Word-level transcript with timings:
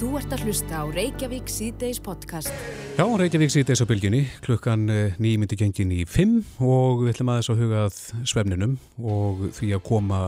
Þú 0.00 0.14
ert 0.16 0.30
að 0.32 0.46
hlusta 0.48 0.78
á 0.80 0.84
Reykjavík 0.88 1.50
C-Days 1.52 1.98
podcast. 2.00 2.48
Já, 2.96 3.02
Reykjavík 3.04 3.50
C-Days 3.52 3.82
á 3.84 3.86
bylginni, 3.90 4.22
klukkan 4.40 4.86
eh, 4.88 5.18
nýmyndi 5.20 5.58
gengin 5.60 5.92
í 5.92 6.06
fimm 6.08 6.38
og 6.64 7.02
við 7.02 7.10
ætlum 7.12 7.32
aðeins 7.34 7.50
að 7.52 7.60
hugað 7.60 7.98
svefninum 8.30 8.78
og 8.96 9.42
því 9.58 9.68
að 9.76 9.84
koma 9.90 10.22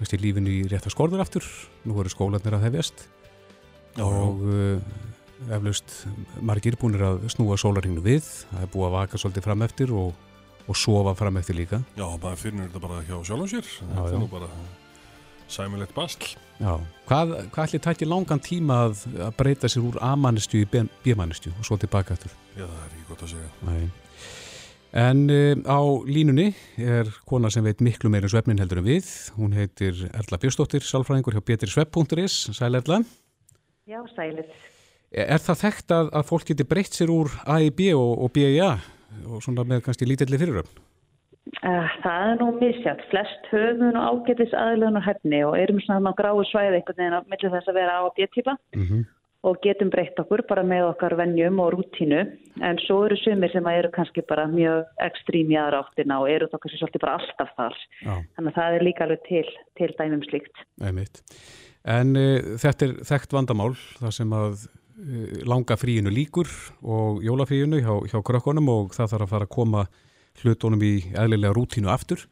veist, 0.00 0.16
í 0.16 0.18
lífinu 0.24 0.50
í 0.50 0.58
rétt 0.66 0.90
að 0.90 0.96
skorður 0.96 1.22
aftur. 1.22 1.46
Nú 1.86 1.94
eru 2.02 2.10
skólanir 2.10 2.58
að 2.58 2.66
hefjast 2.66 3.06
Já, 3.94 4.02
og 4.02 4.42
uh, 4.50 4.98
eflaust 5.46 5.94
margir 6.42 6.74
búinir 6.82 7.06
að 7.06 7.22
snúa 7.36 7.62
sólaringnu 7.62 8.02
við. 8.02 8.26
Það 8.50 8.66
er 8.66 8.74
búið 8.74 8.88
að 8.90 8.96
vaka 8.98 9.22
svolítið 9.22 9.46
fram 9.46 9.66
eftir 9.70 9.94
og, 9.94 10.10
og 10.66 10.82
sofa 10.88 11.14
fram 11.22 11.38
eftir 11.38 11.62
líka. 11.62 11.84
Já, 11.94 12.08
maður 12.16 12.46
finnur 12.48 12.66
þetta 12.66 12.86
bara 12.90 13.04
hjá 13.06 13.14
sjálf 13.30 13.46
og 13.46 13.54
sér. 13.54 13.76
Já. 13.78 14.08
er 14.08 14.18
nú 14.18 14.26
bara 14.34 14.50
sæmilegt 15.46 15.94
basl. 15.94 16.34
Já. 16.62 16.76
Hvað, 17.08 17.32
hvað 17.50 17.64
ætli 17.66 17.80
tætti 17.82 18.06
langan 18.06 18.40
tíma 18.42 18.76
að, 18.86 19.00
að 19.26 19.32
breyta 19.40 19.70
sér 19.70 19.88
úr 19.88 19.98
A-mannistju 20.06 20.62
í 20.62 20.68
B-mannistju 20.70 21.50
og 21.58 21.66
svo 21.66 21.78
tilbaka 21.82 22.14
eftir? 22.14 22.34
Já, 22.54 22.64
það 22.64 22.84
er 22.84 22.92
ekki 22.92 23.08
gott 23.08 23.24
að 23.26 23.32
segja. 23.34 23.50
Nei. 23.66 23.82
En 25.02 25.22
uh, 25.32 25.56
á 25.66 25.80
línunni 26.04 26.50
er 26.76 27.08
kona 27.28 27.50
sem 27.50 27.64
veit 27.64 27.80
miklu 27.82 28.12
meira 28.12 28.28
um 28.28 28.32
svefnin 28.34 28.60
heldur 28.62 28.82
en 28.82 28.86
við. 28.86 29.08
Hún 29.38 29.56
heitir 29.56 30.04
Erla 30.12 30.38
Björstóttir, 30.38 30.84
sálfræðingur 30.86 31.38
hjá 31.38 31.44
betrisvepp.is. 31.50 32.38
Sæl 32.54 32.76
Erla. 32.78 33.00
Já, 33.88 33.98
sælir. 34.14 34.46
Er 35.12 35.42
það 35.42 35.62
þekkt 35.66 35.96
að, 35.96 36.14
að 36.20 36.28
fólk 36.28 36.46
geti 36.52 36.68
breytt 36.68 36.96
sér 36.96 37.10
úr 37.12 37.32
A 37.44 37.58
í 37.64 37.72
B 37.74 37.90
og, 37.96 38.14
og 38.22 38.32
B 38.36 38.46
í 38.54 38.60
A 38.64 38.76
og 39.28 39.42
svona 39.44 39.64
með 39.68 39.82
kannski 39.88 40.06
lítilli 40.08 40.38
fyriröfn? 40.40 40.81
Uh, 41.62 41.88
það 42.04 42.28
er 42.28 42.36
nú 42.38 42.46
misjátt. 42.60 43.00
Flest 43.10 43.48
höfum 43.50 43.96
og 43.98 44.22
ágætis 44.26 44.52
aðlunar 44.54 45.02
hefni 45.02 45.40
og 45.42 45.56
erum 45.58 45.80
svona 45.82 46.12
á 46.14 46.18
gráu 46.18 46.38
svæði 46.46 46.78
einhvern 46.78 47.00
veginn 47.00 47.18
á 47.18 47.20
milli 47.26 47.50
þess 47.50 47.70
að 47.70 47.78
vera 47.80 47.96
og 48.06 48.14
B-típa 48.14 48.54
Mm 48.76 48.84
-hmm. 48.86 49.02
og 49.42 49.56
getum 49.62 49.90
breytt 49.90 50.20
okkur 50.22 50.42
bara 50.48 50.62
með 50.62 50.84
okkar 50.92 51.16
vennjum 51.18 51.58
og 51.58 51.72
rútínu. 51.74 52.20
En 52.62 52.78
svo 52.78 53.04
eru 53.06 53.16
sumir 53.16 53.50
sem 53.52 53.66
eru 53.66 53.90
kannski 53.90 54.22
bara 54.28 54.46
mjög 54.46 54.84
ekstrím 55.02 55.50
í 55.50 55.58
aðra 55.58 55.82
áttina 55.82 56.20
og 56.20 56.30
eru 56.30 56.46
þá 56.46 56.58
kannski 56.58 56.78
svolítið 56.78 57.00
bara 57.00 57.18
alltaf 57.18 57.50
þar. 57.56 57.74
Já, 58.06 58.14
Þannig 58.36 58.50
að 58.52 58.54
það 58.54 58.74
er 58.74 58.82
líka 58.82 59.04
alveg 59.04 59.20
til, 59.28 59.48
til 59.76 59.94
dæmum 59.98 60.22
slíkt. 60.22 60.56
einmitt. 60.80 61.22
En 61.84 62.16
uh, 62.16 62.38
þetta 62.62 62.86
er 62.86 62.92
þekkt 63.02 63.32
vandamál 63.32 63.74
þar 63.98 64.12
sem 64.12 64.30
að 64.30 64.52
uh, 64.62 65.42
langa 65.44 65.74
fríinu 65.76 66.10
líkur 66.10 66.46
og 66.82 67.20
jólafríinu 67.22 67.82
hjá, 67.82 67.94
hjá 68.10 68.22
krökkunum 68.22 68.68
og 68.68 68.94
það 68.94 69.10
þarf 69.10 69.22
að 69.22 69.28
fara 69.34 69.44
að 69.44 69.54
koma 69.58 69.86
hlutunum 70.40 70.82
í 70.82 70.94
eðlilega 71.12 71.54
rútínu 71.56 71.90
aftur. 71.92 72.24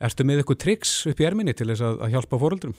Ertu 0.00 0.24
með 0.24 0.42
eitthvað 0.42 0.62
triks 0.64 0.98
upp 1.08 1.20
í 1.20 1.26
erminni 1.28 1.54
til 1.56 1.68
þess 1.70 1.84
að, 1.84 2.00
að 2.04 2.14
hjálpa 2.16 2.40
fóreldrum? 2.40 2.76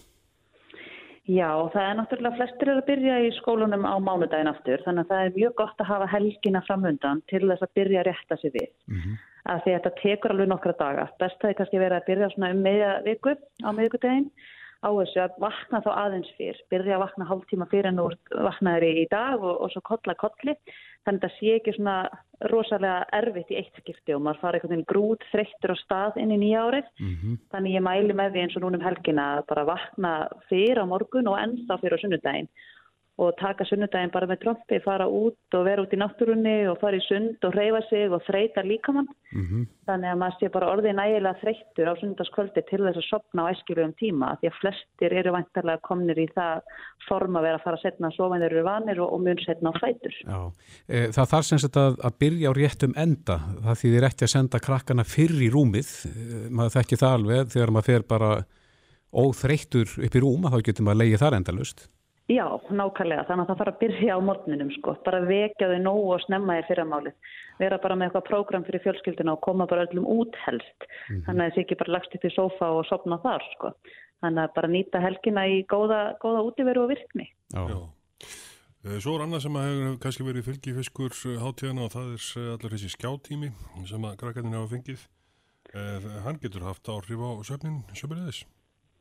Já, 1.27 1.49
það 1.73 1.83
er 1.83 1.95
náttúrulega 1.99 2.37
flestir 2.39 2.69
eru 2.71 2.81
að 2.81 2.87
byrja 2.87 3.15
í 3.25 3.31
skólunum 3.35 3.83
á 3.83 3.95
mánudaginn 3.99 4.47
aftur 4.47 4.83
þannig 4.85 5.03
að 5.03 5.09
það 5.09 5.23
er 5.25 5.33
mjög 5.35 5.55
gott 5.59 5.81
að 5.83 5.89
hafa 5.89 6.05
helgina 6.13 6.61
framundan 6.63 7.23
til 7.27 7.41
þess 7.49 7.65
að 7.65 7.73
byrja 7.79 7.99
að 7.99 8.07
rétta 8.07 8.37
sig 8.39 8.53
við. 8.53 8.69
Mm 8.87 9.01
-hmm. 9.01 9.17
að 9.51 9.59
því 9.63 9.73
að 9.73 9.75
þetta 9.77 9.99
tekur 10.01 10.31
alveg 10.31 10.47
nokkra 10.47 10.75
daga. 10.79 11.09
Best 11.19 11.41
það 11.41 11.49
er 11.49 11.57
kannski 11.59 11.81
verið 11.83 11.97
að 11.97 12.07
byrja 12.07 12.29
svona 12.31 12.51
um 12.53 12.61
meðja 12.63 12.91
viku 13.03 13.35
á 13.35 13.69
miðvikudaginn 13.75 14.29
á 14.85 14.89
þessu 14.93 15.19
að 15.25 15.37
vakna 15.41 15.81
þá 15.83 15.91
aðeins 15.97 16.31
fyrr, 16.37 16.59
byrja 16.71 16.95
að 16.95 17.03
vakna 17.03 17.27
hálftíma 17.27 17.67
fyrir 17.71 17.89
en 17.91 17.99
þú 17.99 18.07
vaknaður 18.47 18.83
í 18.87 19.07
dag 19.11 19.43
og, 19.43 19.55
og 19.61 19.71
svo 19.73 19.81
kolla 19.81 20.15
kolli. 20.15 20.55
Þannig 21.07 21.23
að 21.23 21.29
það 21.29 21.35
sé 21.39 21.51
ekki 21.55 21.73
svona 21.77 21.97
rosalega 22.51 23.05
erfitt 23.15 23.51
í 23.53 23.57
eitt 23.61 23.77
skipti 23.79 24.13
og 24.13 24.23
maður 24.25 24.41
fara 24.41 24.57
einhvern 24.57 24.73
veginn 24.73 24.89
grút 24.89 25.23
þreyttur 25.31 25.71
á 25.71 25.77
stað 25.79 26.17
inn 26.21 26.33
í 26.35 26.39
nýja 26.41 26.65
árið. 26.67 26.89
Mm 26.99 27.37
Þannig 27.53 27.77
ég 27.77 27.85
mæli 27.87 28.17
með 28.19 28.33
því 28.33 28.43
eins 28.43 28.57
og 28.59 28.65
núna 28.65 28.77
um 28.81 28.83
helgina 28.83 29.27
að 29.37 29.45
bara 29.53 29.67
vakna 29.71 30.11
fyrir 30.49 30.83
á 30.83 30.85
morgun 30.85 31.31
og 31.31 31.39
ennþá 31.39 31.79
fyrir 31.79 31.95
á 31.95 32.03
sunnudaginn 32.03 32.51
og 33.17 33.33
taka 33.39 33.65
sunnudaginn 33.65 34.13
bara 34.13 34.27
með 34.29 34.43
trompi, 34.43 34.77
fara 34.83 35.07
út 35.09 35.57
og 35.57 35.63
vera 35.65 35.81
út 35.81 35.93
í 35.93 35.97
náttúrunni 35.97 36.57
og 36.69 36.77
fara 36.81 36.99
í 36.99 37.05
sund 37.07 37.41
og 37.47 37.55
reyfa 37.57 37.81
sig 37.89 38.11
og 38.13 38.21
þreita 38.27 38.61
líkamann. 38.61 39.07
-hmm. 39.33 39.63
Þannig 39.87 40.11
að 40.11 40.19
maður 40.21 40.37
sé 40.37 40.49
bara 40.53 40.69
orðið 40.73 40.95
nægilega 40.97 41.39
þreyttur 41.41 41.89
á 41.89 41.93
sundarskvöldi 41.97 42.63
til 42.69 42.81
þess 42.83 43.01
að 43.01 43.07
sopna 43.07 43.45
á 43.47 43.51
eskilugum 43.53 43.93
tíma 43.97 44.29
því 44.37 44.49
að 44.51 44.59
flestir 44.61 45.15
eru 45.21 45.33
vantarlega 45.35 45.83
komnir 45.87 46.19
í 46.19 46.27
það 46.35 46.61
form 47.07 47.39
að 47.39 47.47
vera 47.47 47.59
að 47.59 47.65
fara 47.65 47.79
að 47.79 47.85
setna 47.85 48.11
að 48.11 48.17
sofa 48.19 48.35
en 48.35 48.45
þeir 48.45 48.55
eru 48.55 48.65
vanir 48.67 49.01
og, 49.01 49.13
og 49.13 49.25
mun 49.25 49.43
setna 49.45 49.73
á 49.73 49.79
fætur. 49.81 50.15
Já, 50.21 50.39
e, 50.87 51.03
það 51.17 51.31
þarf 51.33 51.49
sem 51.49 51.63
sagt 51.63 51.81
að, 51.81 51.99
að 52.03 52.17
byrja 52.21 52.53
á 52.53 52.57
réttum 52.59 52.95
enda, 52.97 53.39
það 53.65 53.81
þýðir 53.81 54.09
ekki 54.11 54.27
að 54.27 54.33
senda 54.35 54.63
krakkana 54.67 55.07
fyrr 55.07 55.37
í 55.41 55.51
rúmið, 55.53 55.91
e, 56.05 56.47
maður 56.53 56.77
þekki 56.77 57.01
það 57.01 57.17
alveg 57.17 57.53
þegar 57.55 57.73
maður 57.73 57.89
fer 57.91 58.07
bara 58.13 58.31
óþreyttur 59.17 59.87
upp 60.03 60.15
í 60.15 60.21
rúma, 60.21 60.51
þá 60.51 60.59
getur 60.67 60.85
maður 60.85 61.37
endalust. 61.37 61.87
Já, 62.27 62.43
nákvæmlega. 62.75 63.23
Þannig 63.29 63.45
að 63.45 63.49
það 63.53 63.59
fara 63.61 63.71
að 63.71 63.79
byrja 63.81 64.15
á 64.15 64.19
morgninum 64.19 64.71
sko. 64.75 64.95
Bara 65.05 65.21
vekja 65.23 65.69
þau 65.71 65.77
nógu 65.79 66.09
og 66.11 66.23
snemma 66.25 66.57
í 66.59 66.65
fyrramálið. 66.67 67.13
Vera 67.61 67.77
bara 67.79 67.95
með 67.95 68.09
eitthvað 68.09 68.25
prógram 68.27 68.65
fyrir 68.67 68.83
fjölskylduna 68.83 69.37
og 69.37 69.43
koma 69.45 69.67
bara 69.69 69.85
öllum 69.87 70.09
út 70.11 70.35
helst. 70.43 70.87
Þannig 71.07 71.39
að 71.39 71.47
þessi 71.47 71.63
ekki 71.63 71.77
bara 71.79 71.95
lagst 71.95 72.17
upp 72.19 72.27
í 72.27 72.33
sófa 72.35 72.69
og 72.75 72.83
sopna 72.89 73.19
þar 73.23 73.47
sko. 73.53 73.71
Þannig 74.25 74.43
að 74.43 74.53
bara 74.57 74.71
nýta 74.73 75.01
helgina 75.05 75.45
í 75.47 75.61
góða, 75.71 76.01
góða 76.19 76.43
útiveru 76.49 76.83
og 76.83 76.91
virkni. 76.91 77.29
Já, 77.55 77.63
Já. 77.71 77.79
Eh, 78.87 78.99
Svo 79.03 79.15
er 79.15 79.23
annað 79.25 79.45
sem 79.47 79.55
að 79.57 79.69
hefur 79.71 79.97
kannski 80.03 80.27
verið 80.27 80.47
fylgifiskur 80.47 81.15
hátíðana 81.41 81.87
og 81.87 81.95
það 81.95 82.11
er 82.17 82.27
eh, 82.41 82.51
allur 82.57 82.75
þessi 82.75 82.91
skjátími 82.93 83.49
sem 83.87 84.05
að 84.09 84.19
krakkarnir 84.19 84.59
hafa 84.59 84.73
fengið. 84.75 85.07
Eh, 85.73 86.11
Hann 86.27 86.39
getur 86.43 86.67
haft 86.67 86.91
áhrif 86.91 87.23
á 87.23 87.31
söfnin 87.47 87.81
sömulegðis. 87.95 88.43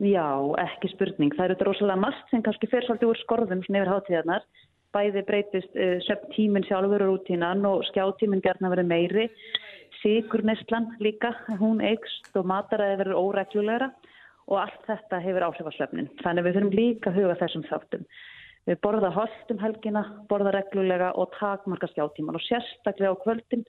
Já, 0.04 0.28
ekki 0.60 0.90
spurning. 0.92 1.32
Það 1.32 1.44
eru 1.46 1.54
þetta 1.56 1.66
rosalega 1.70 2.00
margt 2.02 2.32
sem 2.32 2.42
kannski 2.44 2.68
fer 2.68 2.84
svolítið 2.84 3.10
úr 3.14 3.20
skorðum 3.22 3.62
svona 3.64 3.80
yfir 3.80 3.92
hátíðarnar. 3.94 4.42
Bæði 4.92 5.22
breytist 5.28 5.78
uh, 5.78 5.94
söfn 6.04 6.34
tíminn 6.34 6.66
sjálfur 6.68 7.04
og 7.06 7.14
rútínan 7.14 7.64
og 7.68 7.84
skjátíminn 7.88 8.44
gerna 8.44 8.68
verið 8.72 8.90
meiri. 8.90 9.24
Sigurneslan 10.02 10.90
líka, 11.00 11.32
hún 11.62 11.80
eikst 11.80 12.36
og 12.36 12.44
mataræði 12.48 12.98
verið 13.00 13.20
óreglulegra 13.22 13.88
og 14.46 14.58
allt 14.60 14.84
þetta 14.86 15.22
hefur 15.24 15.46
áhrif 15.48 15.70
á 15.72 15.78
söfnin. 15.78 16.10
Þannig 16.20 16.44
við 16.44 16.58
þurfum 16.58 16.76
líka 16.76 17.10
að 17.10 17.18
huga 17.22 17.38
þessum 17.40 17.64
þáttum. 17.70 18.04
Við 18.68 18.80
borða 18.82 19.12
holt 19.14 19.50
um 19.54 19.62
helgina, 19.62 20.04
borða 20.28 20.52
reglulega 20.58 21.12
og 21.16 21.32
takmarka 21.38 21.88
skjátíman 21.94 22.36
og 22.36 22.44
sérstaklega 22.44 23.16
á 23.16 23.22
kvöldin 23.24 23.64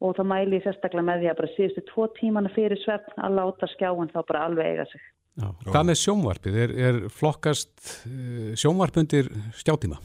og 0.00 0.18
þá 0.18 0.22
mæli 0.26 0.58
ég 0.58 0.66
sérstaklega 0.66 1.06
með 1.06 1.22
því 1.22 1.30
að 1.30 1.40
bara 1.40 1.54
síðustu 1.54 1.86
tvo 1.92 2.10
tímana 2.18 2.52
fyrir 2.56 2.80
svefn 2.82 3.22
að 3.22 3.36
láta 3.38 3.68
skjáin 3.76 4.12
þá 4.12 4.20
bara 4.24 4.44
alveg 4.48 4.74
eiga 4.74 4.90
sig. 4.90 5.02
Já. 5.40 5.50
Hvað 5.66 5.88
með 5.88 6.00
sjónvarpið? 6.04 6.62
Er, 6.64 6.74
er 6.88 7.02
flokkast 7.12 7.74
e, 8.06 8.54
sjónvarpundir 8.60 9.30
stjátíma? 9.58 10.00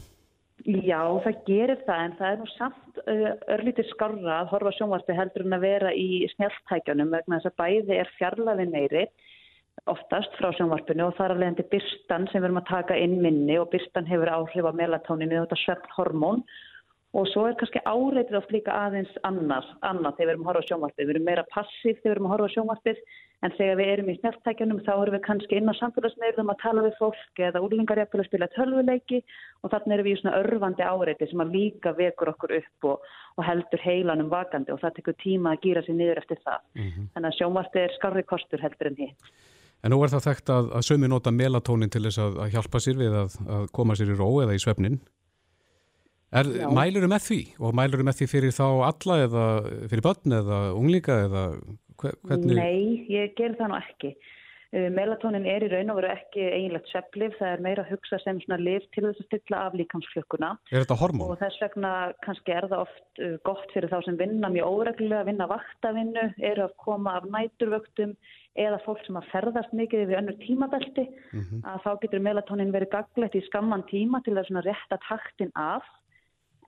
Já, 0.66 0.98
það 1.22 1.42
gerir 1.46 1.82
það 1.86 2.00
en 2.02 2.14
það 2.18 2.32
er 2.32 2.38
nú 2.40 2.46
samt 2.56 2.96
uh, 3.04 3.26
örlítið 3.54 3.86
skarra 3.92 4.40
að 4.40 4.48
horfa 4.50 4.72
á 4.74 4.76
sjónvarpi 4.80 5.14
heldur 5.14 5.44
en 5.46 5.54
að 5.54 5.66
vera 5.66 5.92
í 5.94 6.08
snjáltækjunum 6.32 7.12
vegna 7.12 7.38
þess 7.38 7.50
að 7.52 7.58
bæði 7.60 7.98
er 8.00 8.10
fjarlæði 8.16 8.66
meiri 8.72 9.04
oftast 9.92 10.32
frá 10.40 10.48
sjónvarpinu 10.56 11.06
og 11.06 11.14
þar 11.18 11.36
af 11.36 11.42
leiðandi 11.42 11.66
byrstan 11.70 12.26
sem 12.32 12.40
við 12.40 12.48
erum 12.48 12.60
að 12.62 12.70
taka 12.72 12.96
inn 12.98 13.18
minni 13.22 13.58
og 13.60 13.68
byrstan 13.74 14.08
hefur 14.08 14.32
áhrif 14.32 14.66
á 14.66 14.72
melatóninu 14.80 15.38
og 15.38 15.46
þetta 15.46 15.60
svefnhormón 15.62 16.42
og 17.14 17.28
svo 17.30 17.46
er 17.48 17.54
kannski 17.58 17.80
áreitið 17.86 18.38
oft 18.40 18.50
líka 18.52 18.74
aðeins 18.74 19.12
annar, 19.24 19.64
annað 19.86 20.18
þegar 20.18 20.26
við 20.26 20.32
erum 20.32 20.42
að 20.42 20.50
horfa 20.50 20.64
á 20.66 20.68
sjónvarpið. 20.70 21.06
Við 21.06 21.14
erum 21.14 21.26
meira 21.28 21.44
passív 21.52 22.00
þegar 22.00 22.06
við 22.06 22.14
erum 22.14 22.26
að 22.26 22.32
horfa 22.34 22.48
á 22.50 22.54
sjónvarpið 22.56 23.00
en 23.46 23.54
þegar 23.56 23.78
við 23.78 23.90
erum 23.92 24.10
í 24.10 24.16
snjáltækjunum 24.18 24.82
þá 24.84 24.92
erum 24.94 25.16
við 25.16 25.22
kannski 25.26 25.58
inn 25.60 25.70
á 25.70 25.74
samfélagsmeirðum 25.78 26.52
að 26.52 26.60
tala 26.62 26.84
við 26.86 26.98
fólk 26.98 27.42
eða 27.46 27.62
úrlingar 27.64 28.00
jafnvel 28.02 28.22
að 28.22 28.28
spila 28.30 28.50
tölvuleiki 28.56 29.22
og 29.62 29.72
þannig 29.72 29.96
erum 29.96 30.08
við 30.08 30.16
í 30.16 30.20
svona 30.20 30.38
örfandi 30.42 30.86
áreiti 30.86 31.30
sem 31.30 31.44
að 31.44 31.56
líka 31.56 31.92
vekur 31.96 32.32
okkur 32.32 32.56
upp 32.60 32.88
og, 32.92 33.10
og 33.36 33.48
heldur 33.48 33.84
heilanum 33.84 34.32
vakandi 34.32 34.74
og 34.74 34.80
það 34.84 34.96
tekur 35.00 35.18
tíma 35.22 35.54
að 35.54 35.66
gýra 35.66 35.84
sér 35.86 36.00
niður 36.00 36.22
eftir 36.24 36.40
það. 36.44 36.64
Mhm. 36.80 37.10
Þannig 37.14 37.32
að 37.32 37.38
sjónvarpið 37.40 37.84
er 37.86 37.96
skarri 37.96 38.24
kostur 38.28 38.64
heldur 38.64 38.92
en 38.92 38.98
hitt. 39.04 39.34
En 39.84 39.92
nú 39.92 40.00
er 40.02 40.10
það 40.10 40.24
þekkt 40.30 40.50
að, 40.50 40.70
að 40.78 40.86
sömu 40.88 41.08
nota 41.12 41.30
melatónin 41.30 41.92
til 41.92 42.06
þess 42.08 42.18
að, 42.24 42.38
að 42.42 42.54
hjálpa 42.56 42.80
sér 42.82 42.96
við 42.98 43.18
að, 43.20 43.36
að 43.56 43.68
koma 43.76 43.94
sér 43.94 44.14
í 44.14 44.16
ró 44.16 44.30
eða 44.42 44.56
í 44.56 44.62
svefnin. 44.62 44.96
Er, 46.34 46.44
Já. 46.44 46.66
mælurum 46.74 47.12
með 47.14 47.22
því 47.28 47.40
og 47.62 47.74
mælurum 47.78 48.08
með 48.10 48.16
því 48.18 48.26
fyrir 48.32 48.54
þá 48.56 48.64
alla 48.90 49.18
eða 49.26 49.44
fyrir 49.88 50.02
börn 50.02 50.32
eða 50.40 50.56
unglinga 50.74 51.18
eða 51.28 51.42
hve- 52.02 52.16
hvernig? 52.26 52.56
Nei, 52.58 53.06
ég 53.08 53.36
ger 53.38 53.54
það 53.54 53.70
nú 53.70 53.76
ekki. 53.78 54.16
Uh, 54.74 54.90
Melatonin 54.90 55.46
er 55.46 55.62
í 55.62 55.68
raun 55.70 55.90
og 55.94 56.00
veru 56.00 56.08
ekki 56.10 56.42
eiginlegt 56.42 56.88
svepplif, 56.90 57.36
það 57.38 57.52
er 57.54 57.60
meira 57.62 57.84
að 57.84 57.92
hugsa 57.94 58.18
sem 58.24 58.40
svona 58.42 58.58
lif 58.58 58.82
til 58.92 59.04
þess 59.06 59.22
að 59.22 59.26
stilla 59.30 59.60
af 59.68 59.76
líkamsflukkuna 59.78 60.48
Er 60.74 60.82
þetta 60.82 60.96
hormón? 60.98 61.30
og 61.30 61.38
þess 61.38 61.60
vegna 61.62 61.92
kannski 62.26 62.50
er 62.52 62.66
það 62.66 62.82
oft 62.82 63.22
uh, 63.22 63.36
gott 63.46 63.70
fyrir 63.72 63.88
þá 63.88 64.00
sem 64.04 64.18
vinna 64.18 64.50
mjög 64.50 64.66
óreglulega, 64.66 65.24
vinna 65.30 65.46
vaktavinnu, 65.46 66.26
eru 66.42 66.66
að 66.66 66.74
koma 66.82 67.14
af 67.20 67.28
næturvöktum 67.30 68.16
eða 68.58 68.80
fólk 68.84 69.06
sem 69.06 69.16
að 69.16 69.30
ferðast 69.30 69.72
mikið 69.72 70.02
yfir 70.08 70.18
önnur 70.18 70.36
tímabelti, 70.42 71.06
Mhm. 71.32 71.62
að 71.62 71.80
þá 71.86 71.90
getur 72.02 72.20
melatonin 72.26 72.72
verið 72.74 72.90
gaglegt 72.90 73.38
í 73.38 73.46
skamman 73.46 73.86
tíma 73.86 74.24
til 74.24 74.34
að 74.34 74.50
svona 74.50 74.66
rétta 74.66 74.98
taktin 75.08 75.52
af 75.54 75.86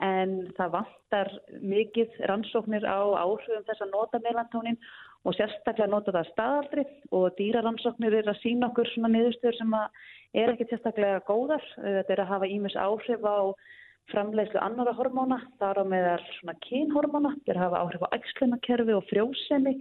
en 0.03 0.35
það 0.57 0.73
vantar 0.77 1.29
mikið 1.59 2.19
rannsóknir 2.31 2.85
á 2.87 2.99
áhrifum 3.19 3.65
þess 3.67 3.83
að 3.83 3.93
nota 3.93 4.21
melatonin 4.23 4.79
og 5.27 5.35
sérstaklega 5.35 5.91
nota 5.91 6.13
það 6.15 6.29
staðaldri. 6.31 6.85
Og 7.11 7.27
dýraransóknir 7.39 8.15
er 8.21 8.31
að 8.31 8.39
sína 8.43 8.69
okkur 8.69 8.87
svona 8.93 9.11
niðurstöður 9.15 9.59
sem 9.59 9.75
er 10.39 10.53
ekki 10.53 10.69
sérstaklega 10.69 11.23
góðar. 11.27 11.65
Þetta 11.75 12.15
er 12.15 12.23
að 12.23 12.31
hafa 12.33 12.51
ímis 12.51 12.77
áhrif 12.79 13.27
á 13.27 13.51
framleiðslu 14.09 14.61
annara 14.63 14.95
hormóna, 14.97 15.37
þar 15.59 15.81
á 15.81 15.85
meðal 15.85 16.21
svona 16.39 16.55
kynhormóna, 16.65 17.35
þetta 17.37 17.53
er 17.53 17.59
að 17.59 17.65
hafa 17.67 17.81
áhrif 17.83 18.05
á 18.07 18.13
ægslunakerfi 18.17 18.95
og 18.97 19.05
frjósemi, 19.09 19.75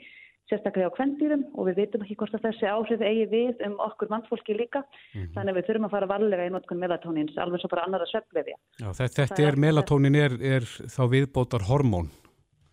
sérstaklega 0.48 0.90
á 0.90 0.96
kvendýrum 0.96 1.42
og 1.54 1.68
við 1.68 1.80
veitum 1.82 2.04
ekki 2.04 2.16
hvort 2.20 2.36
að 2.38 2.46
þessi 2.46 2.68
áhrif 2.68 3.02
eigi 3.04 3.26
við 3.32 3.64
um 3.66 3.76
okkur 3.84 4.10
mannfólki 4.12 4.56
líka, 4.56 4.80
mm 4.84 5.20
-hmm. 5.20 5.32
þannig 5.34 5.52
að 5.52 5.58
við 5.58 5.66
þurfum 5.68 5.88
að 5.88 5.94
fara 5.96 6.12
varlega 6.14 6.46
í 6.46 6.52
notkun 6.54 6.80
melatónins, 6.82 7.36
alveg 7.38 7.60
svo 7.60 7.68
bara 7.68 7.84
annara 7.84 8.06
söflefi. 8.06 8.54
Þetta, 8.78 9.08
þetta 9.26 9.42
er, 9.48 9.56
melatónin 9.56 10.16
er, 10.16 10.32
er 10.40 10.64
þá 10.64 11.02
viðbótar 11.14 11.68
hormón? 11.68 12.08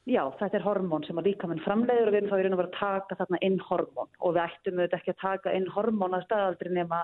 Já, 0.06 0.22
þetta 0.38 0.58
er 0.60 0.66
hormón 0.66 1.04
sem 1.08 1.18
að 1.18 1.32
líka 1.32 1.48
minn 1.50 1.64
framleiður 1.66 2.08
og 2.08 2.14
við 2.14 2.20
erum 2.20 2.30
þá 2.30 2.38
í 2.38 2.44
raun 2.44 2.54
og 2.54 2.60
verið 2.62 2.74
að 2.74 2.80
taka 2.80 3.16
þarna 3.20 3.38
inn 3.42 3.60
hormón 3.60 4.10
og 4.20 4.36
við 4.36 4.44
ættum 4.44 4.78
auðvitað 4.78 5.00
ekki 5.00 5.14
að 5.16 5.24
taka 5.24 5.54
inn 5.58 5.72
hormón 5.74 6.14
að 6.14 6.26
staðaldri 6.28 6.74
nema 6.76 7.00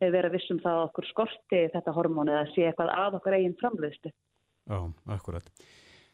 vera 0.00 0.32
vissum 0.32 0.58
það 0.64 0.78
að 0.78 0.86
okkur 0.88 1.06
skorti 1.10 1.60
þetta 1.74 1.94
hormón 1.94 2.32
eða 2.32 2.48
sé 2.54 2.66
eitthvað 2.66 2.90
að 2.96 3.18
okkar 3.20 3.36
eigin 3.36 3.56
framleiðstu. 3.60 4.10
Já, 4.66 4.80
akkurat. 5.14 5.46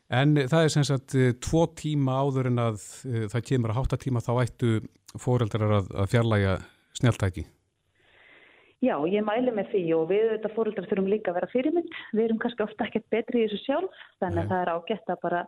En 0.06 0.36
það 0.38 0.62
er 0.62 0.70
sem 0.70 0.86
sagt 0.86 1.16
eh, 1.18 1.32
tvo 1.42 1.64
tíma 1.74 2.20
áður 2.22 2.52
en 2.52 2.62
að 2.62 2.78
uh, 3.08 3.26
það 3.32 3.46
kemur 3.48 3.72
að 3.72 3.78
háttatíma 3.80 4.22
þá 4.22 4.32
ættu 4.44 4.72
fóreldrar 5.18 5.80
að, 5.80 5.92
að 5.98 6.10
fjarlæga 6.12 6.56
snjáltæki. 6.94 7.46
Já, 8.84 8.94
ég 9.08 9.24
mæli 9.24 9.50
með 9.56 9.70
því 9.72 9.82
og 9.96 10.04
við 10.10 10.26
þetta 10.34 10.52
fóreldrar 10.54 10.86
þurfum 10.90 11.08
líka 11.10 11.32
að 11.32 11.38
vera 11.40 11.48
fyrirmynd. 11.50 11.98
Við 12.12 12.24
erum 12.26 12.40
kannski 12.42 12.64
ofta 12.66 12.86
ekkert 12.86 13.08
betri 13.10 13.42
í 13.42 13.48
þessu 13.48 13.62
sjálf 13.64 14.02
þannig 14.20 14.44
að 14.44 14.50
það 14.52 14.62
er 14.62 14.72
ágætt 14.76 15.12
að 15.14 15.22
bara 15.24 15.42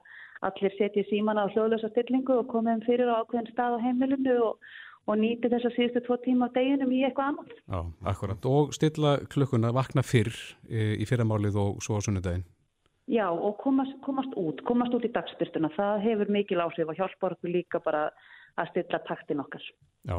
allir 0.48 0.76
setja 0.78 1.04
síman 1.10 1.38
á 1.38 1.44
hljóðlösa 1.52 1.92
stillingu 1.92 2.40
og 2.40 2.50
koma 2.50 2.74
um 2.74 2.84
fyrir 2.86 3.10
á 3.10 3.20
ákveðin 3.20 3.50
stað 3.52 3.78
á 3.78 3.84
heimilinu 3.84 4.36
og, 4.46 4.70
og 5.06 5.20
nýti 5.20 5.50
þess 5.52 5.68
að 5.68 5.76
síðustu 5.76 6.04
tvo 6.06 6.18
tíma 6.24 6.48
á 6.48 6.54
deginum 6.56 6.94
í 6.94 7.04
eitthvað 7.06 7.34
annað. 7.34 7.56
Já, 7.68 7.80
akkurat. 8.14 8.48
Og 8.48 8.74
stilla 8.74 9.18
klukkuna, 9.30 9.74
vakna 9.76 10.06
fyrr 10.06 10.32
e, 10.70 10.94
í 10.96 11.08
fyrramálið 11.08 11.60
og 11.60 11.82
svo 11.84 12.00
á 12.00 12.04
sunnudagin. 12.08 12.46
Já, 13.08 13.24
og 13.32 13.56
komast, 13.62 13.94
komast 14.04 14.34
út, 14.36 14.60
komast 14.68 14.92
út 14.92 15.06
í 15.06 15.12
dagstyrtuna. 15.12 15.70
Það 15.72 16.02
hefur 16.04 16.32
mikil 16.34 16.60
áhrif 16.60 16.90
og 16.92 16.98
hjálpar 16.98 17.38
okkur 17.38 17.54
líka 17.54 17.80
bara 17.80 18.10
að 18.60 18.68
stilla 18.72 19.00
taktin 19.08 19.40
okkar. 19.40 19.64
Já. 20.04 20.16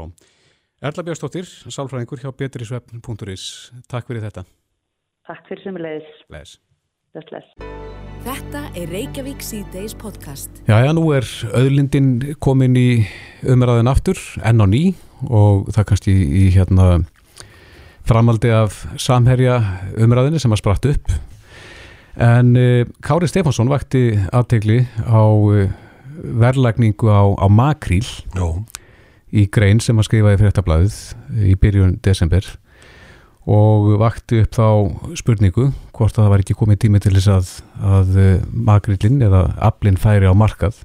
Erla 0.80 1.06
Björnstóttir, 1.06 1.46
sálfræðingur 1.70 2.24
hjá 2.24 2.32
betrisvefn.is. 2.40 3.46
Takk 3.92 4.10
fyrir 4.10 4.26
þetta. 4.26 4.46
Takk 5.30 5.46
fyrir 5.52 5.68
sem 5.68 5.78
er 5.78 5.86
leiðis. 5.86 6.18
Leðis. 6.34 6.56
Þess 7.14 7.34
leiðis. 7.36 7.78
Þetta 8.26 8.66
er 8.76 8.90
Reykjavík 8.96 9.46
C-Days 9.46 9.94
podcast. 10.00 10.64
Já, 10.66 10.80
já, 10.82 10.90
nú 10.96 11.06
er 11.14 11.30
auðlindin 11.54 12.12
komin 12.42 12.74
í 12.80 12.90
umræðin 13.46 13.92
aftur, 13.92 14.18
enn 14.42 14.66
á 14.66 14.68
ný 14.68 14.84
og 15.30 15.70
það 15.76 15.92
kannski 15.94 16.16
í, 16.16 16.28
í 16.42 16.44
hérna 16.58 17.04
framaldi 18.10 18.50
af 18.50 18.82
samherja 18.98 19.60
umræðinni 19.94 20.42
sem 20.42 20.58
að 20.58 20.64
spratt 20.64 20.90
upp. 20.90 21.20
En 22.20 22.56
uh, 22.60 22.84
Kári 23.00 23.30
Stefánsson 23.32 23.72
vakti 23.72 24.20
aftegli 24.36 24.82
á 25.08 25.24
uh, 25.24 25.70
verðlækningu 26.20 27.08
á, 27.08 27.24
á 27.40 27.48
makríl 27.48 28.04
Já. 28.36 28.48
í 29.32 29.46
grein 29.48 29.80
sem 29.80 29.96
að 29.96 30.10
skrifa 30.10 30.34
í 30.36 30.40
fréttablaðið 30.42 30.98
í 31.48 31.56
byrjun 31.60 31.96
desember 32.04 32.44
og 33.50 33.96
vakti 34.02 34.44
upp 34.44 34.52
þá 34.54 34.68
spurningu 35.18 35.70
hvort 35.96 36.18
að 36.18 36.26
það 36.26 36.34
var 36.34 36.44
ekki 36.44 36.58
komið 36.60 36.82
tími 36.84 37.02
til 37.02 37.14
þess 37.16 37.32
að, 37.34 37.54
að 37.80 38.20
eh, 38.22 38.44
makrillin 38.52 39.24
eða 39.26 39.42
aflinn 39.70 39.98
færi 40.00 40.30
á 40.30 40.36
markað. 40.38 40.84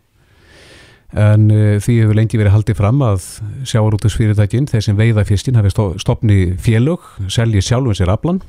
En 1.15 1.51
uh, 1.53 1.77
því 1.79 1.99
hefur 2.01 2.17
lengi 2.19 2.39
verið 2.41 2.55
haldið 2.57 2.79
fram 2.79 3.03
að 3.07 3.27
sjáarútusfyrirtækin, 3.71 4.67
þeir 4.67 4.83
sem 4.83 4.97
veiða 4.99 5.23
fiskin 5.29 5.59
hafi 5.59 5.71
stopni 6.03 6.39
félög, 6.59 7.05
selji 7.31 7.63
sjálfum 7.63 7.95
sér 7.95 8.11
aflan 8.17 8.41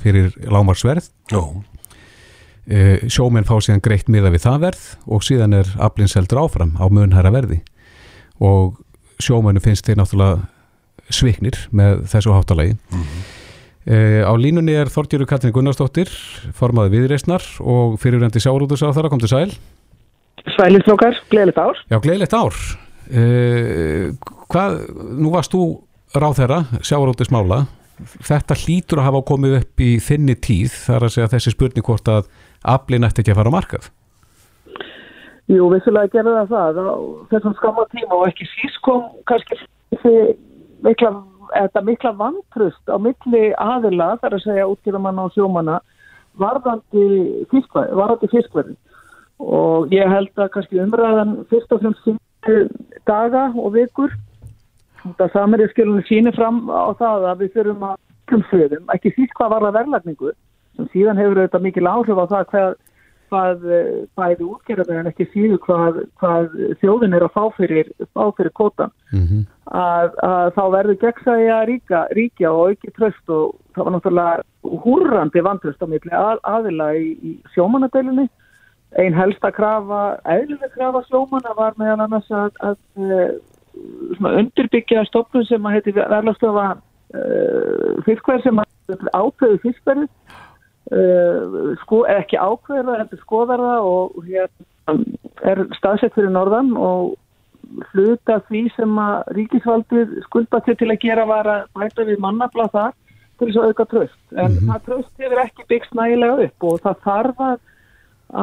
fyrir 0.00 0.30
lámarsverð 0.48 1.10
uh, 1.36 1.58
sjómenn 3.08 3.46
fá 3.48 3.54
síðan 3.64 3.80
greitt 3.80 4.10
miða 4.12 4.32
við 4.34 4.44
það 4.44 4.60
verð 4.66 4.84
og 5.06 5.22
síðan 5.24 5.56
er 5.56 5.70
aflinn 5.80 6.10
seldur 6.10 6.42
áfram 6.42 6.74
á 6.76 6.84
munhæra 6.92 7.32
verði 7.32 7.62
og 8.44 8.76
sjómennu 9.22 9.62
finnst 9.64 9.88
þeir 9.88 10.02
náttúrulega 10.02 10.44
sviknir 11.08 11.56
með 11.72 12.04
þessu 12.12 12.34
háttalagi 12.36 12.76
mm 12.76 13.02
-hmm. 13.02 13.26
Uh, 13.88 14.20
á 14.20 14.32
línunni 14.36 14.74
er 14.76 14.90
Þorgjörgur 14.92 15.24
Katrin 15.30 15.52
Gunnarsdóttir, 15.54 16.10
formaði 16.52 16.98
viðreysnar 16.98 17.40
og 17.64 17.94
á 17.96 18.92
þar, 18.92 19.08
kom 19.08 19.20
til 19.22 19.30
sæl. 19.30 19.54
Sælistrókar, 20.58 21.16
gleðilegt 21.30 21.56
ár. 21.56 21.80
Já, 21.88 21.96
gleðilegt 21.96 22.36
ár. 22.36 22.58
Uh, 23.08 24.12
hvað, 24.52 24.76
nú 25.16 25.32
varst 25.32 25.56
þú 25.56 25.62
ráð 26.12 26.36
þeirra, 26.42 26.58
sjáurútus 26.84 27.32
mála, 27.32 27.62
þetta 28.28 28.58
hlýtur 28.60 29.00
að 29.00 29.08
hafa 29.08 29.24
komið 29.32 29.56
upp 29.62 29.80
í 29.80 29.90
þinni 30.04 30.36
tíð, 30.36 30.76
þar 30.84 31.08
að 31.08 31.14
segja 31.14 31.32
þessi 31.38 31.54
spurning 31.56 31.88
hvort 31.88 32.12
að 32.12 32.28
aflinn 32.64 33.06
ætti 33.06 33.22
ekki 33.22 33.34
að 33.34 33.40
fara 33.40 33.52
á 33.52 33.56
markað. 33.56 33.88
Jú, 35.48 35.64
vissulega 35.72 36.12
gerði 36.12 36.34
það 36.50 36.50
það, 36.52 36.92
þessum 37.30 37.56
skamma 37.56 37.86
tíma 37.94 38.18
og 38.18 38.26
ekki 38.28 38.48
sísk 38.50 38.82
kom 38.84 39.06
kannski 39.30 39.56
mikla 40.84 41.14
þetta 41.48 41.82
mikla 41.84 42.12
vantrust 42.18 42.92
á 42.92 42.96
milli 43.00 43.52
aðila 43.56 44.10
þar 44.22 44.36
að 44.36 44.44
segja 44.44 44.68
útgjörðamanna 44.68 45.24
og 45.24 45.34
sjómanna 45.36 45.78
varðandi 46.38 47.46
fiskverði 47.50 48.76
og 49.38 49.94
ég 49.94 50.10
held 50.10 50.32
að 50.36 50.52
kannski 50.54 50.80
umræðan 50.82 51.36
fyrst 51.50 51.72
og 51.72 51.82
fremst 51.82 52.08
daga 53.06 53.48
og 53.54 53.72
vikur. 53.74 54.12
Þetta 55.02 55.28
samerið 55.32 55.72
skilunni 55.72 56.04
sínir 56.08 56.34
fram 56.36 56.66
á 56.68 56.90
það 56.98 57.26
að 57.30 57.42
við 57.44 57.52
þurfum 57.56 57.88
að 57.88 58.94
ekki 58.94 59.14
síst 59.14 59.34
hvað 59.38 59.54
var 59.54 59.68
að 59.68 59.76
verðlagningu 59.78 60.32
sem 60.78 60.92
síðan 60.94 61.20
hefur 61.20 61.42
þetta 61.42 61.64
mikil 61.64 61.88
áhrif 61.90 62.22
á 62.22 62.26
það 62.30 62.46
hvað 62.52 62.76
hvað 63.28 63.64
eh, 63.68 63.88
bæði 64.16 64.46
útgerðar 64.46 65.00
en 65.02 65.10
ekki 65.10 65.26
síðu 65.32 65.58
hvað, 65.66 66.02
hvað 66.20 66.54
þjóðin 66.80 67.16
er 67.18 67.26
að 67.26 67.34
fá 67.34 67.42
fyrir, 67.58 67.90
fá 68.16 68.22
fyrir 68.36 68.52
kótan 68.56 68.92
mm 69.12 69.24
-hmm. 69.26 69.42
að, 69.80 70.16
að 70.24 70.52
þá 70.56 70.62
verður 70.76 71.00
gegnsæja 71.02 71.58
ríka, 71.68 72.02
ríkja 72.16 72.52
og 72.52 72.74
ekki 72.74 72.92
tröst 72.96 73.28
og 73.28 73.58
það 73.76 73.84
var 73.84 73.96
náttúrulega 73.96 74.80
húrrandi 74.84 75.44
vantröst 75.44 75.84
á 75.84 75.86
milli 75.86 76.12
að, 76.12 76.40
aðila 76.42 76.92
í, 76.96 77.12
í 77.20 77.32
sjómanadeilinni 77.54 78.28
einn 78.96 79.14
helsta 79.14 79.52
krafa, 79.52 80.18
eðlileg 80.24 80.72
krafa 80.72 81.04
sjómana 81.08 81.52
var 81.56 81.76
meðan 81.76 82.06
annars 82.06 82.30
að, 82.32 82.52
að 82.64 82.78
eh, 83.12 83.34
undirbyggja 84.18 85.04
stofnum 85.04 85.44
sem 85.44 85.66
að 85.66 85.76
heiti 85.76 85.92
verðlagstöfa 85.98 86.68
uh, 86.72 87.20
eh, 87.20 88.00
fiskverð 88.08 88.46
sem 88.46 88.58
að 88.62 89.10
átöðu 89.12 89.60
fiskverði 89.62 90.08
Uh, 90.88 91.74
sko, 91.82 92.04
ekki 92.08 92.38
ákveða 92.40 92.94
heldur 93.02 93.20
skoðar 93.20 93.60
það 93.60 93.88
og 93.92 94.20
hérna 94.24 94.68
er 95.44 95.60
staðsett 95.76 96.14
fyrir 96.16 96.32
norðan 96.32 96.70
og 96.80 97.16
hluta 97.92 98.38
því 98.48 98.62
sem 98.72 98.94
að 99.02 99.34
ríkisvaldið 99.36 100.14
skulda 100.24 100.62
til 100.64 100.76
til 100.80 100.88
að 100.88 101.02
gera 101.02 101.26
var 101.28 101.50
að 101.52 101.66
bæta 101.76 102.06
við 102.08 102.22
mannafla 102.24 102.68
þar 102.72 102.96
til 103.38 103.50
þess 103.50 103.60
að 103.60 103.68
auka 103.68 103.86
tröst 103.92 104.32
en 104.32 104.38
mm 104.46 104.56
-hmm. 104.56 104.70
það 104.70 104.86
tröst 104.86 105.22
hefur 105.22 105.42
ekki 105.44 105.68
byggst 105.68 105.94
nægilega 105.94 106.46
upp 106.46 106.68
og 106.70 106.80
það 106.86 106.96
þarf 107.04 107.44
að, 107.50 107.58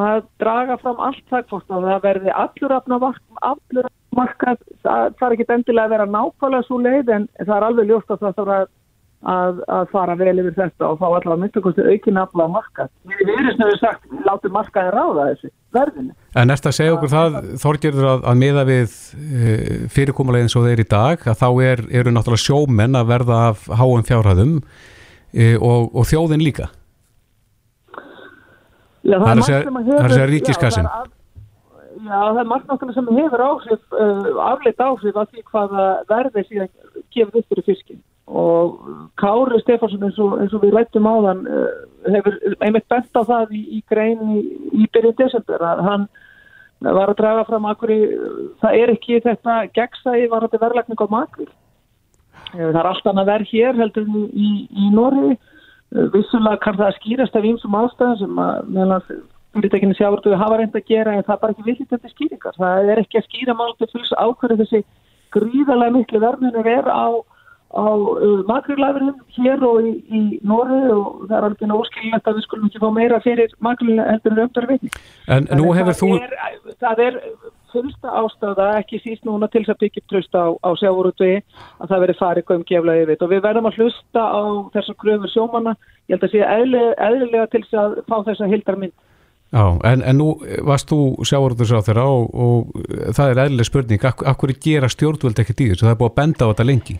að 0.06 0.22
draga 0.38 0.76
fram 0.84 1.04
allt 1.08 1.26
það 1.30 1.46
hvort 1.50 1.70
að 1.70 1.90
það 1.90 2.02
verði 2.08 2.30
allur 2.44 2.76
afna 2.78 3.00
allur 3.42 3.90
markað, 4.16 4.58
það 4.82 5.14
þarf 5.18 5.32
ekki 5.32 5.52
endilega 5.52 5.84
að 5.84 5.94
vera 5.94 6.06
nákvæmlega 6.06 6.66
svo 6.66 6.78
leið 6.78 7.08
en 7.10 7.28
það 7.42 7.56
er 7.56 7.66
alveg 7.68 7.88
ljóst 7.90 8.10
að 8.10 8.20
það 8.20 8.36
þarf 8.38 8.54
að 8.60 8.66
að, 9.24 9.60
að 9.72 9.88
fara 9.92 10.16
vel 10.18 10.34
yfir 10.34 10.54
þetta 10.56 10.88
og 10.90 10.98
fá 11.00 11.06
allavega 11.08 11.38
myndakosti 11.40 11.84
aukin 11.86 12.20
afla 12.20 12.46
á 12.46 12.48
markað. 12.52 12.90
Við 13.08 13.32
erum 13.32 13.54
snuðið 13.56 13.78
sagt, 13.80 14.06
látum 14.26 14.54
markaði 14.54 14.92
ráða 14.94 15.26
þessi 15.30 15.50
verðinu. 15.76 16.14
En 16.36 16.54
eftir 16.54 16.70
að 16.70 16.78
segja 16.78 16.96
okkur 16.96 17.12
það, 17.12 17.38
Þorgjörður, 17.62 18.08
að, 18.12 18.24
að 18.30 18.40
miða 18.42 18.64
við 18.68 18.96
e, 19.16 19.56
fyrirkomulegin 19.96 20.52
svo 20.52 20.64
þeir 20.66 20.84
í 20.84 20.88
dag, 20.92 21.26
að 21.26 21.42
þá 21.42 21.48
er, 21.70 21.84
eru 22.00 22.14
náttúrulega 22.14 22.44
sjómenn 22.44 23.00
að 23.00 23.12
verða 23.12 23.42
af 23.50 23.68
háum 23.80 24.06
fjárhæðum 24.06 24.56
e, 25.32 25.54
og, 25.56 25.90
og 25.90 26.08
þjóðin 26.10 26.44
líka. 26.44 26.70
Já, 29.06 29.20
það, 29.22 29.44
það 29.46 29.92
er 29.94 30.02
að 30.02 30.16
segja 30.16 30.32
ríkiskassin. 30.32 30.90
Já, 32.06 32.18
það 32.20 32.40
er 32.42 32.48
margt 32.50 32.68
náttúrulega 32.68 32.98
sem 32.98 33.16
hefur 33.16 33.42
áhrif, 33.42 33.86
uh, 33.96 34.26
afleitt 34.44 34.82
áhrif 34.82 35.16
að 35.16 35.30
því 35.32 35.44
hvaða 35.48 35.86
verði 36.10 36.42
síðan 36.44 36.70
gefur 37.14 37.40
upp 37.40 37.54
fyrir 37.54 37.66
fiskinn 37.66 38.02
og 38.26 38.78
Kári 39.20 39.60
Stefánsson 39.62 40.06
eins 40.06 40.18
og, 40.18 40.38
eins 40.42 40.54
og 40.54 40.62
við 40.64 40.74
rættum 40.74 41.06
á 41.06 41.14
þann 41.28 41.42
uh, 41.46 41.66
hefur 42.10 42.38
einmitt 42.60 42.88
bent 42.90 43.18
á 43.18 43.22
það 43.22 43.52
í, 43.54 43.62
í 43.78 43.82
grein 43.90 44.22
í, 44.74 44.86
byrjun 44.92 45.18
desember 45.20 45.62
að 45.62 45.84
hann 45.86 46.08
var 46.82 47.12
að 47.12 47.20
draga 47.20 47.44
fram 47.48 47.68
akkur 47.70 47.92
í, 47.94 48.00
það 48.62 48.80
er 48.80 48.94
ekki 48.96 49.20
þetta 49.24 49.60
gegnsæði 49.76 50.26
var 50.32 50.46
þetta 50.46 50.62
verðlækning 50.64 51.04
á 51.06 51.08
makri 51.14 51.46
það 52.50 52.80
er 52.82 52.90
allt 52.90 53.06
annað 53.06 53.30
verð 53.30 53.54
hér 53.54 53.78
heldur 53.78 54.10
í, 54.32 54.50
í 54.70 54.90
Nóri 54.94 55.38
vissulega 56.12 56.60
kann 56.60 56.76
það 56.78 56.98
skýrast 56.98 57.38
af 57.38 57.46
einsum 57.46 57.78
ástæðum 57.78 58.20
sem 58.20 58.42
að 58.42 58.70
meðan 58.74 59.08
fyrirtekinu 59.56 59.96
sjáurðu 59.96 60.32
við 60.32 60.42
hafa 60.42 60.58
reynd 60.60 60.76
að 60.76 60.90
gera 60.90 61.14
en 61.14 61.24
það 61.24 61.34
er 61.36 61.42
bara 61.42 61.54
ekki 61.54 61.66
villit 61.66 61.92
þetta 61.92 62.12
skýringar. 62.12 62.58
Það 62.58 62.90
er 62.92 63.00
ekki 63.02 63.20
að 63.20 63.28
skýra 63.30 63.56
mál 63.56 63.72
til 63.78 63.88
fulls 63.92 64.12
ákveðu 64.16 64.58
þessi 64.62 64.82
gríðarlega 65.36 65.94
miklu 65.96 66.22
verðmunir 66.22 66.70
er 66.72 66.90
á 66.90 67.06
á 67.74 67.86
uh, 67.88 68.40
makrilæðurinn 68.46 69.14
hér 69.36 69.62
og 69.66 69.82
í, 69.82 69.92
í 70.06 70.20
Nóri 70.46 70.80
og 70.94 71.26
það 71.26 71.36
er 71.36 71.46
alveg 71.48 71.76
óskiljast 71.76 72.30
að 72.30 72.38
við 72.38 72.46
skulum 72.46 72.68
ekki 72.70 72.82
fá 72.82 72.88
meira 72.94 73.20
fyrir 73.24 73.54
makrilæðurinn 73.64 74.12
heldur 74.12 74.36
en 74.36 74.42
öfndar 74.46 74.68
vitni. 74.70 74.90
En 75.26 75.48
nú 75.58 75.72
hefur 75.76 75.98
þú... 75.98 76.10
Er, 76.20 76.36
það 76.80 77.02
er 77.06 77.18
fullsta 77.76 78.12
ástæða, 78.22 78.68
ekki 78.80 79.00
síst 79.02 79.26
núna 79.26 79.48
til 79.50 79.64
þess 79.64 79.74
að 79.74 79.82
byggja 79.82 80.04
trösta 80.10 80.44
á, 80.46 80.48
á 80.64 80.70
sjávorutvi 80.80 81.32
að 81.82 81.90
það 81.90 82.04
veri 82.04 82.16
farið 82.20 82.54
um 82.54 82.64
geflaði 82.70 83.08
við 83.10 83.24
og 83.26 83.32
við 83.32 83.42
verðum 83.44 83.68
að 83.70 83.80
hlusta 83.80 84.22
á 84.22 84.42
þessar 84.76 84.98
gröfur 85.02 85.32
sjómanna. 85.32 85.74
Ég 86.06 86.16
held 86.16 86.28
að 86.28 86.36
sé 86.36 86.46
eðlilega 86.46 87.50
til 87.52 87.64
þess 87.66 87.82
að 87.82 87.98
fá 88.06 88.16
þessa 88.30 88.48
hildarmynd. 88.52 88.94
Já, 89.54 89.66
en, 89.88 90.02
en 90.02 90.18
nú 90.18 90.32
varst 90.66 90.90
þú 90.90 91.00
á 91.22 91.86
þeirra 91.86 92.06
og, 92.10 92.24
og 92.34 93.12
það 93.14 93.28
er 93.30 93.42
eðlilega 93.44 93.68
spurning, 93.68 94.08
ak 94.08 94.24
akkur 94.32 94.52
gera 94.58 94.90
stjórnvöld 94.90 95.38
ekkert 95.38 95.62
í 95.62 95.68
þessu, 95.70 95.86
það 95.86 95.94
er 95.94 96.00
búið 96.00 96.10
að 96.12 96.18
benda 96.18 96.48
á 96.48 96.50
þetta 96.50 96.66
lengi? 96.66 96.96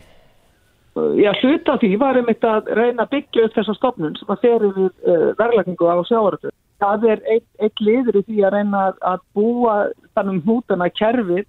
Já, 1.17 1.31
hluta 1.41 1.75
því 1.81 1.89
var 2.01 2.17
einmitt 2.17 2.45
að 2.47 2.69
reyna 2.77 3.05
að 3.05 3.11
byggja 3.17 3.47
upp 3.47 3.57
þessa 3.57 3.75
stofnun 3.77 4.15
sem 4.17 4.31
að 4.33 4.41
ferir 4.45 4.73
við 4.75 4.87
uh, 4.87 5.27
verðlækningu 5.39 5.89
á 5.89 5.95
sjáarötu. 6.07 6.53
Það 6.81 7.05
er 7.11 7.21
eitt, 7.33 7.81
liður 7.81 8.19
í 8.19 8.23
því 8.27 8.41
að 8.45 8.55
reyna 8.55 8.81
að 9.11 9.21
búa 9.37 9.75
þannig 10.17 10.43
hútana 10.45 10.89
kerfið 10.93 11.45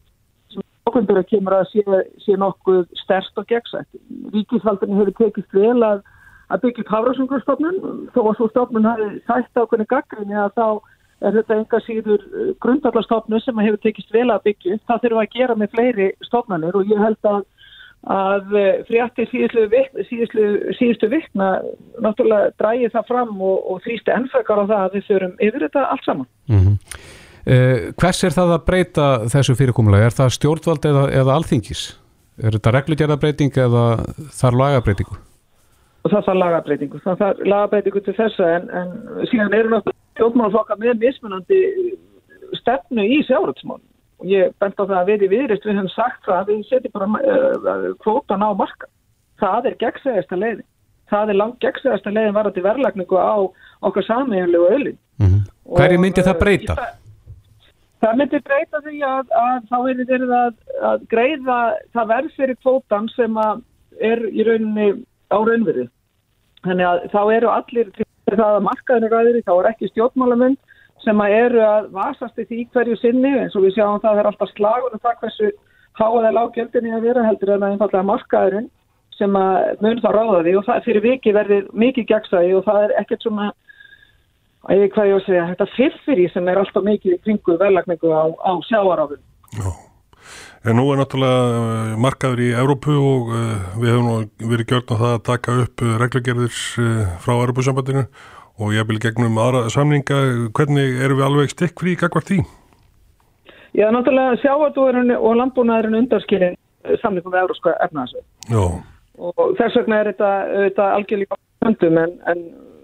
sem 0.53 0.65
okkundur 0.89 1.21
að 1.21 1.29
kemur 1.33 1.59
að 1.59 1.67
sé, 1.73 2.03
sé 2.25 2.37
nokkuð 2.41 2.85
stærst 3.05 3.41
og 3.41 3.49
gegnsætt. 3.51 3.89
Ríkisvaldinu 4.35 5.01
hefur 5.01 5.17
tekist 5.23 5.57
vel 5.57 5.77
að, 5.87 6.05
að 6.49 6.65
byggja 6.65 6.85
upp 6.85 6.95
hafrásungurstofnun 6.97 7.83
þó 8.15 8.23
að 8.25 8.39
svo 8.39 8.49
stofnun 8.53 8.89
hafi 8.89 9.11
sætt 9.29 9.61
á 9.61 9.69
hvernig 9.69 9.93
gaggrinni 9.93 10.41
að 10.41 10.57
þá 10.57 10.69
er 11.29 11.35
þetta 11.35 11.61
enga 11.61 11.81
síður 11.83 12.27
grundallarstofnun 12.63 13.43
sem 13.43 13.65
hefur 13.65 13.81
tekist 13.85 14.13
vel 14.15 14.29
að 14.33 14.45
byggja. 14.49 14.81
Það 14.89 15.05
þurfa 15.05 15.25
að 15.25 15.37
gera 15.37 15.57
með 15.59 15.73
fleiri 15.77 16.11
stofnanir 16.29 16.79
og 16.79 16.91
ég 16.93 17.01
held 17.03 17.31
að 17.31 17.45
að 18.07 18.57
eh, 18.57 18.81
frétti 18.87 19.27
síðustu 19.29 21.11
vikna 21.11 21.49
náttúrulega 21.99 22.53
drægi 22.61 22.91
það 22.95 23.09
fram 23.11 23.33
og, 23.43 23.57
og 23.73 23.81
þrýsti 23.85 24.15
ennfækar 24.15 24.63
á 24.63 24.71
það 24.71 24.83
að 24.83 24.97
við 24.97 25.07
þurfum 25.09 25.35
yfir 25.49 25.65
þetta 25.67 25.87
allt 25.93 26.05
saman. 26.07 26.29
Mm 26.49 26.61
-hmm. 26.61 26.77
eh, 27.45 27.79
hvers 27.99 28.25
er 28.25 28.37
það 28.39 28.55
að 28.57 28.67
breyta 28.71 29.07
þessu 29.35 29.59
fyrirkomulega? 29.59 30.07
Er 30.07 30.19
það 30.21 30.37
stjórnvald 30.39 30.91
eða, 30.93 31.05
eða 31.11 31.35
alþingis? 31.35 31.83
Er 32.39 32.55
þetta 32.55 32.75
reglugjörðabreiting 32.77 33.53
eða 33.59 33.85
þar 34.31 34.59
lagabreitingu? 34.63 35.19
Og 36.07 36.11
það 36.13 36.27
þarf 36.27 36.39
lagabreitingu. 36.39 36.99
Það 37.05 37.19
þarf 37.19 37.39
lagabreitingu 37.53 38.01
til 38.07 38.15
þessa 38.15 38.51
en, 38.57 38.71
en 38.71 38.91
síðan 39.27 39.57
eru 39.59 39.73
náttúrulega 39.75 40.07
stjórnmálflokkar 40.15 40.79
með 40.79 41.03
mismunandi 41.03 41.63
stefnu 42.63 43.03
í 43.03 43.19
sjálfrætsmálum 43.27 43.88
og 44.19 44.27
ég 44.27 44.55
bent 44.59 44.79
á 44.79 44.85
það 44.85 44.97
að 45.01 45.11
við 45.13 45.25
í 45.27 45.31
viðrist 45.33 45.67
við 45.67 45.79
höfum 45.79 45.93
sagt 45.95 46.25
það 46.27 46.39
að 46.39 46.49
við 46.53 46.63
setjum 46.69 46.95
bara 46.97 47.09
uh, 47.09 47.91
kvótan 48.03 48.43
á 48.43 48.51
marka. 48.59 48.89
Það 49.39 49.69
er 49.71 49.77
gegnsæðasta 49.83 50.39
leiðin. 50.39 50.67
Það 51.09 51.33
er 51.33 51.39
langt 51.39 51.61
gegnsæðasta 51.63 52.15
leiðin 52.15 52.37
varandi 52.37 52.65
verðlagningu 52.65 53.19
á 53.19 53.37
okkar 53.87 54.07
samíðanlegu 54.09 54.73
öllin. 54.75 54.99
Mm 55.19 55.29
-hmm. 55.29 55.45
Hverju 55.77 56.01
myndi 56.03 56.25
það 56.27 56.41
breyta? 56.43 56.75
Það, 56.75 56.97
það 58.03 58.19
myndi 58.23 58.41
breyta 58.49 58.83
því 58.87 58.99
að, 59.13 59.25
að 59.45 59.61
þá 59.71 59.79
er 59.79 60.03
þetta 60.03 60.41
að, 60.41 60.55
að 60.91 61.07
greiða 61.15 61.59
það 61.95 62.11
verð 62.15 62.35
fyrir 62.37 62.61
kvótan 62.63 63.09
sem 63.15 63.39
er 64.01 64.27
í 64.31 64.47
rauninni 64.47 64.89
á 65.31 65.39
raunverði. 65.39 65.89
Þannig 66.67 66.87
að 66.87 66.99
þá 67.15 67.21
eru 67.37 67.51
allir 67.55 67.91
það 68.29 68.55
að 68.57 68.67
markaðinu 68.67 69.09
ræðir, 69.13 69.43
þá 69.47 69.55
er 69.59 69.71
ekki 69.71 69.91
stjórnmálamönd 69.93 70.59
sem 71.05 71.23
að 71.25 71.37
eru 71.37 71.63
að 71.65 71.93
vasast 71.95 72.43
í 72.43 72.47
því 72.49 72.65
hverju 72.75 72.99
sinni. 73.03 73.35
Eins 73.43 73.57
og 73.57 73.67
við 73.67 73.79
sjáum 73.79 74.03
það 74.03 74.23
er 74.23 74.31
alltaf 74.31 74.53
slagur 74.55 74.91
og 74.91 74.99
um 74.99 75.05
það 75.05 75.23
hversu 75.23 75.53
háaða 75.99 76.35
lágjöldinni 76.37 76.95
að 76.95 77.09
vera 77.09 77.27
heldur 77.27 77.55
en 77.55 77.65
að 77.65 77.75
einfallega 77.75 78.09
markaðurinn 78.11 78.69
sem 79.19 79.35
að 79.35 79.81
mun 79.83 80.03
þá 80.03 80.11
ráða 80.15 80.43
því. 80.45 80.59
Og 80.59 80.69
það 80.69 80.85
fyrir 80.87 81.07
viki 81.09 81.35
verður 81.35 81.73
mikið 81.85 82.11
gegnsæði 82.13 82.55
og 82.59 82.69
það 82.69 82.85
er 82.85 83.01
ekkert 83.03 83.27
svona 83.27 83.51
að 84.67 84.83
ég 84.83 84.95
hvað 84.95 85.11
ég 85.11 85.19
að 85.19 85.27
segja 85.27 85.49
þetta 85.53 85.67
fyrfyrir 85.75 86.25
í 86.25 86.31
sem 86.33 86.49
er 86.51 86.61
alltaf 86.61 86.87
mikið 86.87 87.21
kringu 87.25 87.59
velagningu 87.61 88.11
á, 88.13 88.25
á 88.35 88.53
sjáarafun 88.69 89.21
Já, 89.57 89.71
en 90.69 90.79
nú 90.79 90.89
er 90.93 91.01
náttúrulega 91.01 91.45
eh, 91.59 91.93
markaður 92.05 92.43
í 92.45 92.49
Európu 92.63 92.97
og 92.99 93.31
uh, 93.33 93.69
við 93.79 93.95
hefum 93.95 94.51
verið 94.53 94.73
gjörn 94.73 94.91
á 94.93 94.97
það 94.97 95.15
að 95.15 95.23
taka 95.31 95.57
upp 95.65 95.85
uh, 95.85 95.95
reglugerðir 96.03 96.59
uh, 96.83 97.15
frá 97.23 97.35
Európusambandinu 97.37 98.05
og 98.59 98.75
ég 98.75 98.87
vil 98.89 99.01
gegnum 99.03 99.39
aðra 99.39 99.69
samninga, 99.73 100.21
hvernig 100.57 101.03
eru 101.05 101.19
við 101.19 101.27
alveg 101.29 101.53
stikkfrí 101.55 101.95
í 101.95 101.99
gagvart 102.01 102.31
því? 102.31 102.39
Já, 103.79 103.87
náttúrulega 103.95 104.39
sjáardúðurinn 104.43 105.15
og 105.17 105.37
landbúnaðurinn 105.39 106.01
undarskilin 106.03 106.57
samningum 107.03 107.35
með 107.35 107.45
európska 107.45 107.75
efnaðarsveit. 107.85 108.25
Já. 108.49 108.65
Og 109.19 109.53
þess 109.59 109.77
vegna 109.81 110.01
er 110.01 110.11
þetta, 110.13 110.33
þetta 110.65 110.89
algjörlega 110.97 111.39
höndum 111.67 112.01
en, 112.01 112.17
en 112.31 112.43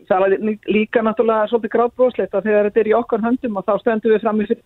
það 0.09 0.27
er 0.27 0.37
líka 0.75 1.03
náttúrulega 1.03 1.51
svolítið 1.51 1.75
gráðbróslegt 1.75 2.35
að 2.37 2.49
þegar 2.49 2.69
þetta 2.69 2.83
er 2.83 2.91
í 2.91 2.97
okkar 2.99 3.25
höndum 3.25 3.59
og 3.59 3.67
þá 3.69 3.75
stendum 3.83 4.15
við 4.15 4.25
fram 4.25 4.43
í 4.43 4.49
fyrir, 4.51 4.65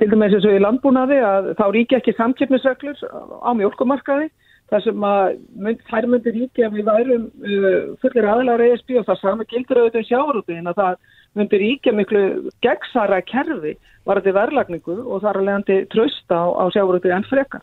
til 0.00 0.08
dæmis 0.10 0.36
eins 0.36 0.46
og 0.48 0.56
í 0.56 0.62
landbúnaði 0.62 1.18
að 1.26 1.50
þá 1.58 1.64
ríkja 1.76 2.00
ekki 2.00 2.16
samkjöfnisreglur 2.18 3.02
á 3.42 3.50
mjölkumarkaði 3.58 4.30
þar 4.72 4.84
sem 4.86 5.04
að 5.04 5.24
mynd, 5.66 5.80
þær 5.90 6.06
myndir 6.08 6.36
ríkja 6.36 6.70
við 6.72 6.86
værum 6.88 7.24
uh, 7.28 7.80
fullir 8.00 8.28
aðlar 8.32 8.64
ESB 8.64 8.94
og 9.00 9.08
það 9.08 9.20
sama 9.20 9.46
gildur 9.50 9.82
auðvitað 9.82 10.08
sjáurútiðin 10.08 10.70
að 10.70 10.80
það 10.80 10.96
myndir 11.40 11.62
ríkja 11.62 11.94
miklu 11.96 12.22
gegnsara 12.64 13.20
kerfi 13.28 13.74
varði 14.08 14.34
verðlagningu 14.36 14.96
og 15.04 15.22
þar 15.24 15.40
að 15.40 15.48
leiðandi 15.48 15.78
trösta 15.92 16.40
á, 16.40 16.46
á 16.56 16.64
sjáurútiðin 16.72 17.18
enn 17.20 17.28
freka. 17.28 17.60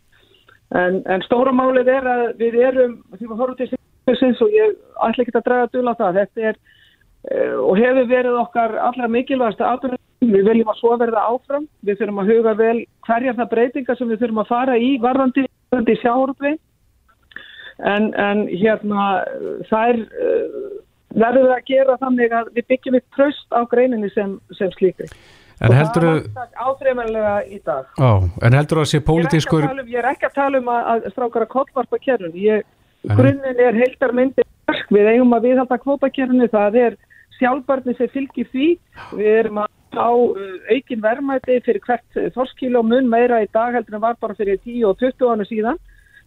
En, 0.77 1.01
en 1.09 1.25
stóra 1.25 1.53
málið 1.55 1.89
er 1.95 2.09
að 2.09 2.25
við 2.37 2.59
erum, 2.61 2.99
því 3.17 3.29
að 3.29 3.41
horfum 3.41 3.57
til 3.57 4.17
sinns 4.19 4.41
og 4.45 4.53
ég 4.53 4.77
ætla 5.05 5.25
ekki 5.25 5.33
að 5.37 5.47
draga 5.47 5.71
dula 5.73 5.95
það, 5.97 6.21
þetta 6.21 6.47
er 6.51 6.61
uh, 6.61 7.57
og 7.65 7.81
hefur 7.81 8.09
verið 8.13 8.39
okkar 8.45 8.77
allra 8.85 9.09
mikilvægast 9.09 9.65
að 9.65 9.97
við 10.19 10.45
viljum 10.45 10.69
að 10.69 10.81
svo 10.81 10.95
verða 10.99 11.25
áfram, 11.31 11.65
við 11.85 12.01
þurfum 12.01 12.21
að 12.21 12.31
huga 12.33 12.55
vel 12.59 12.79
hverjar 13.07 13.37
það 13.37 13.53
breytinga 13.53 13.95
sem 13.95 14.09
við 14.11 14.23
þurfum 14.23 14.41
að 14.43 14.49
fara 14.49 14.75
í 14.77 14.89
varðandi, 15.01 15.45
varðandi 15.71 16.01
sjáurútiðin 16.01 16.59
en, 17.85 18.13
en 18.19 18.45
hérna 18.51 19.09
það 19.69 19.91
er 19.91 19.99
uh, 19.99 20.69
verður 21.15 21.47
við 21.47 21.53
að 21.55 21.67
gera 21.69 21.97
þannig 22.01 22.33
að 22.39 22.49
við 22.55 22.67
byggjum 22.73 22.97
upp 22.99 23.17
tröst 23.17 23.55
á 23.55 23.61
greininni 23.69 24.09
sem, 24.13 24.35
sem 24.57 24.71
slíkri. 24.77 25.09
En 25.59 25.73
heldur 25.75 26.05
og 26.07 26.19
það 26.35 26.43
er 26.45 26.61
áþreifanlega 26.65 27.31
í 27.51 27.57
dag. 27.67 27.87
Á, 27.99 28.11
en 28.47 28.55
heldur 28.55 28.83
að 28.83 28.91
sé 28.93 29.01
pólitískur 29.03 29.65
ég, 29.65 29.73
um, 29.73 29.89
ég 29.91 29.99
er 29.99 30.11
ekki 30.13 30.29
að 30.29 30.37
tala 30.37 30.61
um 30.61 30.69
að, 30.71 30.85
að 30.93 31.09
strákara 31.15 31.49
kottvarpa 31.51 31.99
kjörnum 32.05 32.37
grunninn 33.15 33.59
er 33.63 33.75
heildar 33.79 34.11
myndi 34.15 34.43
við 34.91 35.07
eigum 35.13 35.35
að 35.35 35.49
viðhalda 35.49 35.77
kvótakjörnum 35.81 36.51
það 36.51 36.77
er 36.83 36.95
sjálfbarni 37.39 37.95
sem 37.97 38.09
fylgir 38.13 38.47
því. 38.53 38.69
Við 39.15 39.29
erum 39.41 39.61
að 39.63 39.75
á 39.99 40.11
uh, 40.13 40.57
aukin 40.69 41.03
vermaði 41.03 41.59
fyrir 41.65 41.81
hvert 41.83 42.19
þorskíla 42.35 42.79
og 42.79 42.89
mun 42.91 43.07
meira 43.09 43.41
í 43.43 43.47
dag 43.51 43.73
heldur 43.75 43.97
en 43.97 44.03
var 44.03 44.19
bara 44.21 44.37
fyrir 44.37 44.59
10 44.61 44.85
og 44.85 44.99
20 45.01 45.31
ára 45.33 45.47
síðan 45.49 45.79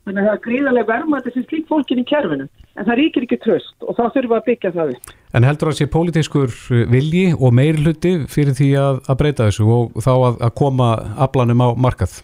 Þannig 0.03 0.19
að 0.19 0.27
það 0.27 0.35
er 0.35 0.43
gríðarlega 0.47 0.89
vermaði 0.89 1.33
sem 1.33 1.45
slík 1.47 1.69
fólkin 1.71 2.03
í 2.03 2.07
kerfinu 2.09 2.49
en 2.73 2.87
það 2.89 2.99
ríkir 2.99 3.27
ekki 3.27 3.39
tröst 3.45 3.87
og 3.87 3.95
þá 3.95 4.03
þurfum 4.15 4.33
við 4.33 4.39
að 4.39 4.49
byggja 4.49 4.73
það 4.75 4.93
upp. 4.97 5.15
En 5.33 5.47
heldur 5.47 5.69
það 5.69 5.75
að 5.75 5.79
sé 5.79 5.87
pólitískur 5.93 6.51
uh, 6.51 6.83
vilji 6.91 7.25
og 7.37 7.55
meirluti 7.55 8.13
fyrir 8.33 8.57
því 8.59 8.69
að, 8.83 9.01
að 9.07 9.19
breyta 9.23 9.47
þessu 9.47 9.69
og 9.71 10.03
þá 10.03 10.13
að, 10.17 10.43
að 10.49 10.53
koma 10.59 10.91
aflanum 11.27 11.63
á 11.63 11.69
markað? 11.87 12.19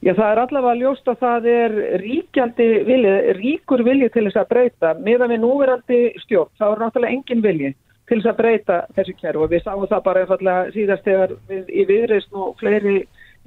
Já 0.00 0.14
það 0.16 0.30
er 0.30 0.40
allavega 0.44 0.80
ljóst 0.80 1.10
að 1.12 1.18
það 1.20 1.48
er 1.52 1.74
ríkjandi 2.00 2.68
vilji, 2.86 3.16
ríkur 3.36 3.82
vilji 3.84 4.08
til 4.14 4.24
þess 4.28 4.40
að 4.40 4.50
breyta. 4.54 4.94
Meðan 5.02 5.34
við 5.34 5.42
núverandi 5.42 6.00
stjórn 6.22 6.54
þá 6.56 6.66
er 6.70 6.84
náttúrulega 6.84 7.16
engin 7.18 7.44
vilji 7.44 7.74
til 8.08 8.20
þess 8.20 8.30
að 8.30 8.38
breyta 8.38 8.78
þessu 8.96 9.16
kerfu 9.18 9.44
og 9.44 9.52
við 9.52 9.66
sáum 9.66 9.84
það 9.90 10.06
bara 10.06 10.22
einfallega 10.24 10.72
síðast 10.76 11.04
þegar 11.04 11.36
við 11.50 11.68
í 11.74 11.84
viðreysn 11.90 12.40
og 12.46 12.56
fleiri 12.62 12.96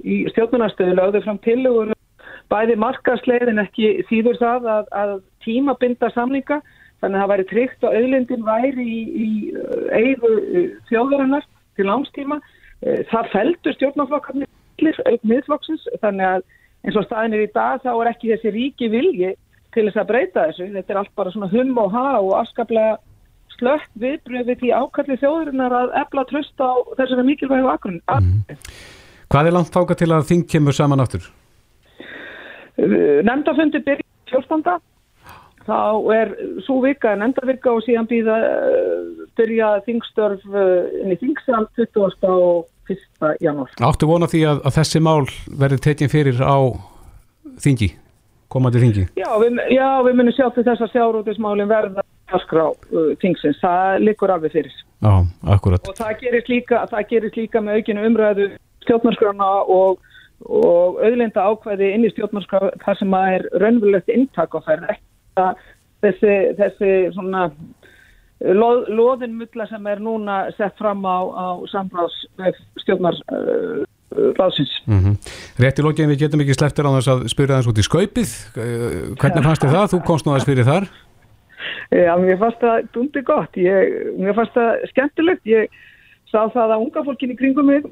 í 0.04 0.22
stjórnunastöðu 0.30 0.94
lögðu 0.98 1.24
fram 1.24 1.40
tilugur 1.44 1.92
bæði 2.52 2.76
markaslegin 2.80 3.62
ekki 3.62 3.90
þýður 4.08 4.40
það 4.40 4.66
að, 4.74 4.90
að 5.02 5.14
tímabinda 5.44 6.10
samlinga 6.14 6.60
þannig 7.04 7.18
að 7.18 7.22
það 7.22 7.30
væri 7.32 7.46
tryggt 7.52 7.86
og 7.86 7.96
auðlindin 7.98 8.44
væri 8.46 8.84
í, 8.84 9.00
í 9.26 9.30
uh, 9.52 9.86
eigu 9.92 10.32
uh, 10.32 10.66
þjóðarinnar 10.90 11.46
til 11.76 11.88
langstíma. 11.88 12.40
Uh, 12.84 13.00
það 13.12 13.32
feldur 13.34 13.78
stjórnáflokkarnir 13.78 15.00
auk 15.04 15.26
miðflokksins 15.28 15.88
þannig 16.02 16.28
að 16.28 16.46
eins 16.84 16.98
og 17.00 17.06
staðin 17.06 17.36
er 17.36 17.46
í 17.46 17.52
dag 17.54 17.82
þá 17.84 17.90
er 17.94 18.10
ekki 18.12 18.32
þessi 18.32 18.54
ríki 18.54 18.90
vilji 18.92 19.34
til 19.74 19.86
þess 19.88 20.00
að 20.02 20.10
breyta 20.10 20.48
þessu. 20.48 20.70
Þetta 20.74 20.94
er 20.94 21.00
allt 21.02 21.14
bara 21.18 21.34
svona 21.34 21.50
hum 21.52 21.78
og 21.80 21.94
ha 21.94 22.08
og 22.20 22.34
afskaplega 22.40 22.96
slött 23.54 23.88
viðbröfið 24.02 24.66
í 24.68 24.74
ákalli 24.74 25.16
þjóðurinnar 25.20 25.78
að 25.78 25.94
efla 26.02 26.26
tröst 26.30 26.58
á 26.58 26.72
þessari 26.98 27.26
mikilvægu 27.28 27.70
akkurinn. 27.70 28.02
Mm. 28.10 28.58
Hvað 29.30 29.48
er 29.48 29.56
langt 29.56 29.78
áka 29.78 29.96
til 29.98 30.10
að 30.12 30.28
þing 30.30 30.46
kemur 30.50 30.76
saman 30.76 31.02
áttur? 31.04 31.28
Nemndafundi 32.76 33.80
byrja 33.84 34.04
14. 34.32 34.82
Þá 35.64 35.76
er 36.12 36.32
svo 36.66 36.82
vika 36.84 37.14
nefndavika 37.16 37.72
og 37.72 37.84
síðan 37.86 38.08
býða 38.10 38.36
byrja 39.38 39.70
þingstörf 39.86 40.44
uh, 40.52 40.88
inn 41.00 41.14
í 41.14 41.18
þingsal 41.20 41.64
20. 41.78 42.26
og 42.28 42.66
1. 42.90 43.36
janúar. 43.40 43.72
Áttu 43.80 44.08
vona 44.08 44.28
því 44.28 44.42
að, 44.50 44.64
að 44.68 44.76
þessi 44.78 45.00
mál 45.04 45.22
verði 45.62 45.80
tekinn 45.86 46.12
fyrir 46.12 46.42
á 46.44 46.56
þingi, 47.64 47.94
komandi 48.52 48.82
þingi? 48.82 49.06
Já, 49.16 49.30
við, 49.40 49.62
já, 49.72 49.88
við 50.04 50.18
munum 50.20 50.36
sjá 50.36 50.50
til 50.52 50.66
þess 50.66 50.84
að 50.84 50.92
sjárútismálinn 50.92 51.70
verða 51.70 52.04
skrá 52.44 52.66
uh, 52.68 53.14
þingsins, 53.22 53.60
það 53.62 54.04
likur 54.08 54.34
alveg 54.34 54.52
fyrir. 54.58 54.74
Já, 55.04 55.14
akkurat. 55.54 55.88
Og 55.88 55.96
það 55.96 56.18
gerist 56.20 56.50
líka, 56.52 56.84
það 56.90 57.08
gerist 57.12 57.38
líka 57.40 57.62
með 57.64 57.80
aukinu 57.80 58.06
umræðu 58.08 58.50
stjórnarskrána 58.84 59.50
og, 59.72 60.02
og 60.44 61.00
auðlinda 61.00 61.46
ákvæði 61.48 61.92
inn 61.94 62.04
í 62.04 62.12
stjórnarskrána 62.12 62.74
þar 62.84 62.98
sem 63.00 63.16
að 63.16 63.30
er 63.38 63.46
raunverulegt 63.62 64.12
inntak 64.12 64.54
á 64.56 64.60
þær, 64.66 64.84
þessi, 66.04 66.34
þessi 66.58 66.92
svona 67.14 67.46
loð, 68.44 68.84
loðinmulla 68.92 69.66
sem 69.70 69.88
er 69.88 70.02
núna 70.04 70.44
sett 70.58 70.76
fram 70.80 71.04
á, 71.08 71.18
á 71.24 71.46
samráðs 71.72 72.16
stjórnar 72.82 73.16
uh, 73.32 73.82
ráðsins. 74.36 74.74
Mm 74.86 75.00
-hmm. 75.00 75.16
Rétt 75.64 75.80
í 75.80 75.86
lókinn 75.86 76.12
við 76.12 76.26
getum 76.26 76.44
ekki 76.44 76.58
slepptir 76.58 76.86
á 76.86 76.92
þess 76.98 77.10
að 77.14 77.26
spyrja 77.32 77.58
þess 77.58 77.70
út 77.72 77.80
í 77.80 77.88
skaupið. 77.88 78.30
Hvernig 79.18 79.44
fannst 79.46 79.64
þið 79.64 79.74
það? 79.76 79.90
Þú 79.92 80.04
komst 80.04 80.26
nú 80.26 80.34
að 80.34 80.44
spyrja 80.44 80.68
þar. 80.68 80.86
Já, 81.90 82.14
mér 82.20 82.38
fannst 82.38 82.60
það 82.60 82.86
dundi 82.92 83.22
gott. 83.22 83.56
Ég, 83.56 84.14
mér 84.18 84.34
fannst 84.34 84.54
það 84.54 84.86
skemmtilegt. 84.92 85.44
Ég 85.46 85.68
sá 86.30 86.50
það 86.52 86.74
að 86.74 86.82
unga 86.84 87.04
fólkin 87.04 87.32
í 87.32 87.38
kringum 87.38 87.66
mig 87.66 87.84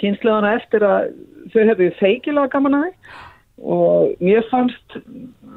kynsleðana 0.00 0.56
eftir 0.58 0.84
að 0.86 1.12
þau 1.52 1.62
hefðu 1.70 1.90
feikilega 2.00 2.52
gaman 2.54 2.78
að 2.78 2.86
það 2.86 3.24
og 3.56 4.18
mér 4.20 4.44
fannst 4.50 4.98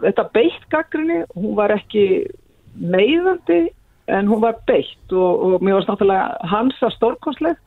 þetta 0.03 0.27
beitt 0.35 0.67
gaggrinni, 0.71 1.23
hún 1.35 1.57
var 1.57 1.73
ekki 1.75 2.05
meiðandi 2.79 3.65
en 4.09 4.29
hún 4.29 4.41
var 4.41 4.61
beitt. 4.69 5.01
Og, 5.11 5.43
og 5.43 5.65
mér 5.65 5.79
varst 5.79 5.91
náttúrulega 5.91 6.51
hansa 6.51 6.91
stórkonsleg 6.95 7.57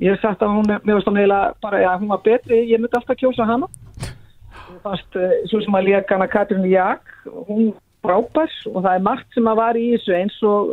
ég 0.00 0.14
hef 0.14 0.22
sagt 0.24 0.42
að 0.42 0.56
hún, 0.56 0.70
mér 0.70 0.96
varst 0.96 1.08
náttúrulega 1.08 1.54
bara 1.62 1.84
að 1.92 2.02
hún 2.02 2.12
var 2.14 2.24
betri, 2.24 2.64
ég 2.70 2.80
myndi 2.80 2.98
alltaf 2.98 3.20
kjósa 3.20 3.46
hana. 3.48 3.68
Mér 4.00 4.82
fannst 4.84 5.20
uh, 5.20 5.38
svo 5.50 5.62
sem 5.62 5.78
að 5.78 5.88
líka 5.90 6.16
hana 6.16 6.28
Katrin 6.30 6.66
Jak 6.70 7.06
hún 7.46 7.72
frábærs 8.00 8.54
og 8.70 8.80
það 8.80 8.94
er 8.94 9.02
margt 9.04 9.34
sem 9.36 9.48
að 9.50 9.58
var 9.60 9.76
í 9.76 9.88
þessu 9.92 10.14
eins 10.16 10.36
og 10.48 10.70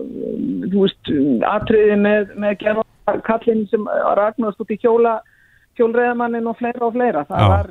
þú 0.72 0.84
veist, 0.86 1.10
atriði 1.50 1.98
með, 2.00 2.30
með 2.40 2.54
gerða 2.62 2.86
kallin 3.28 3.66
sem 3.72 3.88
ragnast 4.20 4.62
út 4.64 4.74
í 4.74 4.80
kjóla 4.82 5.20
hjólreðamannin 5.78 6.50
og 6.50 6.58
fleira 6.60 6.88
og 6.88 6.96
fleira. 6.96 7.24
Það 7.30 7.44
Já. 7.44 7.50
var 7.54 7.70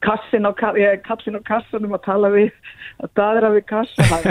kassin 0.00 0.48
á, 0.48 0.50
ég, 0.80 1.02
kallin 1.04 1.38
á 1.38 1.42
kassanum 1.46 1.94
að 1.96 2.02
tala 2.06 2.30
við, 2.32 2.50
að 3.04 3.12
daðra 3.20 3.50
við 3.54 3.66
kassan. 3.68 4.26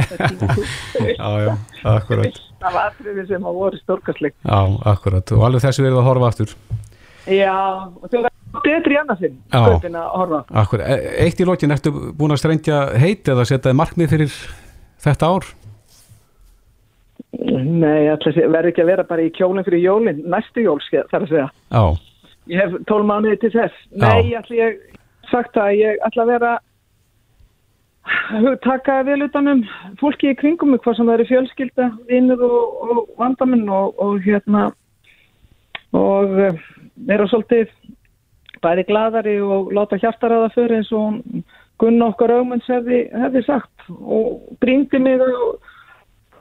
já, 1.19 1.29
já, 1.45 1.53
akkurat. 1.93 2.41
Það 2.59 2.75
var 2.75 2.89
aðriði 2.89 3.27
sem 3.29 3.45
að 3.51 3.61
voru 3.61 3.81
stórkastleik. 3.83 4.35
Já, 4.41 4.59
akkurat. 4.93 5.35
Og 5.37 5.45
alveg 5.47 5.65
þessu 5.67 5.85
verið 5.85 6.01
að 6.01 6.09
horfa 6.09 6.31
aftur. 6.33 6.55
Já, 7.29 7.55
og 7.93 8.09
það 8.09 8.25
var 8.25 8.65
betri 8.65 8.97
í 8.97 8.99
annarsinn, 8.99 9.37
sköpin 9.53 9.99
að 9.99 10.09
horfa. 10.17 10.41
Akkurat. 10.63 10.89
E, 10.89 11.13
eitt 11.27 11.39
í 11.39 11.47
lokin, 11.47 11.75
ertu 11.75 11.93
búin 11.93 12.33
að 12.33 12.41
strengja 12.41 12.81
heit 12.99 13.29
eða 13.29 13.45
setjaði 13.47 13.79
markmið 13.79 14.13
fyrir 14.15 14.37
þetta 15.05 15.29
ár? 15.29 15.49
Nei, 17.39 18.09
verður 18.09 18.69
ekki 18.71 18.83
að 18.83 18.91
vera 18.91 19.05
bara 19.07 19.23
í 19.23 19.33
kjólinn 19.35 19.65
fyrir 19.67 19.83
jólinn, 19.83 20.23
næstu 20.27 20.65
jólskið, 20.65 21.05
þar 21.11 21.25
að 21.25 21.33
segja. 21.33 21.49
Já. 21.71 21.83
Ég 22.49 22.63
hef 22.63 22.73
tól 22.89 23.03
mánuði 23.07 23.37
til 23.43 23.53
þess. 23.53 23.85
Nei, 24.01 24.31
ég 24.31 24.41
ætla 24.41 24.57
ég 24.57 24.81
sagt 25.29 25.53
það, 25.55 25.75
ég 25.79 26.03
ætla 26.07 26.25
að 26.25 26.33
vera 26.33 26.55
taka 28.65 29.03
vel 29.05 29.21
utanum 29.27 29.61
fólki 29.99 30.31
í 30.31 30.37
kringum 30.39 30.73
mig, 30.73 30.81
hvað 30.83 30.97
sem 30.97 31.11
eru 31.13 31.27
fjölskylda, 31.29 31.89
vinnur 32.09 32.41
og, 32.47 32.83
og 32.83 33.01
vandamenn 33.21 33.69
og, 33.69 33.99
og 34.01 34.19
hérna 34.25 34.69
og 35.95 36.35
uh, 36.37 36.59
vera 37.09 37.27
svolítið 37.29 37.71
bæri 38.63 38.85
gladari 38.89 39.37
og 39.41 39.71
láta 39.73 39.99
hjartaræða 40.01 40.51
fyrir 40.55 40.79
eins 40.79 40.91
og 40.95 41.21
Gunn 41.79 42.01
okkar 42.03 42.33
augmunds 42.35 42.67
hefði, 42.67 43.05
hefði 43.15 43.41
sagt 43.45 43.85
og 43.87 44.57
bringdi 44.59 44.99
mig 44.99 45.21
á, 45.23 45.31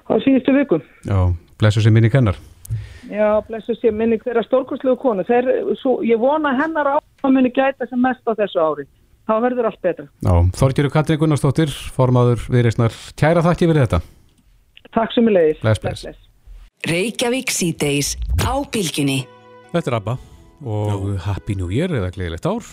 á 0.09 0.15
síðustu 0.25 0.55
vikum. 0.57 0.85
Já, 1.07 1.19
blessu 1.61 1.85
sem 1.85 1.95
minni 1.95 2.11
kennar. 2.13 2.39
Já, 3.09 3.41
blessu 3.49 3.73
sér 3.79 3.95
minni 3.97 4.19
þeirra 4.21 4.43
stórkurslegu 4.45 4.99
konu. 5.01 5.25
Þeir, 5.25 5.49
svo, 5.81 5.99
ég 6.05 6.21
vona 6.21 6.53
hennar 6.59 6.91
á 6.93 6.97
að 6.99 7.35
muni 7.35 7.53
gæta 7.55 7.89
sem 7.89 8.01
mest 8.05 8.25
á 8.29 8.37
þessu 8.37 8.61
ári. 8.61 8.85
Þá 9.29 9.35
verður 9.45 9.69
allt 9.69 9.81
betra. 9.85 10.07
Já, 10.25 10.35
Þorgiru 10.57 10.91
Katrin 10.93 11.21
Gunnarsdóttir, 11.21 11.73
formadur 11.97 12.41
viðreysnar. 12.49 12.95
Kæra 13.19 13.45
þakki 13.45 13.69
fyrir 13.69 13.85
þetta. 13.85 14.01
Takk 14.97 15.13
sem 15.13 15.29
ég 15.29 15.37
leiðis. 15.37 15.63
Bless, 15.65 15.83
bless. 15.85 16.05
bless. 16.05 16.29
Reykjavík 16.89 17.53
síðdeis 17.53 18.15
á 18.45 18.55
bylginni. 18.73 19.23
Þetta 19.73 19.93
er 19.93 19.99
Abba 19.99 20.19
og 20.65 21.09
já. 21.13 21.19
Happy 21.29 21.57
New 21.59 21.73
Year 21.73 21.93
eða 21.93 22.13
gleðilegt 22.15 22.49
ár. 22.49 22.69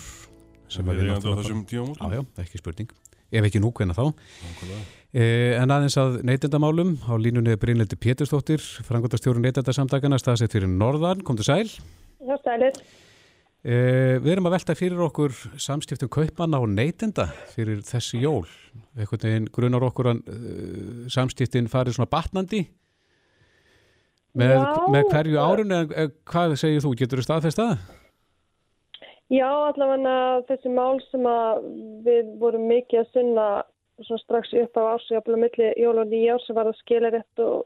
Sem 0.72 0.88
við 0.88 1.12
á 1.12 1.20
þessum 1.20 1.64
tíum 1.68 1.92
út. 1.92 2.00
Já, 2.00 2.20
já, 2.20 2.24
ekki 2.44 2.60
spurning. 2.60 2.92
Ef 3.32 3.48
ekki 3.48 3.60
nú, 3.62 3.72
hvenna 3.76 3.96
þá. 3.96 4.08
Nákvæmlega. 4.12 4.84
Eh, 5.16 5.54
en 5.56 5.70
aðeins 5.72 5.94
að 5.96 6.18
neytendamálum 6.28 6.90
á 7.08 7.16
línunni 7.16 7.54
Brynleiti 7.56 7.96
Péturstóttir, 7.96 8.60
frangotastjórun 8.84 9.46
neytendasamtakana, 9.46 10.18
staðsett 10.20 10.52
fyrir 10.52 10.68
Norðan, 10.68 11.22
kom 11.24 11.38
til 11.38 11.46
sæl. 11.46 11.70
Já, 12.20 12.34
sælir. 12.44 12.76
Eh, 13.64 14.20
við 14.20 14.34
erum 14.34 14.48
að 14.50 14.58
velta 14.58 14.74
fyrir 14.76 15.00
okkur 15.06 15.32
samstiftum 15.56 16.10
kaupmanna 16.12 16.60
og 16.60 16.68
neytenda 16.68 17.30
fyrir 17.54 17.80
þessi 17.86 18.20
jól. 18.20 18.44
Eitthvað 18.92 19.24
neginn 19.24 19.46
grunar 19.54 19.86
okkur 19.88 20.10
að 20.10 20.20
uh, 20.28 21.06
samstiftin 21.08 21.70
farið 21.72 21.96
svona 21.96 22.12
batnandi 22.12 22.60
með, 24.36 24.58
með 24.92 25.08
hverju 25.14 25.40
árun, 25.40 25.72
eða 25.78 26.10
hvað 26.28 26.58
segir 26.60 26.84
þú? 26.84 26.92
Getur 27.00 27.22
þú 27.22 27.24
staðfest 27.24 27.62
það? 27.62 27.72
Já, 29.32 29.48
allavega 29.48 30.44
þessi 30.52 30.74
mál 30.76 31.00
sem 31.08 31.24
við 32.04 32.28
vorum 32.44 32.68
mikið 32.68 33.00
að 33.00 33.10
sunna 33.16 33.48
svo 34.04 34.18
strax 34.20 34.52
upp 34.60 34.76
á 34.76 34.82
ásíðabla 34.96 35.40
milli 35.40 35.72
jól 35.80 35.98
og 36.02 36.10
nýjár 36.10 36.42
sem 36.44 36.56
var 36.56 36.68
að 36.68 36.78
skilja 36.82 37.10
rétt 37.14 37.42
og 37.42 37.64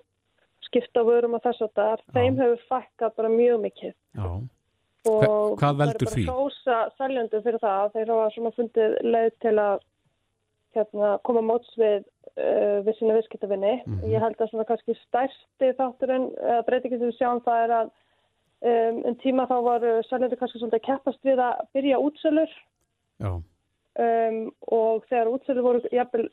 skipta 0.69 1.03
vörum 1.07 1.35
og 1.35 1.43
þess 1.43 1.65
að 1.65 1.75
það 1.79 2.03
þeim 2.15 2.41
hefur 2.41 2.65
fækkað 2.71 3.15
bara 3.17 3.33
mjög 3.33 3.61
mikið. 3.65 3.95
Já. 4.15 4.31
Og 5.11 5.57
Hvað 5.61 5.79
veldur 5.81 6.11
því? 6.13 6.13
Það 6.13 6.21
er 6.21 6.27
bara 6.27 6.37
hrósa 6.37 6.79
sæljöndu 6.99 7.43
fyrir 7.47 7.63
það. 7.63 7.93
Þeir 7.95 8.13
hafa 8.13 8.33
svona 8.35 8.53
fundið 8.57 8.97
leið 9.07 9.31
til 9.41 9.55
að 9.59 9.87
hérna, 10.77 11.13
koma 11.27 11.43
móts 11.43 11.71
við, 11.81 12.05
uh, 12.37 12.77
við 12.87 12.99
sína 12.99 13.17
viðskiptavinni. 13.17 13.75
Mm 13.81 13.95
-hmm. 13.97 14.13
Ég 14.13 14.23
held 14.23 14.37
að 14.41 14.51
svona 14.51 14.69
kannski 14.69 14.97
stærsti 15.07 15.73
þátturinn, 15.81 16.29
eða 16.37 16.67
breytingið 16.69 16.99
sem 16.99 17.11
við 17.11 17.19
sjáum 17.19 17.41
það 17.47 17.65
er 17.65 17.73
að 17.79 17.87
um, 18.71 19.01
en 19.09 19.17
tíma 19.25 19.49
þá 19.49 19.57
var 19.65 19.89
sæljöndu 20.09 20.37
kannski 20.37 20.59
svolítið 20.59 20.87
keppast 20.87 21.25
við 21.25 21.39
að 21.41 21.65
byrja 21.75 21.99
útsölur. 21.99 22.53
Já. 23.19 23.33
Um, 23.99 24.53
og 24.71 25.03
þegar 25.11 25.33
útsölu 25.35 25.63
voru 25.65 25.81
jafnvel 25.91 26.29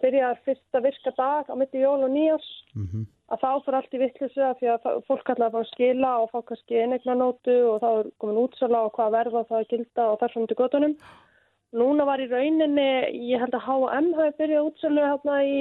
byrjaðar 0.00 0.38
fyrsta 0.46 0.80
virka 0.80 1.12
dag 1.18 1.50
á 1.50 1.54
mitti 1.58 1.82
jól 1.82 2.06
og 2.06 2.12
nýjars 2.14 2.46
mm 2.74 2.86
-hmm. 2.86 3.04
að 3.32 3.40
þá 3.42 3.50
fyrir 3.64 3.76
allt 3.78 3.94
í 3.94 4.02
vittlusu 4.02 4.40
að 4.40 4.56
því 4.58 4.68
að 4.72 5.04
fólk 5.08 5.26
fara 5.26 5.50
að 5.50 5.72
skila 5.72 6.10
og 6.22 6.30
fá 6.30 6.38
kannski 6.42 6.80
einegnanótu 6.80 7.56
og 7.70 7.76
þá 7.82 7.90
er 7.98 8.10
komin 8.18 8.42
útsöla 8.44 8.78
og 8.86 8.92
hvað 8.96 9.16
verða 9.18 9.44
það 9.44 9.60
að 9.60 9.68
gilda 9.72 10.08
og 10.10 10.18
þar 10.20 10.32
fram 10.32 10.46
til 10.46 10.56
gotunum. 10.56 10.96
Núna 11.74 12.04
var 12.06 12.20
í 12.20 12.30
rauninni, 12.30 12.90
ég 13.32 13.40
held 13.40 13.54
að 13.54 13.66
H&M 13.66 14.14
hafi 14.14 14.36
byrjað 14.38 14.66
útsölu 14.68 15.02
hérna 15.10 15.34
í 15.44 15.56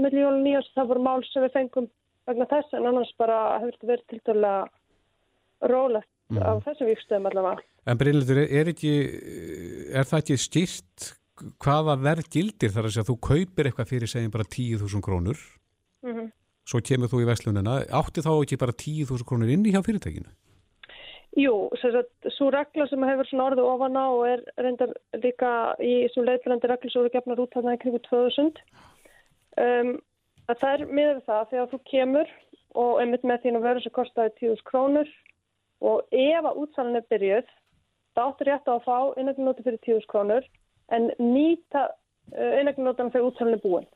mitti 0.00 0.16
jól 0.24 0.34
og 0.38 0.44
nýjars, 0.46 0.72
það 0.74 0.88
voru 0.88 1.02
mál 1.02 1.22
sem 1.24 1.42
við 1.42 1.52
fengum 1.52 1.88
vegna 2.26 2.46
þess 2.46 2.74
en 2.74 2.86
annars 2.86 3.14
bara 3.18 3.58
hefur 3.58 3.72
þetta 3.72 3.92
verið 3.92 4.06
tilturlega 4.08 4.68
rólegt 5.60 6.08
mm. 6.30 6.42
af 6.42 6.64
þessum 6.64 6.86
vikstöðum 6.86 7.26
allavega. 7.30 7.62
En 7.86 7.98
Brynlundur, 8.00 8.40
er, 8.42 8.66
er 8.66 10.08
það 10.08 10.18
ekki 10.18 10.38
stýrt 10.42 11.12
hvaða 11.62 11.96
verð 12.00 12.30
gildir 12.32 12.72
þar 12.72 12.88
að 12.88 12.94
segja 12.94 13.04
að 13.04 13.10
þú 13.12 13.16
kaupir 13.28 13.68
eitthvað 13.68 13.90
fyrir 13.92 14.10
segjum 14.10 14.32
bara 14.34 14.48
10.000 14.56 15.04
krónur 15.04 15.38
mm 16.06 16.12
-hmm. 16.14 16.30
svo 16.64 16.80
kemur 16.80 17.10
þú 17.12 17.20
í 17.22 17.28
veslunina 17.28 17.76
átti 18.00 18.24
þá 18.24 18.32
ekki 18.42 18.62
bara 18.62 18.72
10.000 18.72 19.28
krónur 19.28 19.52
inn 19.52 19.66
í 19.66 19.72
hjá 19.74 19.82
fyrirtækinu? 19.84 20.30
Jú, 21.36 21.68
svo 22.32 22.48
regla 22.50 22.86
sem 22.88 23.02
hefur 23.04 23.26
svona 23.28 23.46
orðið 23.50 23.68
ofan 23.68 23.96
á 24.00 24.06
og 24.08 24.24
er 24.24 24.40
reyndar 24.56 24.92
líka 25.20 25.76
í 25.78 26.08
svo 26.14 26.24
leiðfélandi 26.24 26.68
reglu 26.70 26.90
sem 26.90 27.02
eru 27.02 27.12
gefnar 27.12 27.42
út 27.44 27.52
þarna 27.52 27.76
í 27.76 27.80
kringu 27.82 28.00
2000 28.08 28.56
um, 29.60 30.00
að 30.48 30.56
það 30.60 30.72
er 30.72 30.86
miður 30.86 31.20
það 31.28 31.48
þegar 31.50 31.70
þú 31.72 31.78
kemur 31.92 32.28
og 32.74 33.00
einmitt 33.00 33.24
með 33.24 33.42
þín 33.42 33.58
að 33.58 33.66
vera 33.68 33.80
sem 33.84 33.92
kostaði 33.92 34.32
10.000 34.40 34.64
krónur 34.70 35.08
og 35.84 36.08
ef 36.10 36.42
að 36.48 36.58
útsalun 36.62 36.96
er 36.96 37.06
byrjuð 37.12 37.52
þá 38.16 38.22
áttur 38.24 38.50
rétt 38.50 38.70
á 38.70 38.74
að 38.74 38.86
fá 38.86 38.96
einhvern 39.18 39.62
fyrir 39.62 39.78
10.000 39.84 40.08
krónur 40.10 40.48
en 40.96 41.10
nýta 41.20 41.86
einhvern 42.32 42.88
notan 42.88 43.12
fyrir 43.12 43.28
útsalunni 43.28 43.60
búin. 43.62 43.86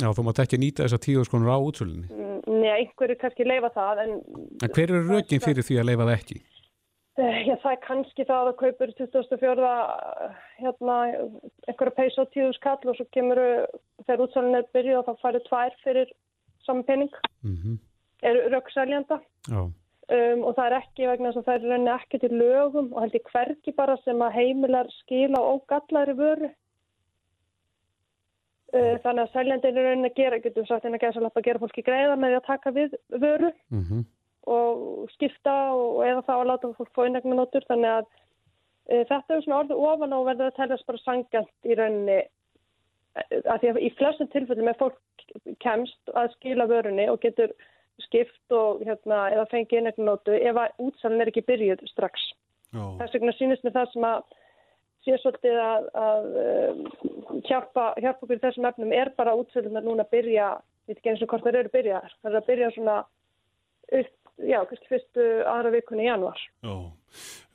Já, 0.00 0.08
þú 0.16 0.24
mátt 0.26 0.40
ekki 0.44 0.60
nýta 0.60 0.86
þessa 0.86 1.00
10.000 1.02 1.32
krónur 1.32 1.52
á 1.52 1.58
útsalunni. 1.58 2.06
Mm, 2.12 2.60
nei, 2.60 2.70
einhverju 2.76 3.18
kannski 3.20 3.48
leifa 3.48 3.72
það. 3.74 4.04
En, 4.04 4.14
en 4.62 4.72
hver 4.76 4.86
eru 4.86 5.02
rögin 5.08 5.44
fyrir 5.44 5.66
því 5.66 5.80
að 5.80 5.90
leifa 5.90 6.06
það 6.06 6.16
ekki? 6.16 6.40
Uh, 7.20 7.38
já, 7.44 7.54
það 7.60 7.74
er 7.74 7.82
kannski 7.84 8.24
það 8.30 8.48
að 8.52 8.58
kaupur 8.62 8.94
2004 9.00 9.74
hérna, 10.62 10.96
einhverju 11.68 11.96
peis 11.98 12.16
á 12.16 12.24
10.000 12.24 12.64
kall 12.64 12.92
og 12.92 12.96
svo 12.96 13.06
kemur 13.16 13.42
þegar 14.06 14.24
útsalunni 14.24 14.60
er 14.62 14.72
byrjuð 14.76 15.02
og 15.02 15.08
þá 15.08 15.24
færið 15.26 15.46
tvær 15.50 15.78
fyrir 15.84 16.12
saman 16.64 16.86
pening. 16.88 17.22
Mm 17.44 17.78
er 18.22 18.36
rökksæljanda 18.52 19.20
Já. 19.48 19.72
Um, 20.16 20.44
og 20.48 20.54
það 20.58 20.66
er 20.66 20.76
ekki 20.80 21.10
vegna 21.10 21.32
þess 21.32 21.40
að 21.42 21.48
það 21.48 21.58
er 21.58 21.66
rauninni 21.68 21.92
ekki 21.96 22.22
til 22.22 22.32
lögum 22.36 22.92
og 22.92 23.04
held 23.04 23.18
ég 23.18 23.32
hvergi 23.32 23.76
bara 23.76 23.98
sem 24.04 24.24
að 24.26 24.36
heimilar 24.38 24.94
skila 25.00 25.42
og 25.52 25.64
gallari 25.70 26.16
vöru. 26.18 26.52
Uh, 28.70 28.96
þannig 29.02 29.24
að 29.24 29.34
sæljandi 29.34 29.70
er 29.72 29.82
rauninni 29.82 30.12
að 30.12 30.18
gera, 30.22 30.44
getum 30.44 30.66
sagt 30.68 30.86
en 30.86 30.94
að 30.94 31.28
að 31.30 31.44
gera 31.48 31.62
fólki 31.62 31.82
greiða 31.82 32.16
með 32.16 32.34
því 32.34 32.40
að 32.40 32.48
taka 32.52 32.74
við 32.76 32.96
vöru 33.18 33.54
Mm 33.70 34.08
og 34.48 35.08
skipta 35.14 35.54
og 35.76 36.02
eða 36.06 36.24
þá 36.24 36.34
að 36.38 36.46
láta 36.48 36.72
fólk 36.78 36.92
fá 36.96 37.04
innegna 37.06 37.36
notur 37.36 37.64
þannig 37.68 37.96
að 37.98 38.06
e, 38.88 39.02
þetta 39.10 39.36
er 39.36 39.42
svona 39.44 39.58
orðið 39.62 39.82
ofan 39.90 40.14
og 40.16 40.28
verður 40.30 40.48
að 40.48 40.56
teljast 40.56 40.86
bara 40.88 41.02
sangjant 41.04 41.68
í 41.68 41.76
rauninni 41.76 42.16
e, 42.20 43.40
að 43.44 43.60
því 43.60 43.72
að 43.72 43.82
í 43.84 43.90
flestum 43.98 44.30
tilfellum 44.32 44.72
er 44.72 44.80
fólk 44.80 45.26
kemst 45.62 46.14
að 46.16 46.32
skila 46.38 46.68
vörunni 46.70 47.06
og 47.12 47.20
getur 47.24 47.52
skipt 48.06 48.54
og 48.56 48.82
hérna 48.86 49.22
eða 49.34 49.46
fengi 49.50 49.78
innegna 49.78 50.10
notu 50.12 50.34
ef 50.36 50.60
að 50.60 50.84
útsalinn 50.86 51.24
er 51.24 51.32
ekki 51.32 51.46
byrjuð 51.48 51.84
strax. 51.92 52.28
Já, 52.70 52.84
Þess 53.00 53.16
vegna 53.16 53.34
sýnist 53.38 53.66
mér 53.66 53.76
það 53.76 53.92
sem 53.92 54.06
að 54.10 54.36
sé 55.04 55.16
svolítið 55.22 55.60
að, 55.64 55.86
að 55.96 56.26
um, 56.44 56.82
hjálpa, 57.48 57.86
hjálpa 58.02 58.26
okkur 58.26 58.42
þessum 58.42 58.68
efnum 58.68 58.92
er 58.96 59.12
bara 59.16 59.36
útsalinn 59.38 59.80
að 59.80 59.88
núna 59.88 60.06
byrja, 60.12 60.50
ég 60.60 60.92
veit 60.92 61.00
ekki 61.00 61.14
eins 61.14 61.24
og 61.24 61.32
hvort 61.32 61.46
það 61.46 61.60
eru 61.62 61.74
byrjaðar, 61.76 62.16
það 62.20 62.32
er 62.32 62.40
að 62.40 62.50
byrja 62.50 62.72
svona 62.76 62.96
upp 64.00 64.16
já, 64.48 64.60
kannski 64.68 64.90
fyrstu 64.90 65.28
aðra 65.48 65.74
vikunni 65.76 66.06
í 66.06 66.10
januar. 66.10 66.40
já. 66.64 66.74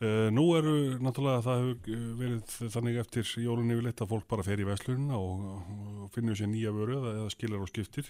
Uh, 0.03 0.27
nú 0.35 0.49
eru 0.57 0.71
náttúrulega 0.99 1.43
það 1.45 1.61
hefur 1.61 1.93
eh, 1.95 2.07
verið 2.19 2.55
þannig 2.73 2.97
eftir 2.99 3.29
jólunni 3.39 3.77
yfirleitt 3.77 4.01
að 4.03 4.09
fólk 4.11 4.25
bara 4.27 4.43
fer 4.43 4.59
í 4.59 4.65
veslunina 4.67 5.15
og, 5.15 6.09
finnur 6.11 6.35
sér 6.35 6.49
nýja 6.51 6.73
vöru 6.75 6.97
eða, 6.99 7.29
skilar 7.31 7.63
og 7.63 7.71
skiptir. 7.71 8.09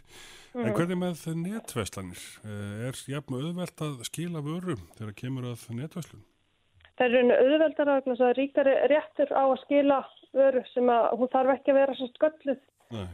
En 0.58 0.74
hvernig 0.74 0.98
með 0.98 1.22
netverslanir? 1.44 2.24
Uh, 2.42 2.88
er 2.90 2.98
jafn 3.14 3.38
auðvelt 3.38 3.86
að 3.86 4.02
skila 4.10 4.42
vöru 4.46 4.80
þegar 4.98 5.14
kemur 5.22 5.52
að 5.52 5.68
netverslun? 5.78 6.26
Það 6.96 7.06
er 7.06 7.14
rauninu 7.14 7.38
auðveldar 7.44 7.94
að 7.94 8.10
það 8.10 8.34
ríkari 8.40 8.76
réttur 8.90 9.32
á 9.36 9.44
að 9.46 9.62
skila 9.68 10.02
vöru 10.36 10.66
sem 10.72 10.92
að 10.92 11.08
hún 11.20 11.34
þarf 11.38 11.56
ekki 11.56 11.74
að 11.74 11.80
vera 11.84 11.98
svo 12.00 12.10
skölluð. 12.16 12.62
Nei. 12.96 13.08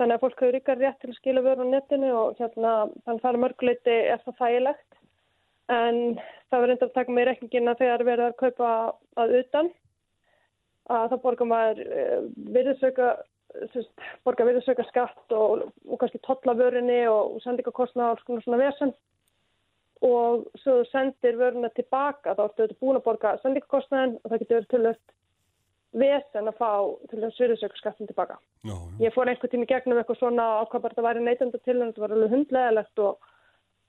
Þannig 0.00 0.16
að 0.16 0.24
fólk 0.24 0.40
hefur 0.40 0.56
ríkari 0.56 0.84
rétt 0.84 1.00
til 1.00 1.10
að 1.14 1.18
skila 1.20 1.44
vöru 1.44 1.64
á 1.64 1.72
netinu 1.72 2.10
og 2.16 2.40
hérna 2.40 2.72
þannig 3.06 3.24
það 3.24 3.30
er 3.32 3.42
mörguleiti 3.44 3.98
það 4.24 4.40
þægilegt. 4.44 4.89
En 5.70 5.98
það 6.50 6.62
verður 6.62 6.74
enda 6.74 6.88
að 6.88 6.96
taka 6.96 7.14
með 7.14 7.28
reikningina 7.30 7.76
þegar 7.78 8.06
verður 8.08 8.32
að 8.32 8.38
kaupa 8.40 8.70
að 9.22 9.36
utan. 9.40 9.70
Að 10.90 11.04
það 11.12 11.22
borgar 11.26 11.50
maður 11.50 11.82
uh, 11.86 12.24
virðisauka 12.56 13.10
borgar 14.24 14.46
virðisauka 14.46 14.84
skatt 14.88 15.32
og, 15.34 15.70
og 15.88 16.00
kannski 16.00 16.20
tolla 16.26 16.54
vörunni 16.58 17.00
og 17.10 17.40
sendingakostna 17.44 18.06
og 18.06 18.12
alls 18.14 18.26
konar 18.26 18.44
svona 18.44 18.60
vesen 18.60 18.92
og 20.06 20.46
svo 20.62 20.80
þú 20.80 20.84
sendir 20.88 21.38
vöruna 21.40 21.70
tilbaka 21.76 22.36
þá 22.36 22.44
ertu 22.46 22.76
búin 22.80 23.00
að 23.00 23.06
borga 23.08 23.34
sendingakostnaðin 23.42 24.14
og 24.20 24.30
það 24.30 24.42
getur 24.42 24.56
verið 24.56 24.70
tölvöld 24.74 25.16
vesen 26.00 26.46
að 26.48 26.60
fá 26.60 26.70
til 27.10 27.18
þess 27.24 27.42
virðisaukarskattin 27.42 28.08
tilbaka. 28.08 28.38
Já, 28.62 28.70
já. 28.70 28.78
Ég 29.02 29.14
fór 29.16 29.28
einhvern 29.28 29.52
tími 29.52 29.66
gegnum 29.66 29.98
eitthvað 29.98 30.20
svona 30.20 30.46
á 30.62 30.64
hvað 30.70 30.84
bara 30.84 30.94
þetta 30.94 31.06
væri 31.08 31.24
neytanda 31.26 31.60
til 31.64 31.76
en 31.76 31.90
þetta 31.90 32.04
var 32.04 32.14
alveg 32.14 32.34
hundleðilegt 32.36 33.02
og, 33.04 33.30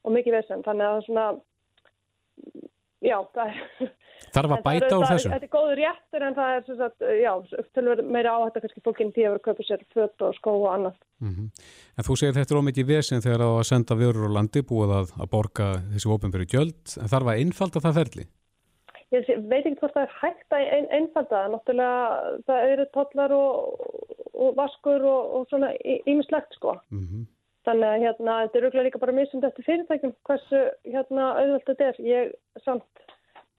og 0.02 0.16
mikið 0.18 0.38
vesen 0.40 0.66
þannig 0.66 0.88
að 0.88 0.96
það 0.98 1.06
svona 1.08 1.28
já, 3.02 3.18
það 3.34 3.52
er 3.52 3.92
Þarf 4.32 4.54
að 4.56 4.62
bæta 4.64 4.98
úr 4.98 5.08
þessu? 5.10 5.30
Þetta 5.32 5.48
er 5.48 5.52
góður 5.52 5.80
réttur 5.80 6.26
en 6.26 6.36
það 6.38 6.52
er 6.56 6.66
sem 6.68 6.78
sagt, 6.80 7.06
já, 7.20 7.32
tölvöld 7.76 8.12
meira 8.16 8.36
áhætta 8.38 8.62
kannski 8.64 8.84
fólkinn 8.86 9.14
tí 9.16 9.26
að 9.26 9.34
vera 9.34 9.42
að 9.42 9.48
kaupa 9.48 9.66
sér 9.68 9.82
föt 9.96 10.26
og 10.28 10.36
skó 10.38 10.54
og 10.54 10.68
annað. 10.72 11.00
Mm 11.24 11.50
En 11.98 12.06
þú 12.08 12.16
segir 12.20 12.38
þetta 12.38 12.56
er 12.56 12.62
ómikið 12.62 12.92
vesen 12.92 13.24
þegar 13.24 13.44
það 13.44 13.52
á 13.52 13.60
að 13.62 13.70
senda 13.72 13.98
vörur 14.00 14.30
á 14.32 14.36
landi 14.38 14.62
búið 14.64 14.94
að, 15.00 15.12
að 15.20 15.32
borga 15.34 15.66
þessi 15.92 16.14
ópenbyrju 16.14 16.48
gjöld 16.54 16.96
en 17.02 17.12
þarf 17.12 17.34
að 17.34 17.42
einfalda 17.42 17.84
það 17.84 17.98
ferli? 18.00 18.28
Ég 19.12 19.28
veit 19.52 19.66
ekki 19.66 19.80
hvort 19.82 19.98
það 19.98 20.06
er 20.08 20.18
hægt 20.22 20.56
að 20.56 20.70
ein, 20.78 20.88
einfalda. 20.96 21.42
Náttúrulega 21.52 22.38
það 22.48 22.70
eru 22.72 22.86
tollar 22.96 23.36
og, 23.36 23.86
og 24.32 24.56
vaskur 24.56 25.04
og, 25.04 25.36
og 25.36 25.48
svona 25.52 25.74
ímislegt 26.08 26.56
sko. 26.60 26.80
Mm 26.94 27.28
Þannig 27.68 27.88
að 27.88 28.04
hérna, 28.06 28.36
þetta 28.44 28.58
er 28.58 28.66
auðvitað 28.66 28.86
líka 28.88 29.02
bara 29.02 29.14
misund 29.14 29.44
eftir 29.46 29.66
fyrirtækjum 29.68 30.14
hversu 30.26 30.62
hérna 30.88 31.26
auðvöld 31.38 31.68
þetta 31.68 31.90
er. 31.92 32.00
Ég 32.02 32.64
samt 32.66 33.04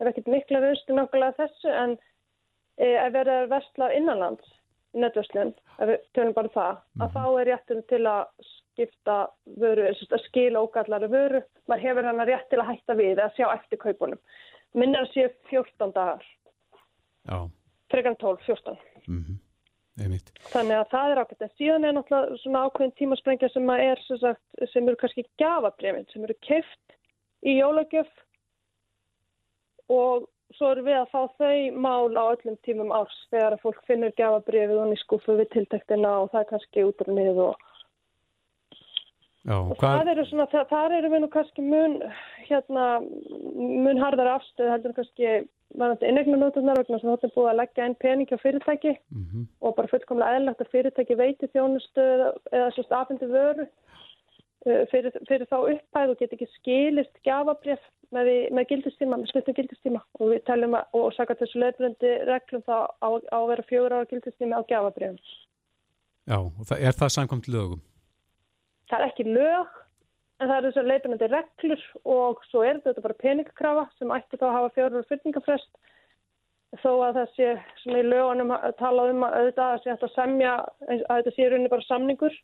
hef 0.03 0.11
ekkert 0.11 0.33
mikla 0.33 0.63
raustu 0.65 0.97
nákvæmlega 0.97 1.37
þessu 1.39 1.75
en 1.83 1.95
e, 2.81 2.89
ef 2.89 3.13
verið 3.15 3.37
að 3.37 3.53
versla 3.53 3.91
innanlands 3.95 4.51
í 4.93 5.05
netverslun, 5.05 5.55
ef 5.79 5.93
við 5.93 6.03
tölum 6.17 6.35
bara 6.37 6.53
það, 6.57 6.83
að 7.01 7.15
þá 7.15 7.23
er 7.29 7.49
réttur 7.49 7.85
til 7.93 8.03
að 8.11 8.49
skipta 8.49 9.17
vöru, 9.63 9.87
að 9.93 10.27
skila 10.27 10.65
ógallari 10.67 11.09
vöru. 11.13 11.45
Maður 11.71 11.87
hefur 11.87 12.11
hann 12.11 12.27
rétt 12.29 12.51
til 12.51 12.61
að 12.61 12.69
hætta 12.73 12.99
við 12.99 13.15
eða 13.15 13.31
sjá 13.39 13.47
eftir 13.55 13.81
kaupunum. 13.87 14.21
Minna 14.75 15.05
að 15.05 15.15
séu 15.15 15.31
14 15.53 15.95
dagar, 15.95 16.27
Já, 17.29 17.39
frekar 17.93 18.17
en 18.17 18.21
12, 18.25 18.45
14. 18.51 18.79
mm 19.07 19.42
einmitt. 20.07 20.33
Þannig 20.53 20.79
að 20.81 20.91
það 20.93 21.13
er 21.13 21.23
ákveðt 21.23 21.47
en 21.47 21.55
síðan 21.61 21.87
er 21.89 21.97
náttúrulega 21.97 22.41
svona 22.43 22.65
ákveðin 22.67 22.95
tímasprengja 22.99 23.51
sem 23.53 23.73
er 23.77 24.03
sem, 24.07 24.21
sagt, 24.23 24.69
sem 24.73 24.89
eru 24.89 25.01
kannski 25.01 25.25
gafabrefin 25.43 26.07
sem 26.13 26.27
eru 26.27 26.37
keift 26.47 26.97
í 27.43 27.57
jólagjöf 27.59 28.13
og 29.93 30.29
svo 30.57 30.71
eru 30.73 30.85
við 30.87 30.99
að 31.01 31.11
fá 31.13 31.21
þau 31.41 31.83
mál 31.85 32.13
á 32.15 32.25
öllum 32.35 32.57
tímum 32.67 32.93
árs 32.95 33.19
þegar 33.33 33.57
að 33.57 33.65
fólk 33.65 33.85
finnur 33.89 34.15
gafabrefið 34.19 34.81
og 34.83 34.95
í 34.95 35.01
skúfu 35.03 35.37
við 35.39 35.53
tiltektina 35.55 36.17
og 36.23 36.33
það 36.33 36.43
er 36.43 36.51
kannski 36.53 36.87
útrunið 36.89 37.41
og, 37.47 37.69
Já, 39.43 39.57
og 39.59 39.73
hvað, 39.75 39.97
það 39.97 40.13
eru 40.13 40.25
svona, 40.29 40.47
það, 40.53 40.69
þar 40.71 40.97
eru 40.99 41.09
við 41.13 41.25
nú 41.25 41.31
kannski 41.33 41.65
mun 41.67 41.97
hérna, 42.47 42.85
mun 43.57 44.03
harðar 44.03 44.37
afstöð 44.37 44.71
heldur 44.71 44.95
kannski 44.99 45.33
varandi 45.79 46.09
inneignanótunar 46.09 46.81
vegna 46.81 46.99
sem 47.01 47.11
er 47.13 47.33
búið 47.37 47.51
að 47.53 47.59
leggja 47.61 47.87
einn 47.87 47.97
pening 48.03 48.35
á 48.35 48.39
fyrirtæki 48.43 48.93
mm 49.13 49.47
og 49.63 49.77
bara 49.77 49.91
fullkomlega 49.93 50.39
eðlagt 50.39 50.61
að 50.65 50.73
fyrirtæki 50.75 51.17
veiti 51.17 51.49
þjónustu 51.55 52.05
eða 52.53 52.71
sérst 52.77 52.93
afhengi 52.93 53.29
vöru 53.31 53.67
uh, 53.67 54.83
fyrir, 54.91 55.13
fyrir 55.29 55.47
þá 55.51 55.59
upphæð 55.61 56.15
og 56.15 56.19
get 56.21 56.35
ekki 56.37 56.49
skilist 56.57 57.15
gafabref 57.27 57.83
með, 58.13 58.33
með 58.53 58.69
gildistíma, 58.73 59.19
með 59.21 59.33
sluttum 59.33 59.57
gildistíma 59.59 60.03
og 60.21 60.33
við 60.35 60.43
teljum 60.49 60.77
að, 60.79 60.99
og 60.99 61.15
saka 61.17 61.39
þessu 61.41 61.63
leifbröndi 61.63 62.13
reglum 62.29 62.65
þá 62.67 62.77
á, 63.01 63.09
á 63.33 63.39
að 63.41 63.49
vera 63.53 63.69
fjögur 63.71 63.97
ára 63.97 64.11
gildistíma 64.11 64.61
á 64.61 64.63
gafabrefum. 64.69 65.17
já, 66.29 66.39
og 66.39 66.67
það, 66.69 66.85
er 66.89 66.99
það 67.01 67.15
samkvæmt 67.17 67.49
lögum? 67.55 67.81
Það 68.91 68.99
er 68.99 69.09
ekki 69.09 69.29
lög 69.31 69.79
en 70.41 70.49
það 70.49 70.57
eru 70.57 70.71
þessu 70.73 70.87
leifbröndi 70.89 71.31
reglur 71.31 71.83
og 72.17 72.45
svo 72.51 72.65
er 72.67 72.81
þetta 72.85 73.05
bara 73.05 73.21
peningakrafa 73.21 73.89
sem 73.99 74.15
ætti 74.17 74.41
þá 74.41 74.47
að 74.49 74.57
hafa 74.57 74.75
fjögur 74.77 74.99
ára 74.99 75.11
fyrningafrest 75.11 75.73
þó 76.81 76.93
að 77.05 77.19
það 77.19 77.33
sé 77.37 77.49
svona 77.83 78.01
í 78.01 78.09
lögunum 78.09 78.53
að 78.57 78.75
tala 78.79 79.05
um 79.13 79.25
að 79.27 79.35
auðvitað 79.39 79.73
að 79.73 80.05
að 80.07 80.15
semja 80.15 80.53
að 80.89 81.03
þetta 81.11 81.35
sé 81.37 81.49
rauninni 81.49 81.73
bara 81.73 81.89
samningur. 81.89 82.39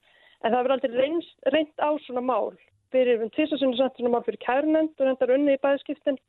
En 0.44 0.53
það 0.53 0.59
verður 0.59 0.74
aldrei 0.74 1.22
reynd, 1.55 1.72
á 1.81 1.90
svona 2.05 2.22
mál. 2.22 2.53
Fyrir 2.92 3.24
um 3.24 3.33
tvisasunni 3.35 3.79
sent 3.79 3.96
svona 3.96 4.12
mál 4.14 4.27
fyrir 4.27 4.40
kærunend 4.44 5.01
og 5.01 5.09
reyndar 5.09 5.33
unni 5.35 5.57
í 5.57 5.62
bæðskiptin 5.64 6.20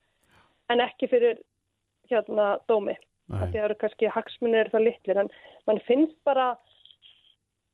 en 0.71 0.83
ekki 0.85 1.09
fyrir 1.11 1.41
hérna 2.09 2.55
dómi. 2.71 2.95
Það 3.29 3.59
eru 3.65 3.77
kannski 3.83 4.09
hagsmunir 4.09 4.71
það 4.71 4.87
litlir. 4.87 5.21
En 5.21 5.29
mann 5.67 5.83
finnst 5.85 6.17
bara 6.25 6.53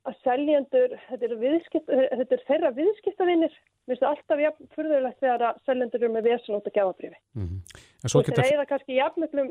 að 0.05 0.17
seljendur 0.25 0.97
þetta 1.07 1.39
viðskipt, 1.41 1.87
þetta 1.87 2.35
eru 2.35 2.47
þeirra 2.49 2.73
viðskiptavinir 2.75 3.55
Mér 3.85 3.93
finnst 3.93 4.01
það 4.01 4.11
alltaf 4.15 4.39
jafn 4.41 4.69
furðulegt 4.73 5.19
þegar 5.21 5.41
að 5.45 5.57
seljendur 5.67 6.01
eru 6.03 6.13
með 6.15 6.23
vesen 6.31 6.55
út 6.57 6.65
að 6.71 6.73
gefabrifi. 6.79 7.19
Mm 7.37 7.59
En 8.05 8.09
svo 8.09 8.21
Þú 8.21 8.27
geta, 8.31 8.43
reyða 8.45 8.65
kannski 8.69 8.95
jafnmiklum 8.99 9.47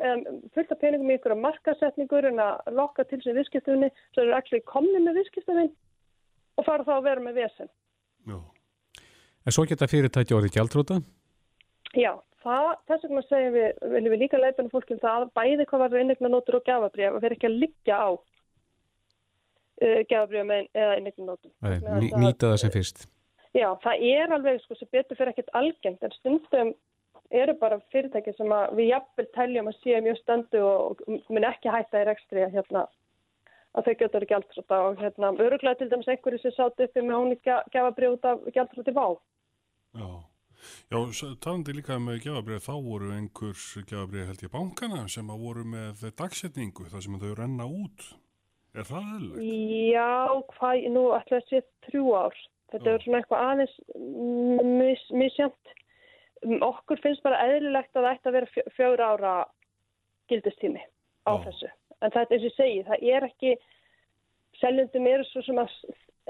fullt 0.55 0.73
af 0.75 0.79
peningum 0.83 1.11
í 1.11 1.15
ykkur 1.19 1.35
markasetningur 1.43 2.27
en 2.29 2.39
að 2.43 2.69
lokka 2.79 3.05
til 3.11 3.19
sig 3.23 3.35
viðskiptunni 3.35 3.89
svo 4.15 4.23
eru 4.25 4.35
allir 4.37 4.63
komni 4.71 5.01
með 5.03 5.17
viðskiptunni 5.21 5.65
og 6.59 6.67
fara 6.67 6.87
þá 6.87 6.93
að 6.99 7.07
vera 7.09 7.25
með 7.25 7.35
vesen. 7.41 7.71
Já. 8.31 8.37
en 9.47 9.53
svo 9.57 9.65
geta 9.71 9.89
fyrirtæki 9.91 10.35
orðið 10.39 10.55
gjaldróta? 10.59 11.01
Já, 11.99 12.13
það, 12.47 12.69
þess 12.91 13.07
vegna 13.09 13.23
segjum 13.27 13.55
við, 13.59 13.67
viljum 13.97 14.15
við 14.15 14.23
líka 14.23 14.39
leipinu 14.43 14.71
fólki 14.71 14.95
um 14.95 15.03
það 15.03 15.27
að 15.27 15.33
bæði 15.41 15.67
hvað 15.71 15.83
var 15.87 15.99
innegna 16.05 16.31
nótur 16.31 16.59
og 16.61 16.65
gafabrif 16.71 17.11
að 17.19 17.21
vera 17.27 17.35
ekki 17.39 17.51
að 17.51 17.59
liggja 17.65 17.99
á 17.99 18.09
uh, 19.83 20.01
gafabrifum 20.11 20.55
eða 20.63 20.95
innegna 21.01 21.37
það- 21.43 22.23
nýta 22.23 22.53
það 22.55 22.59
sem 22.65 22.75
fyrst. 22.79 23.07
Já, 23.55 23.69
það 23.85 24.03
er 24.11 24.35
alveg 24.35 24.61
sko 24.65 24.77
sem 24.79 24.91
betur 24.91 25.19
fyrir 25.19 25.31
ekkert 25.31 25.55
algengt 25.55 26.03
en 26.03 26.17
stundum 26.19 26.75
eru 27.35 27.55
bara 27.61 27.79
fyrirtæki 27.93 28.35
sem 28.37 28.53
að 28.53 28.75
við 28.79 28.91
jafnvel 28.91 29.27
teljum 29.37 29.71
að 29.71 29.81
séu 29.83 30.03
mjög 30.05 30.21
stöndu 30.21 30.63
og 30.67 31.03
mun 31.07 31.49
ekki 31.49 31.73
hætta 31.73 32.03
í 32.03 32.07
rekstri 32.09 32.45
að 32.45 32.59
hérna 32.59 32.85
að 33.75 33.89
þau 33.89 33.95
getur 34.03 34.27
gjaldrota 34.31 34.81
og 34.89 35.01
hérna 35.03 35.33
öruglega 35.47 35.81
til 35.81 35.91
dæmis 35.91 36.11
einhverju 36.11 36.43
sem 36.43 36.55
sátt 36.55 36.83
uppi 36.85 37.03
með 37.03 37.21
hún 37.21 37.35
gefa 37.45 37.91
brjóð 37.97 38.29
af 38.31 38.47
gjaldroti 38.55 38.95
vá. 38.95 39.09
Já. 39.99 40.09
Já, 40.89 40.99
talandi 41.45 41.75
líka 41.77 41.99
með 42.01 42.23
gefabrið, 42.25 42.63
þá 42.65 42.75
voru 42.87 43.11
einhvers 43.13 43.65
gefabrið 43.85 44.29
held 44.31 44.45
ég 44.47 44.53
bankana 44.53 45.03
sem 45.13 45.29
að 45.29 45.43
voru 45.45 45.65
með 45.69 46.05
dagsetningu 46.17 46.87
þar 46.93 47.05
sem 47.05 47.19
þau 47.21 47.33
renna 47.41 47.67
út. 47.69 48.07
Er 48.75 48.89
það 48.89 49.11
eðlilegt? 49.17 49.51
Já, 49.93 50.15
hvað, 50.55 50.87
nú 50.95 51.05
ætla 51.19 51.41
að 51.43 51.51
sé 51.51 51.61
þrjú 51.89 52.15
ár. 52.17 52.39
Þetta 52.75 52.91
Já. 52.91 52.95
er 52.95 53.05
svona 53.05 53.21
eitthvað 53.21 53.45
aðeins 53.49 53.75
mis, 54.81 55.03
misjönd. 55.15 55.75
Okkur 56.67 57.01
finnst 57.05 57.23
bara 57.25 57.43
eðlilegt 57.47 57.97
að 57.97 58.09
að 58.31 58.37
vera 58.39 58.65
fjögur 58.75 59.03
ára 59.05 59.35
gildistími 60.33 60.83
á 61.25 61.33
Já. 61.39 61.45
þessu. 61.47 61.71
En 62.03 62.11
það 62.13 62.25
er 62.25 62.35
eins 62.35 62.43
og 62.43 62.49
ég 62.51 62.57
segi, 62.59 62.81
það 62.89 63.07
er 63.15 63.29
ekki, 63.29 63.53
seljundum 64.61 65.07
eru 65.09 65.29
svo 65.29 65.45
sem 65.47 65.61
að 65.63 65.77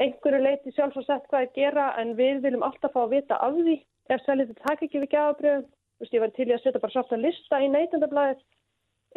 einhverju 0.05 0.43
leiti 0.43 0.75
sjálf 0.75 0.97
og 1.01 1.07
sett 1.07 1.27
hvað 1.31 1.47
að 1.47 1.57
gera 1.57 1.87
en 2.03 2.15
við 2.19 2.43
viljum 2.45 2.67
alltaf 2.67 2.93
fá 2.95 3.01
að 3.05 3.17
vita 3.17 3.39
af 3.43 3.57
því 3.57 3.77
ef 4.11 4.23
seljundum 4.25 4.61
takk 4.63 4.85
ekki 4.87 5.03
við 5.05 5.11
veist, 6.03 6.15
ég 6.15 6.23
var 6.23 6.33
til 6.35 6.49
í 6.49 6.55
að 6.55 6.63
setja 6.65 6.83
bara 6.83 6.95
svarta 6.95 7.19
lista 7.21 7.61
í 7.63 7.71
neytendablaðið 7.73 8.43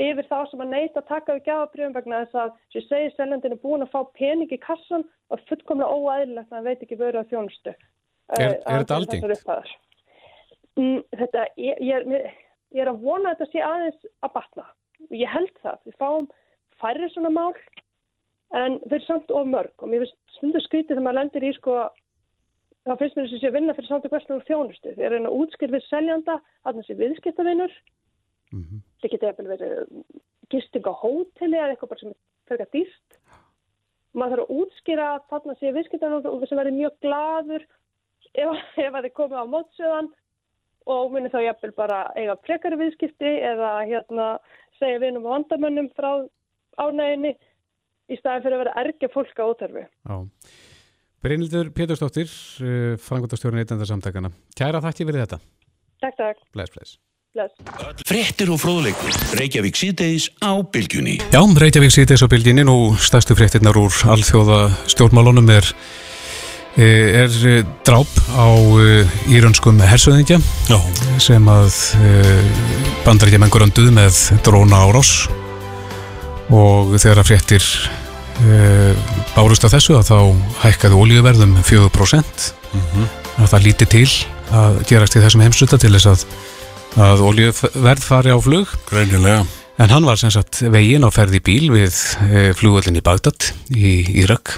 yfir 0.02 0.28
þá 0.30 0.38
sem 0.50 0.64
að 0.64 0.74
neyta 0.74 1.02
að 1.02 1.10
taka 1.10 1.36
við 1.36 1.46
gafabrjöfum 1.48 1.96
vegna 1.98 2.22
þess 2.24 2.40
að 2.42 2.54
sem 2.72 2.80
ég 2.82 2.88
segi 2.88 3.14
seljandin 3.16 3.56
er 3.56 3.62
búin 3.64 3.86
að 3.86 3.94
fá 3.94 4.00
pening 4.18 4.54
í 4.54 4.60
kassan 4.62 5.06
og 5.34 5.44
fullkomlega 5.50 5.90
óæðilegt 5.90 6.52
að 6.52 6.58
hann 6.58 6.68
veit 6.68 6.84
ekki 6.86 7.00
verið 7.00 7.26
á 7.26 7.30
þjónustu. 7.32 7.74
Er, 8.38 8.42
er 8.44 8.56
uh, 8.56 8.82
þetta 8.82 8.98
aldingt? 8.98 9.76
Mm, 10.78 11.00
þetta, 11.22 11.46
ég, 11.58 11.82
ég, 11.82 11.96
er, 11.98 12.32
ég 12.76 12.84
er 12.84 12.92
að 12.92 13.02
vona 13.02 13.34
að 13.34 13.40
þetta 13.42 13.52
sé 13.52 13.66
aðeins 13.66 14.10
að 14.22 14.34
batna. 14.38 14.68
Ég 15.14 15.34
held 15.34 15.62
það. 15.64 15.80
Við 15.88 16.00
fáum 16.02 16.32
færri 16.82 17.12
svona 17.14 17.34
mál 17.34 17.54
en 18.58 18.78
þeir 18.86 19.00
er 19.02 19.08
samt 19.08 19.34
of 19.34 19.48
mörg 19.50 19.84
og 19.84 19.90
mér 19.92 20.06
finnst 20.06 20.38
stundu 20.38 20.62
skritið 20.64 20.94
þegar 20.94 21.06
maður 21.08 21.20
lendir 21.20 21.48
í 21.50 21.54
sko 21.58 21.80
þá 22.88 22.94
finnst 23.02 23.18
mér 23.18 23.28
þess 23.28 23.42
að 23.42 23.50
að 23.50 23.58
vinna 23.58 23.76
fyrir 23.76 23.90
samt 23.92 24.06
og 24.08 24.14
hverslega 24.14 24.48
þjónustu. 24.48 24.94
Þeir 24.96 25.08
er 25.10 25.26
að 25.26 25.40
útskýr 25.42 25.74
við 25.74 25.88
seljanda 25.90 26.38
að 26.64 26.80
þessi 26.80 27.00
viðskiptavinnur 27.02 27.74
Mm 28.52 28.64
-hmm. 28.64 28.82
Það 29.02 29.14
getur 29.14 29.30
eftir 29.32 29.50
verið 29.52 29.74
gisting 30.52 30.88
á 30.90 30.94
hóteli 31.02 31.58
eða 31.60 31.74
eitthvað 31.74 32.00
sem 32.02 32.14
er 32.14 32.20
fyrir 32.50 32.72
dýrt. 32.74 33.18
Maður 34.18 34.42
þarf 34.42 34.46
að 34.48 34.62
útskýra 34.62 35.10
þarna 35.32 35.58
sé 35.58 35.74
viðskiptarinn 35.76 36.48
sem 36.50 36.62
verður 36.62 36.78
mjög 36.78 36.96
gladur 37.06 37.68
ef, 38.34 38.64
ef 38.80 38.96
það 38.96 39.04
er 39.04 39.14
komið 39.20 39.44
á 39.44 39.46
mótsöðan 39.54 40.10
og 40.88 41.12
munir 41.14 41.34
þá 41.34 41.42
jafnvel 41.44 41.74
bara 41.78 42.00
eiga 42.16 42.38
frekari 42.48 42.80
viðskipti 42.80 43.34
eða 43.50 43.74
hérna 43.90 44.30
segja 44.80 45.02
vinum 45.04 45.28
og 45.28 45.36
vandamönnum 45.36 45.92
frá 45.98 46.12
ánæginni 46.80 47.34
í 48.08 48.18
staðin 48.22 48.46
fyrir 48.46 48.58
að 48.58 48.64
vera 48.64 48.76
ergja 48.84 49.12
fólk 49.12 49.42
á 49.42 49.46
óterfi. 49.46 49.84
Brynildur 51.26 51.74
Péturstóttir, 51.76 52.30
eh, 52.62 52.96
frangotastjórn 53.02 53.60
eitandarsamtakana. 53.64 54.32
Kæra 54.56 54.82
þakki 54.86 55.10
fyrir 55.10 55.26
þetta. 55.26 55.42
Takk, 56.00 56.18
takk. 56.18 56.48
Bless, 56.54 56.72
bless. 56.72 56.98
Frettir 58.08 58.50
og 58.50 58.58
fróðleikur, 58.58 59.14
Reykjavík 59.38 59.78
síðdeis 59.78 60.32
á 60.42 60.58
bylgjunni. 60.58 61.20
Já, 61.30 61.38
Reykjavík 61.38 61.94
síðdeis 61.94 62.24
á 62.26 62.28
bylgjunni, 62.32 62.64
nú 62.66 62.96
stærstu 62.98 63.36
frettirnar 63.38 63.78
úr 63.78 63.94
alþjóða 64.10 64.72
stjórnmálunum 64.90 65.52
er, 65.54 65.68
eh, 66.82 67.22
er 67.22 67.36
eh, 67.52 67.60
dráp 67.86 68.10
á 68.34 68.50
írönskum 69.30 69.78
eh, 69.84 69.92
hersöðingja 69.92 70.40
sem 71.22 71.46
að 71.46 71.78
bandar 73.06 73.30
ekki 73.30 73.42
mengur 73.44 73.68
önduð 73.68 73.94
með 73.94 74.18
dróna 74.42 74.82
árás 74.88 75.28
og 76.50 76.98
þegar 76.98 77.22
að 77.22 77.30
frettir 77.30 77.70
bárust 79.38 79.66
á 79.66 79.74
þessu 79.74 79.98
að 79.98 80.10
þá 80.10 80.20
hækkaði 80.64 81.02
olíuverðum 81.06 81.58
4% 81.62 82.52
mm 82.74 82.82
-hmm. 82.82 83.08
að 83.42 83.50
það 83.54 83.66
líti 83.66 83.86
til 83.94 84.10
að 84.54 84.84
gerast 84.90 85.18
í 85.18 85.22
þessum 85.22 85.44
heimsuta 85.44 85.78
til 85.82 85.94
þess 85.94 86.14
að 86.14 86.30
að 86.98 87.22
oljuverð 87.28 88.02
fari 88.02 88.34
á 88.34 88.38
flug 88.42 88.72
Greinilega. 88.90 89.44
en 89.78 89.92
hann 89.94 90.06
var 90.08 90.18
sem 90.18 90.32
sagt 90.34 90.64
vegin 90.74 91.06
á 91.06 91.14
ferði 91.14 91.42
bíl 91.46 91.68
við 91.70 91.94
e, 92.26 92.54
flugvöldin 92.58 92.98
í 92.98 93.04
Bagdad 93.06 93.52
í 93.70 93.92
Írak 94.24 94.56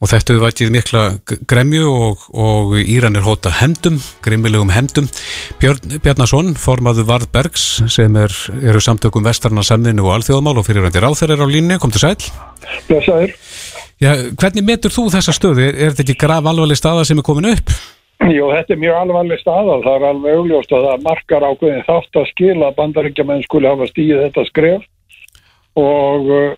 og 0.00 0.08
þetta 0.10 0.34
hefur 0.34 0.44
vætið 0.46 0.72
mikla 0.72 1.02
gremju 1.48 1.90
og, 1.90 2.24
og 2.32 2.74
Íran 2.80 3.16
er 3.16 3.26
hóta 3.26 3.52
hendum, 3.60 4.00
grimmilegum 4.24 4.72
hendum 4.72 5.08
Björn 5.60 5.98
Bjarnason, 6.04 6.54
formaðu 6.60 7.04
Varð 7.08 7.28
Bergs 7.32 7.66
sem 7.92 8.16
er, 8.20 8.32
eru 8.64 8.80
samtökum 8.80 9.24
vestarna 9.24 9.64
samðinu 9.64 10.06
og 10.08 10.16
alþjóðmál 10.18 10.56
og 10.60 10.68
fyrirvændi 10.68 11.04
ráþur 11.04 11.36
er 11.36 11.44
á 11.44 11.48
línu, 11.48 11.78
kom 11.80 11.92
til 11.92 12.06
sæl 12.06 12.16
Blessaður 12.88 13.36
Já, 14.02 14.16
hvernig 14.32 14.64
metur 14.66 14.92
þú 14.92 15.06
þessa 15.12 15.32
stöðu? 15.36 15.68
Er, 15.68 15.76
er 15.76 15.92
þetta 15.92 16.08
ekki 16.08 16.24
grav 16.24 16.48
alvarleg 16.50 16.80
staða 16.80 17.04
sem 17.06 17.20
er 17.20 17.26
komin 17.26 17.52
upp? 17.52 17.70
Jú, 18.32 18.46
þetta 18.54 18.72
er 18.72 18.80
mjög 18.80 18.98
alvarleg 19.02 19.40
staða. 19.42 19.80
Það 19.84 19.94
er 19.94 20.06
alveg 20.08 20.38
augljóst 20.38 20.72
að 20.72 20.86
það 20.88 21.02
markar 21.04 21.44
ákveðin 21.44 21.86
þátt 21.88 22.20
að 22.20 22.30
skila 22.30 22.68
að 22.70 22.76
bandaríkjaman 22.78 23.44
skuli 23.44 23.68
hafa 23.68 23.88
stíð 23.90 24.22
þetta 24.22 24.44
skref 24.48 24.86
og 25.80 26.30
uh, 26.32 26.54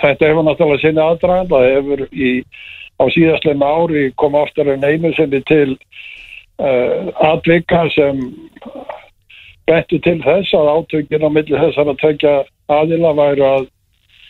þetta 0.00 0.30
hefur 0.30 0.46
náttúrulega 0.48 0.82
sinni 0.82 1.04
aðdragand. 1.04 1.52
Það 1.52 1.68
hefur 1.76 2.02
í, 2.10 2.32
á 2.98 3.04
síðastleima 3.14 3.70
ári 3.78 4.04
koma 4.18 4.42
oftar 4.46 4.72
en 4.74 4.86
einu 4.86 5.12
sinni 5.14 5.42
til 5.46 5.76
uh, 6.58 7.12
atvika 7.30 7.84
sem 7.94 8.26
betur 9.66 10.02
til 10.02 10.18
þess 10.24 10.58
að 10.58 10.72
átökinn 10.74 11.26
á 11.26 11.30
milli 11.30 11.62
þessar 11.62 11.92
að 11.92 12.02
tökja 12.02 12.34
aðila 12.72 13.14
væru 13.18 13.46
að, 13.46 13.70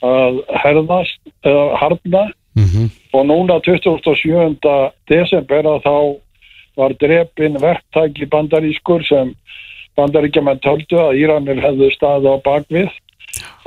að 0.04 0.38
herðast 0.60 1.20
eða 1.46 1.66
harna 1.80 2.22
mm 2.56 2.68
-hmm. 2.68 2.86
og 3.16 3.26
núna 3.32 3.60
27. 3.64 4.76
desember 5.08 5.72
að 5.72 5.82
þá 5.88 5.96
var 6.76 6.94
drefin 7.00 7.58
verktæki 7.60 8.28
bandarískur 8.30 9.04
sem 9.06 9.34
bandaríkjaman 9.96 10.60
töldu 10.64 11.00
að 11.00 11.18
Íranir 11.22 11.62
hefðu 11.64 11.90
staði 11.94 12.32
á 12.32 12.36
bakvið 12.44 12.92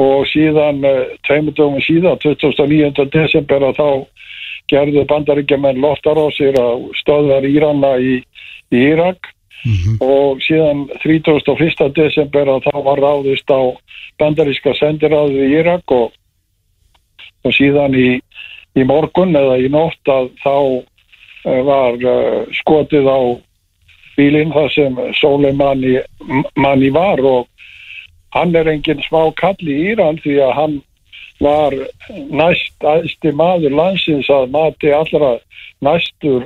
og 0.01 0.27
síðan 0.29 0.83
tveimur 1.27 1.55
dögum 1.57 1.81
síðan 1.83 2.19
29. 2.21 3.05
desember 3.13 3.65
að 3.69 3.81
þá 3.81 3.89
gerðu 4.69 5.05
bandaríkjaman 5.09 5.81
loftarósir 5.81 6.57
að 6.61 6.85
stöðvar 7.01 7.47
Írana 7.49 7.95
í, 7.97 8.19
í 8.69 8.83
Írak 8.91 9.31
mm 9.65 9.73
-hmm. 9.73 9.97
og 10.05 10.41
síðan 10.45 10.85
31. 11.01 11.91
desember 11.95 12.47
að 12.47 12.69
þá 12.69 12.75
var 12.85 13.01
ráðist 13.01 13.49
á 13.49 13.61
bandaríska 14.19 14.73
sendiráðu 14.77 15.45
í 15.47 15.53
Írak 15.59 15.91
og, 15.91 16.13
og 17.43 17.53
síðan 17.53 17.95
í, 17.95 18.21
í 18.75 18.83
morgun 18.83 19.35
eða 19.35 19.57
í 19.57 19.69
nótt 19.69 20.05
að 20.05 20.29
þá 20.43 20.85
var 21.43 21.95
eh, 21.95 22.41
skotið 22.61 23.07
á 23.07 23.19
bílinn 24.17 24.51
þar 24.51 24.69
sem 24.75 24.99
Soleimani 25.15 26.91
var 26.91 27.23
og 27.23 27.47
hann 28.35 28.55
er 28.55 28.67
enginn 28.67 29.01
smá 29.07 29.29
kall 29.39 29.59
í 29.63 29.77
Íran 29.93 30.19
því 30.23 30.39
að 30.43 30.55
hann 30.57 30.77
var 31.39 31.75
næst 32.11 32.83
aðsti 32.83 33.31
maður 33.31 33.75
landsins 33.79 34.29
að 34.29 34.49
mati 34.51 34.91
allra 34.91 35.37
næstur 35.85 36.43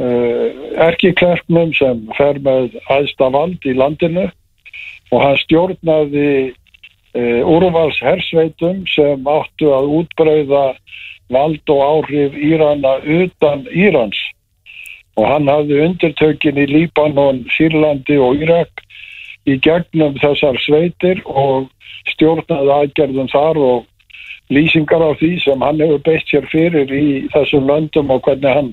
uh, 0.00 0.46
erkiklerknum 0.88 1.74
sem 1.76 2.06
fer 2.16 2.40
með 2.40 2.78
aðsta 2.92 3.28
vald 3.34 3.68
í 3.68 3.76
landinu. 3.76 4.30
Og 5.12 5.22
hann 5.22 5.36
stjórnaði 5.44 6.30
uh, 6.56 7.42
úrvalshersveitum 7.44 8.86
sem 8.90 9.28
áttu 9.30 9.70
að 9.76 9.92
útbreyða 10.00 10.64
vald 11.32 11.72
og 11.72 11.82
áhrif 11.82 12.34
Írana 12.34 12.98
utan 13.02 13.66
Írans. 13.72 14.18
Og 15.16 15.26
hann 15.28 15.48
hafði 15.48 15.80
undirtökin 15.86 16.60
í 16.60 16.66
Líbanon, 16.68 17.46
Sýrlandi 17.56 18.18
og 18.20 18.42
Írak 18.42 18.84
í 19.46 19.56
gegnum 19.62 20.16
þessar 20.20 20.58
sveitir 20.60 21.22
og 21.24 21.70
stjórnaði 22.12 22.72
aðgerðum 22.76 23.30
þar 23.32 23.60
og 23.62 23.86
lýsingar 24.52 25.02
á 25.02 25.10
því 25.18 25.32
sem 25.42 25.62
hann 25.64 25.82
hefur 25.82 26.02
beitt 26.06 26.28
sér 26.30 26.46
fyrir 26.52 26.92
í 26.92 27.06
þessum 27.34 27.66
löndum 27.70 28.12
og 28.14 28.22
hvernig 28.26 28.52
hann 28.58 28.72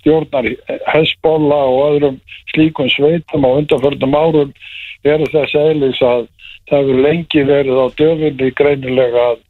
stjórnar 0.00 0.48
Hezbollah 0.92 1.64
og 1.72 1.82
öðrum 1.90 2.18
slíkun 2.52 2.90
sveitum 2.92 3.46
á 3.48 3.50
undanförnum 3.60 4.16
árum 4.16 4.52
eru 5.04 5.28
þess 5.32 5.56
aðeins 5.56 6.02
að 6.04 6.26
það 6.68 6.82
hefur 6.82 7.02
lengi 7.06 7.44
verið 7.48 7.80
á 7.80 7.86
döfunni 8.00 8.50
greinilega 8.58 9.26
að 9.32 9.42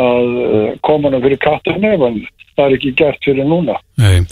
að 0.00 0.30
eh, 0.44 0.70
koma 0.82 1.10
hann 1.12 1.22
fyrir 1.22 1.40
kattunni 1.42 1.92
en 1.94 2.20
það 2.54 2.64
er 2.64 2.76
ekki 2.76 2.92
gert 2.98 3.26
fyrir 3.26 3.46
núna 3.46 3.76
Nei. 4.00 4.24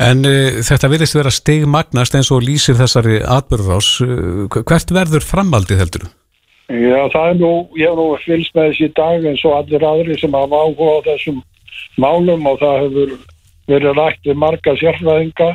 En 0.00 0.24
uh, 0.24 0.62
þetta 0.64 0.88
vilist 0.92 1.16
vera 1.16 1.32
stegmagnast 1.32 2.16
eins 2.16 2.30
og 2.32 2.44
lýsir 2.46 2.78
þessari 2.78 3.20
atbyrðás 3.20 3.90
uh, 4.06 4.60
hvert 4.62 4.94
verður 4.94 5.24
framaldið 5.26 5.82
heldur? 5.84 6.06
Já 6.72 7.02
það 7.12 7.26
er 7.28 7.40
nú, 7.42 7.52
ég 7.76 7.90
hef 7.90 7.98
nú 7.98 8.06
fylgst 8.24 8.54
með 8.56 8.70
þessi 8.70 8.88
dag 8.96 9.26
eins 9.28 9.44
og 9.44 9.58
allir 9.58 9.84
aðri 9.84 10.16
sem 10.20 10.38
hafa 10.38 10.62
áhuga 10.64 10.94
á 10.96 11.06
þessum 11.10 11.42
málum 12.00 12.48
og 12.48 12.62
það 12.62 12.78
hefur 12.86 13.12
verið 13.68 13.98
rætt 13.98 14.24
við 14.30 14.40
marga 14.40 14.74
sérfræðinga 14.80 15.50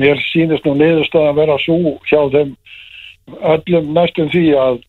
mér 0.00 0.24
sínist 0.30 0.64
nú 0.64 0.74
niðurstöðan 0.78 1.34
að 1.34 1.40
vera 1.42 1.58
svo 1.60 1.96
hjá 2.08 2.20
þeim 2.32 2.56
öllum 3.52 3.92
næstum 3.96 4.32
því 4.32 4.46
að 4.58 4.80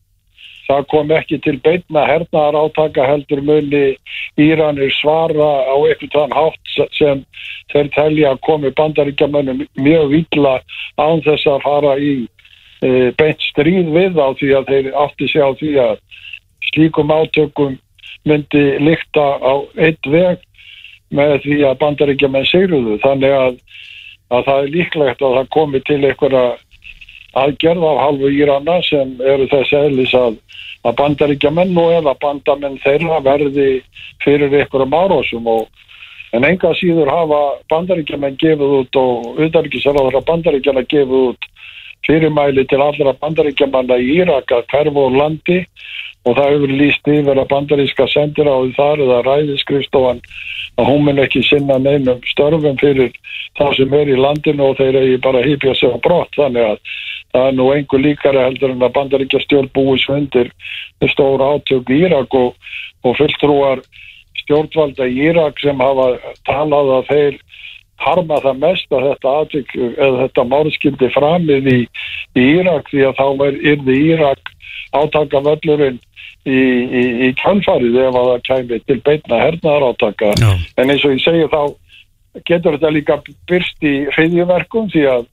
það 0.67 0.85
kom 0.91 1.11
ekki 1.11 1.39
til 1.43 1.55
beitna 1.63 2.05
hernaðar 2.07 2.57
átaka 2.63 3.07
heldur 3.07 3.41
muni 3.45 3.83
Íranir 4.39 4.93
svara 4.99 5.49
á 5.67 5.75
eitthvað 5.89 6.13
þann 6.15 6.35
hátt 6.37 6.93
sem 6.97 7.23
þeir 7.73 7.89
telja 7.95 8.31
að 8.33 8.43
komi 8.47 8.73
bandaríkjamönnum 8.77 9.65
mjög 9.75 10.13
vila 10.13 10.55
án 10.97 11.23
þess 11.25 11.49
að 11.49 11.65
fara 11.67 11.97
í 11.97 12.13
e, 12.83 13.11
beint 13.19 13.43
stríð 13.51 13.91
við 13.95 14.19
á 14.19 14.27
því 14.39 14.53
að 14.59 14.71
þeir 14.71 14.91
átti 15.05 15.29
sig 15.31 15.43
á 15.43 15.51
því 15.59 15.73
að 15.83 15.95
slíkum 16.71 17.11
átökum 17.11 17.77
myndi 18.23 18.65
líkta 18.79 19.25
á 19.43 19.53
eitt 19.75 20.07
veg 20.07 20.43
með 21.13 21.39
því 21.43 21.57
að 21.67 21.79
bandaríkjaman 21.81 22.47
sigruðu. 22.49 22.97
Þannig 23.03 23.33
að 23.37 23.57
að 24.33 24.45
það 24.47 24.59
er 24.59 24.71
líklegt 24.73 25.23
að 25.23 25.35
það 25.37 25.49
komi 25.53 25.81
til 25.87 25.99
einhverja 26.01 26.45
aðgerð 27.39 27.85
af 27.89 28.01
halvu 28.05 28.31
Írana 28.33 28.79
sem 28.87 29.15
eru 29.21 29.47
þess 29.51 29.73
eðlis 29.79 30.13
að, 30.17 30.35
að 30.85 30.97
bandaríkjamenn 30.99 31.77
og 31.79 31.95
eða 31.99 32.13
bandamenn 32.21 32.81
þeirra 32.83 33.21
verði 33.25 33.69
fyrir 34.23 34.53
einhverjum 34.53 34.97
árásum 34.99 35.49
og 35.49 35.67
en 36.33 36.45
enga 36.47 36.73
síður 36.77 37.11
hafa 37.13 37.41
bandaríkjamenn 37.73 38.37
gefið 38.41 38.77
út 38.79 39.01
og 39.01 39.41
utanríkisraðara 39.47 40.23
bandaríkjana 40.29 40.85
gefið 40.89 41.19
út 41.33 41.49
fyrirmæli 42.07 42.65
til 42.67 42.81
allra 42.83 43.13
bandaríkjamanna 43.21 43.99
í 44.01 44.17
Írak 44.21 44.51
að 44.51 44.65
hverfu 44.73 45.05
úr 45.07 45.19
landi 45.21 45.59
og 46.23 46.37
það 46.37 46.49
hefur 46.55 46.73
líst 46.79 47.07
yfir 47.11 47.39
að 47.39 47.49
bandaríska 47.51 48.07
sendir 48.11 48.49
á 48.49 48.57
þar 48.77 49.03
eða 49.05 49.21
ræðiskrifstofan 49.27 50.21
að 50.79 50.89
hún 50.89 51.03
mun 51.05 51.21
ekki 51.21 51.43
sinna 51.45 51.77
neinum 51.79 52.21
störfum 52.31 52.77
fyrir 52.81 53.11
það 53.59 53.75
sem 53.77 53.95
er 53.99 54.09
í 54.09 54.19
landinu 54.19 54.69
og 54.71 54.79
þeir 54.79 54.99
eigi 55.01 55.19
bara 55.25 55.43
hýpja 55.45 55.75
sig 55.77 55.91
á 55.93 55.97
brott 56.01 56.33
þannig 56.39 56.71
að 56.71 56.79
það 57.33 57.47
er 57.49 57.57
nú 57.57 57.69
einhver 57.73 58.03
líkara 58.03 58.45
heldur 58.47 58.73
en 58.73 58.85
að 58.85 58.95
bandaríkja 58.97 59.41
stjórn 59.43 59.71
búi 59.73 59.97
svöndir 60.01 60.51
stóra 61.11 61.53
átök 61.57 61.89
í 61.89 62.03
Írak 62.05 62.35
og, 62.37 62.53
og 63.03 63.17
fulltrúar 63.17 63.81
stjórnvalda 64.43 65.09
í 65.09 65.17
Írak 65.29 65.59
sem 65.61 65.81
hafa 65.81 66.13
talað 66.47 66.93
að 66.99 67.09
þeir 67.09 67.41
harma 68.03 68.39
það 68.43 68.61
mest 68.61 68.95
að 68.95 69.05
þetta 69.09 69.35
atvik 69.41 69.75
eða 69.81 70.23
þetta 70.23 70.47
mórskildi 70.53 71.11
framið 71.15 71.69
í, 71.73 71.77
í 72.37 72.47
Írak 72.59 72.89
því 72.91 73.05
að 73.09 73.19
þá 73.19 73.27
er 73.47 73.61
yrði 73.73 73.99
Írak 74.13 74.53
átaka 74.93 75.41
völlurinn 75.47 75.99
í, 76.45 76.57
í, 76.57 77.03
í 77.27 77.29
kjálfarið 77.41 78.01
ef 78.07 78.17
að 78.19 78.29
það 78.31 78.43
kæmi 78.49 78.81
til 78.87 78.99
beitna 79.07 79.41
hernaðar 79.41 79.89
átaka 79.93 80.33
Já. 80.37 80.51
en 80.77 80.93
eins 80.93 81.05
og 81.05 81.15
ég 81.15 81.23
segi 81.23 81.49
þá 81.49 81.61
getur 82.49 82.77
þetta 82.77 82.93
líka 82.93 83.19
byrst 83.49 83.85
í 83.85 83.93
hriðjuverkum 84.13 84.89
því 84.93 85.05
að 85.11 85.29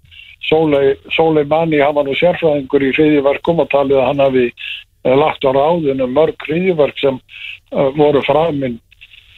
Sólei, 0.49 1.45
Manni 1.45 1.79
var 1.79 2.07
nú 2.07 2.15
sérfræðingur 2.19 2.85
í 2.85 2.93
hriðjuverkum 2.97 3.61
og 3.63 3.71
talið 3.73 4.01
að 4.01 4.07
hann 4.09 4.23
hafi 4.25 4.47
eh, 4.49 5.17
lagt 5.17 5.45
á 5.45 5.51
ráðinu 5.53 6.09
mörg 6.11 6.47
hriðjuverk 6.47 6.99
sem 6.99 7.19
uh, 7.21 7.91
voru 7.97 8.23
framinn 8.27 8.79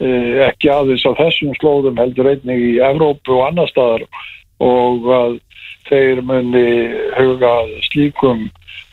eh, 0.00 0.46
ekki 0.48 0.70
aðeins 0.72 1.04
á 1.04 1.12
þessum 1.18 1.56
slóðum 1.58 2.00
heldur 2.00 2.30
einnig 2.32 2.62
í 2.70 2.72
Evrópu 2.86 3.38
og 3.38 3.48
annar 3.50 3.70
staðar 3.72 4.06
og 4.62 5.10
að 5.10 5.38
þeir 5.90 6.22
muni 6.24 6.66
huga 7.18 7.54
slíkum 7.88 8.48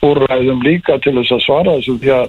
úrræðum 0.05 0.61
líka 0.63 0.97
til 1.03 1.17
þess 1.17 1.33
að 1.35 1.41
svara 1.43 1.75
þessu 1.77 1.95
því 1.99 2.11
að 2.15 2.27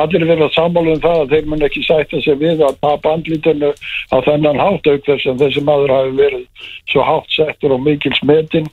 allir 0.00 0.24
verða 0.28 0.48
sammála 0.54 0.94
um 0.94 1.02
það 1.02 1.18
að 1.22 1.34
þeir 1.34 1.48
mun 1.50 1.64
ekki 1.66 1.82
sætta 1.84 2.20
sig 2.24 2.38
við 2.40 2.62
að 2.64 2.78
tapa 2.80 3.12
andlítinu 3.16 3.72
á 4.08 4.16
þennan 4.24 4.62
hátt 4.62 4.88
auk 4.88 5.04
þess 5.08 5.28
að 5.28 5.44
þessi 5.44 5.64
maður 5.66 5.94
hafi 5.96 6.14
verið 6.20 6.66
svo 6.92 7.04
hátt 7.04 7.36
settur 7.36 7.76
og 7.76 7.84
mikil 7.84 8.14
smetin 8.16 8.70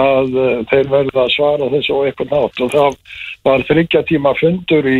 að 0.00 0.36
uh, 0.36 0.52
þeir 0.70 0.88
verða 0.92 1.24
að 1.26 1.34
svara 1.34 1.70
þessu 1.72 1.96
og 1.96 2.06
eitthvað 2.08 2.32
nátt 2.32 2.60
og 2.64 2.72
það 2.72 2.94
var 3.44 3.64
þryggja 3.68 4.02
tíma 4.08 4.32
fundur 4.38 4.88
í 4.88 4.98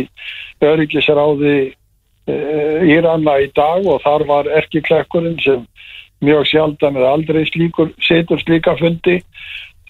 öryggisráði 0.63 1.55
uh, 2.29 2.85
Íranna 2.85 3.39
í 3.41 3.49
dag 3.57 3.87
og 3.89 4.03
þar 4.05 4.27
var 4.29 4.51
erkiklekkurinn 4.61 5.39
sem 5.41 5.65
mjög 6.23 6.45
sjaldan 6.47 6.99
eða 6.99 7.15
aldrei 7.17 7.43
slíkur, 7.49 7.91
setur 8.03 8.39
slíka 8.43 8.77
fundi. 8.79 9.19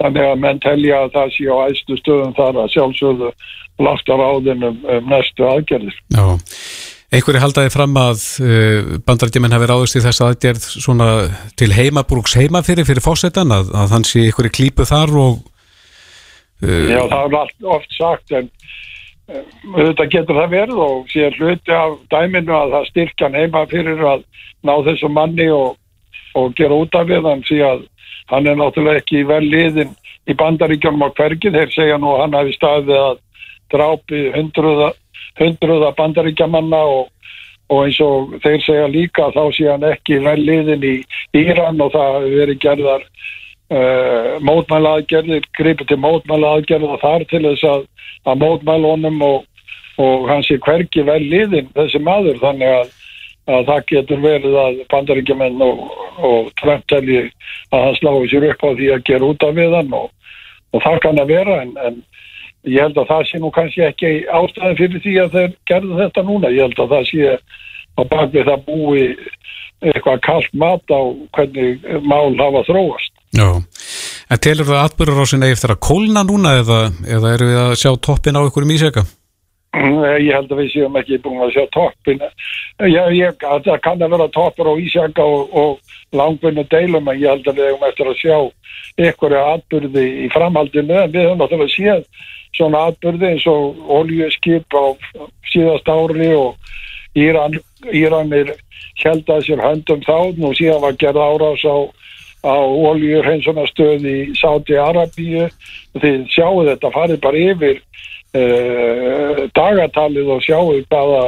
Þannig 0.01 0.25
að 0.25 0.39
menn 0.41 0.61
telja 0.63 1.03
að 1.03 1.11
það 1.13 1.35
sé 1.35 1.45
á 1.53 1.57
æstu 1.67 1.97
stöðum 1.99 2.33
þar 2.37 2.63
að 2.63 2.71
sjálfsögðu 2.73 3.29
lafta 3.83 4.17
ráðin 4.17 4.65
um, 4.65 4.79
um 4.89 5.11
næstu 5.11 5.45
aðgerðir. 5.45 5.99
Já, 6.15 6.25
einhverju 7.13 7.41
haldaði 7.43 7.71
fram 7.73 7.95
að 7.99 8.25
uh, 8.41 8.91
bandarætjumenn 9.05 9.55
hafi 9.55 9.69
ráðist 9.69 9.99
í 9.99 10.03
þess 10.03 10.23
aðgerð 10.25 10.67
svona 10.73 11.09
til 11.59 11.71
heimabrúks 11.75 12.35
heima 12.39 12.63
fyrir 12.65 13.03
fósettan 13.03 13.53
að, 13.53 13.71
að 13.77 13.93
þann 13.93 14.07
sé 14.09 14.27
einhverju 14.27 14.55
klípu 14.57 14.87
þar 14.89 15.15
og 15.21 15.39
uh, 16.65 16.89
Já, 16.89 17.01
það 17.11 17.39
er 17.39 17.71
oft 17.77 17.97
sagt 17.97 18.35
en 18.39 18.49
þetta 19.27 20.09
getur 20.11 20.39
það 20.41 20.51
verið 20.51 20.83
og 20.83 21.09
sé 21.11 21.29
hluti 21.37 21.73
af 21.75 21.95
dæminu 22.11 22.53
að 22.57 22.75
það 22.75 22.89
styrkjan 22.91 23.37
heima 23.39 23.63
fyrir 23.71 24.05
að 24.09 24.25
ná 24.67 24.73
þessu 24.87 25.09
manni 25.11 25.47
og, 25.53 25.77
og 26.35 26.55
gera 26.57 26.75
út 26.75 26.95
af 26.97 27.07
við 27.07 27.27
hann 27.29 27.43
að 27.69 27.85
hann 28.31 28.47
er 28.47 28.57
náttúrulega 28.59 29.03
ekki 29.03 29.23
vel 29.27 29.43
liðin 29.43 29.93
í 30.29 30.35
bandaríkjónum 30.39 31.05
á 31.07 31.09
hvergi. 31.15 31.51
Þeir 31.51 31.71
segja 31.73 31.99
nú 31.99 32.15
hann 32.19 32.35
hafi 32.37 32.55
staðið 32.55 32.99
að 32.99 33.17
drápi 33.73 34.23
hundruða, 34.35 34.91
hundruða 35.41 35.93
bandaríkjamanna 35.97 36.81
og, 36.95 37.07
og 37.73 37.85
eins 37.85 37.99
og 38.03 38.35
þeir 38.43 38.65
segja 38.65 38.89
líka 38.91 39.29
þá 39.35 39.43
sé 39.57 39.69
hann 39.71 39.87
ekki 39.89 40.19
vel 40.25 40.39
liðin 40.41 40.85
í 40.87 40.95
Íran 41.43 41.81
og 41.81 41.93
það 41.95 42.17
hafi 42.17 42.33
verið 42.37 42.61
gerðar 42.65 43.07
uh, 43.07 44.33
mótmæla 44.45 44.97
aðgerðir 44.99 45.47
gripið 45.57 45.93
til 45.93 46.01
mótmæla 46.03 46.57
aðgerðir 46.57 47.01
þar 47.03 47.27
til 47.31 47.45
þess 47.47 47.69
að, 47.71 47.87
að 48.29 48.43
mótmæla 48.45 48.95
honum 48.95 49.23
og, 49.29 49.39
og 50.01 50.27
hann 50.31 50.45
sé 50.45 50.59
hvergi 50.61 51.05
vel 51.07 51.21
liðin 51.23 51.71
þessi 51.77 52.03
maður 52.03 52.41
þannig 52.43 52.77
að 52.81 52.99
að 53.51 53.65
það 53.67 53.85
getur 53.91 54.21
verið 54.23 54.53
að 54.55 54.77
bandaríkjumenn 54.91 55.63
og, 55.65 55.81
og 56.23 56.51
Trump 56.61 56.85
telji 56.87 57.25
að 57.75 57.85
hann 57.87 57.97
slái 57.99 58.29
sér 58.31 58.47
upp 58.53 58.63
á 58.63 58.69
því 58.71 58.89
að 58.93 59.05
gera 59.09 59.31
út 59.33 59.43
af 59.43 59.57
við 59.57 59.75
hann 59.75 59.95
og, 59.97 60.11
og 60.71 60.83
það 60.85 60.99
kann 61.03 61.19
að 61.19 61.33
vera 61.33 61.57
en, 61.65 61.73
en 61.83 61.97
ég 62.69 62.79
held 62.81 62.99
að 62.99 63.09
það 63.11 63.23
sé 63.29 63.41
nú 63.41 63.51
kannski 63.53 63.85
ekki 63.87 64.11
ástæðin 64.39 64.77
fyrir 64.79 65.03
því 65.03 65.15
að 65.23 65.37
þeir 65.37 65.55
gerðu 65.71 65.97
þetta 66.01 66.25
núna. 66.27 66.51
Ég 66.53 66.67
held 66.67 66.83
að 66.83 66.93
það 66.93 67.09
sé 67.09 67.33
á 67.93 68.01
bakvið 68.13 68.49
það 68.49 68.67
búi 68.67 69.07
eitthvað 69.83 70.21
kallt 70.23 70.53
mat 70.55 70.93
á 70.95 71.01
hvernig 71.35 71.83
mál 72.07 72.31
hafa 72.39 72.63
þróast. 72.69 73.11
Já, 73.33 73.49
en 74.29 74.41
telur 74.45 74.69
það 74.69 74.83
atbyrður 74.85 75.23
á 75.25 75.25
eftir 75.49 75.73
að 75.73 75.83
kólna 75.83 76.23
núna 76.27 76.55
eða, 76.61 76.79
eða 77.09 77.33
eru 77.33 77.49
við 77.49 77.59
að 77.63 77.75
sjá 77.81 77.91
toppin 77.97 78.37
á 78.37 78.43
einhverjum 78.45 78.75
íseka? 78.75 79.05
Ég 79.73 80.33
held 80.35 80.51
að 80.51 80.59
við 80.61 80.67
séum 80.69 80.97
ekki 80.99 81.17
búin 81.23 81.41
að 81.41 81.55
sjá 81.55 81.63
toppin. 81.73 82.19
Ég, 82.85 83.39
það 83.41 83.79
kann 83.81 84.03
að 84.05 84.13
vera 84.13 84.27
toppur 84.35 84.69
á 84.69 84.73
Ísjaka 84.77 85.25
og, 85.25 85.55
og 85.57 85.79
langvinnu 86.13 86.65
deilum 86.69 87.09
en 87.09 87.17
ég 87.17 87.31
held 87.31 87.47
að 87.49 87.57
við 87.57 87.71
hefum 87.71 87.87
eftir 87.89 88.11
að 88.11 88.19
sjá 88.21 88.37
einhverja 89.01 89.41
atbyrði 89.55 90.05
í 90.25 90.29
framhaldinu 90.33 90.99
en 91.01 91.13
við 91.13 91.25
höfum 91.25 91.41
náttúrulega 91.41 91.73
séð 91.73 92.29
svona 92.53 92.83
atbyrði 92.91 93.31
eins 93.31 93.47
og 93.49 93.89
oljuskip 93.97 94.77
á 94.77 94.85
síðast 95.49 95.89
ári 95.89 96.29
og 96.37 96.59
Íran, 97.17 97.57
Íranir 97.93 98.53
held 99.01 99.29
að 99.29 99.47
sér 99.47 99.61
höndum 99.61 100.01
þá 100.05 100.17
og 100.33 100.55
síðan 100.57 100.81
var 100.81 100.97
gerð 101.01 101.21
árás 101.21 101.65
á, 101.65 101.77
á 102.45 102.57
oljuhreinsunastöð 102.61 104.05
í 104.09 104.17
Sáti 104.37 104.77
Arabíu 104.77 105.49
þið 105.97 106.29
sjáu 106.33 106.63
þetta 106.69 106.93
farið 106.93 107.21
bara 107.25 107.43
yfir 107.53 107.81
uh, 108.33 109.43
dagatalið 109.57 110.31
og 110.35 110.43
sjáu 110.45 110.75
hvaða 110.89 111.23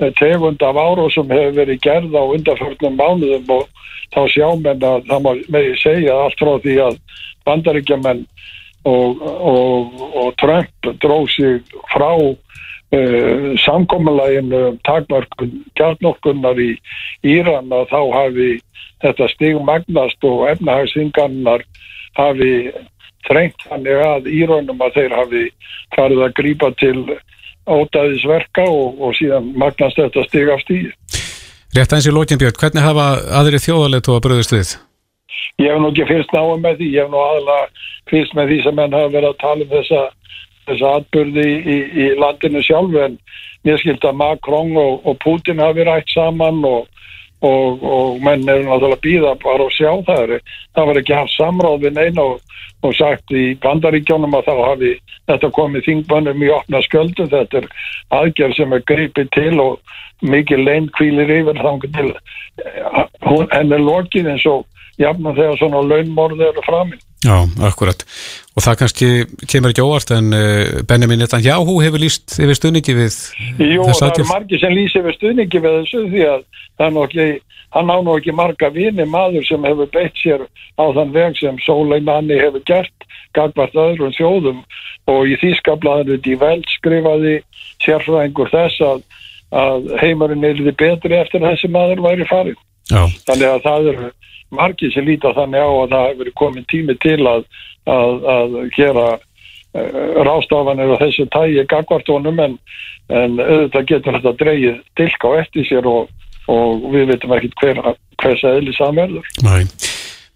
eh, 0.00 0.12
tegund 0.18 0.62
af 0.62 0.78
árásum 0.78 1.30
hefur 1.34 1.56
verið 1.58 1.82
gerð 1.82 2.14
á 2.14 2.22
undarförnum 2.22 2.98
mánuðum 2.98 3.54
og 3.58 3.64
þá 4.14 4.20
sjá 4.32 4.48
menn 4.56 4.84
að 4.84 5.08
það 5.08 5.24
má 5.24 5.32
með 5.52 5.70
ég 5.70 5.80
segja 5.82 6.18
allt 6.24 6.40
frá 6.40 6.52
því 6.64 6.76
að 6.86 7.00
bandaríkjaman 7.48 8.26
og, 8.88 9.22
og, 9.22 10.04
og 10.14 10.36
Trump 10.40 10.92
dróð 11.02 11.26
sig 11.34 11.74
frá 11.92 12.12
uh, 12.14 13.48
samkominlæginu 13.64 14.62
um 14.70 14.78
takmarkun 14.86 15.58
kjarnorkunnar 15.78 16.60
í 16.62 16.70
Íran 17.26 17.72
að 17.74 17.90
þá 17.92 18.00
hafi 18.14 18.50
þetta 19.02 19.28
stigmagnast 19.34 20.24
og 20.26 20.46
efnahagsþingarnar 20.52 21.66
hafi 22.18 22.52
þrengt 23.28 23.66
þannig 23.68 24.02
að 24.04 24.28
Írönum 24.32 24.84
að 24.84 24.98
þeir 24.98 25.16
hafi 25.16 25.44
farið 25.96 26.24
að 26.26 26.34
grípa 26.40 26.72
til 26.80 26.98
ótaðisverka 27.68 28.64
og, 28.64 29.00
og 29.00 29.16
síðan 29.18 29.52
magnast 29.60 30.00
þetta 30.00 30.24
stig 30.26 30.52
af 30.52 30.62
stíði. 30.64 30.92
Rétt 31.76 31.92
eins 31.92 32.08
í 32.08 32.12
lókinbjörn, 32.14 32.56
hvernig 32.58 32.84
hafa 32.84 33.08
aðri 33.38 33.60
þjóðalegt 33.60 34.08
og 34.08 34.18
að 34.18 34.24
bröðast 34.24 34.54
við? 34.54 34.70
Ég 35.60 35.74
hef 35.74 35.82
nú 35.82 35.90
ekki 35.92 36.06
fyrst 36.08 36.32
náum 36.32 36.62
með 36.64 36.78
því, 36.80 36.88
ég 36.94 37.04
hef 37.04 37.12
nú 37.12 37.20
aðalega 37.20 37.66
fyrst 38.08 38.36
með 38.38 38.52
því 38.52 38.58
sem 38.64 38.80
henn 38.82 38.96
hafa 38.96 39.12
verið 39.12 39.28
að 39.28 39.40
tala 39.42 39.66
um 39.66 39.72
þessa, 39.74 40.02
þessa 40.70 40.92
atbyrði 41.00 41.44
í, 41.44 41.58
í, 41.58 41.78
í 42.04 42.06
landinu 42.22 42.62
sjálfu 42.64 43.02
en 43.04 43.18
mér 43.66 43.82
skilt 43.82 44.06
að 44.08 44.20
Macron 44.22 44.72
og, 44.80 45.04
og 45.04 45.18
Putin 45.24 45.60
hafi 45.62 45.84
rætt 45.84 46.14
saman 46.14 46.62
og, 46.64 46.88
og, 47.44 47.82
og 47.84 48.22
menn 48.24 48.48
er 48.48 48.64
náttúrulega 48.66 49.02
býða 49.04 49.34
bara 49.44 49.68
að 49.68 49.74
sjá 49.76 49.90
það. 50.08 50.38
Það 50.74 50.88
var 50.90 51.00
ekki 51.02 51.18
haft 51.18 51.36
samráð 51.36 51.82
við 51.86 51.98
neina 52.00 52.26
og 52.32 52.40
og 52.86 52.94
sagt 52.94 53.32
í 53.34 53.56
bandaríkjónum 53.62 54.36
að 54.38 54.48
þá 54.48 54.54
hafi 54.62 54.92
þetta 55.26 55.50
komið 55.56 55.86
þingbönnum 55.88 56.44
í 56.46 56.50
opna 56.54 56.82
sköldu 56.86 57.26
þetta 57.30 57.62
er 57.62 57.68
aðgerð 58.14 58.58
sem 58.58 58.74
er 58.74 58.84
greipið 58.86 59.30
til 59.34 59.54
og 59.62 59.80
mikið 60.22 60.62
lein 60.62 60.86
kvílir 60.98 61.32
yfir 61.40 61.58
þannig 61.62 61.90
til 61.96 62.12
hún 63.26 63.50
henn 63.54 63.74
er 63.74 63.82
lokið 63.82 64.30
eins 64.34 64.46
og 64.50 64.66
jafnum 64.98 65.36
þegar 65.36 65.60
svona 65.60 65.82
launmorði 65.86 66.48
eru 66.48 66.64
framinn. 66.66 67.04
Já, 67.26 67.34
akkurat. 67.66 68.04
Og 68.54 68.62
það 68.62 68.76
kannski 68.78 69.08
kemur 69.50 69.72
ekki 69.72 69.82
óvart 69.82 70.12
en 70.14 70.28
uh, 70.36 70.82
Benjamin 70.86 71.18
Netanyahu 71.18 71.80
hefur 71.82 71.98
líst 71.98 72.36
yfir 72.38 72.54
stuðningi 72.54 72.94
við 72.94 73.16
Jú, 73.58 73.82
þess 73.88 73.98
það 73.98 74.06
eru 74.06 74.12
aðgerð. 74.12 74.30
margir 74.30 74.62
sem 74.62 74.74
lýsi 74.76 75.02
við 75.02 75.16
stuðningi 75.16 75.62
við 75.64 75.78
þessu 75.80 76.02
því 76.12 76.22
að 76.28 76.44
það 76.78 76.86
er 76.86 77.00
ekki, 77.08 77.26
hann 77.74 77.90
á 77.90 77.96
nú 78.06 78.14
ekki 78.20 78.34
marga 78.38 78.70
vini 78.70 79.06
maður 79.10 79.48
sem 79.50 79.66
hefur 79.66 79.90
beitt 79.96 80.22
sér 80.22 80.46
á 80.78 80.84
þann 80.94 81.10
veg 81.16 81.40
sem 81.40 81.58
Soleimani 81.66 82.38
hefur 82.38 82.62
gert 82.70 83.08
gagvart 83.34 83.74
öðrum 83.74 84.14
þjóðum 84.14 84.62
og 85.10 85.26
í 85.26 85.34
þýskablaðinu 85.42 86.20
Die 86.22 86.38
Welt 86.38 86.70
skrifaði 86.78 87.34
sérfræðingur 87.82 88.50
þess 88.54 88.80
að, 88.84 89.02
að 89.58 89.90
heimurinn 90.04 90.46
er 90.46 90.62
betri 90.70 91.18
eftir 91.18 91.44
þessi 91.44 91.70
maður 91.72 92.04
væri 92.06 92.30
farin. 92.30 92.58
Já, 92.88 93.02
Þannig 93.26 93.50
að 93.50 93.64
það 93.66 93.90
eru 93.92 94.08
margir 94.54 94.92
sem 94.94 95.06
líta 95.06 95.34
þannig 95.36 95.64
á 95.64 95.70
að 95.70 95.94
það 95.94 96.06
hefur 96.10 96.30
komin 96.40 96.68
tími 96.72 96.96
til 97.04 97.18
að, 97.28 97.44
að, 97.88 98.28
að 98.34 98.56
gera 98.76 99.06
uh, 99.16 100.22
rástafanir 100.28 100.94
og 100.94 101.02
þessu 101.02 101.28
tægi 101.34 101.66
gagvart 101.70 102.12
honum 102.12 102.40
en, 102.44 102.56
en 103.08 103.36
auðvitað 103.42 103.90
getur 103.92 104.18
þetta 104.18 104.34
dreigið 104.42 104.80
dilk 105.00 105.28
á 105.28 105.30
eftir 105.42 105.68
sér 105.68 105.90
og, 105.90 106.08
og 106.48 106.88
við 106.94 107.12
veitum 107.12 107.36
ekkit 107.36 107.62
hver, 107.62 107.82
hvers 108.22 108.44
eðli 108.54 108.76
samverður. 108.78 109.30
næ. 109.44 109.64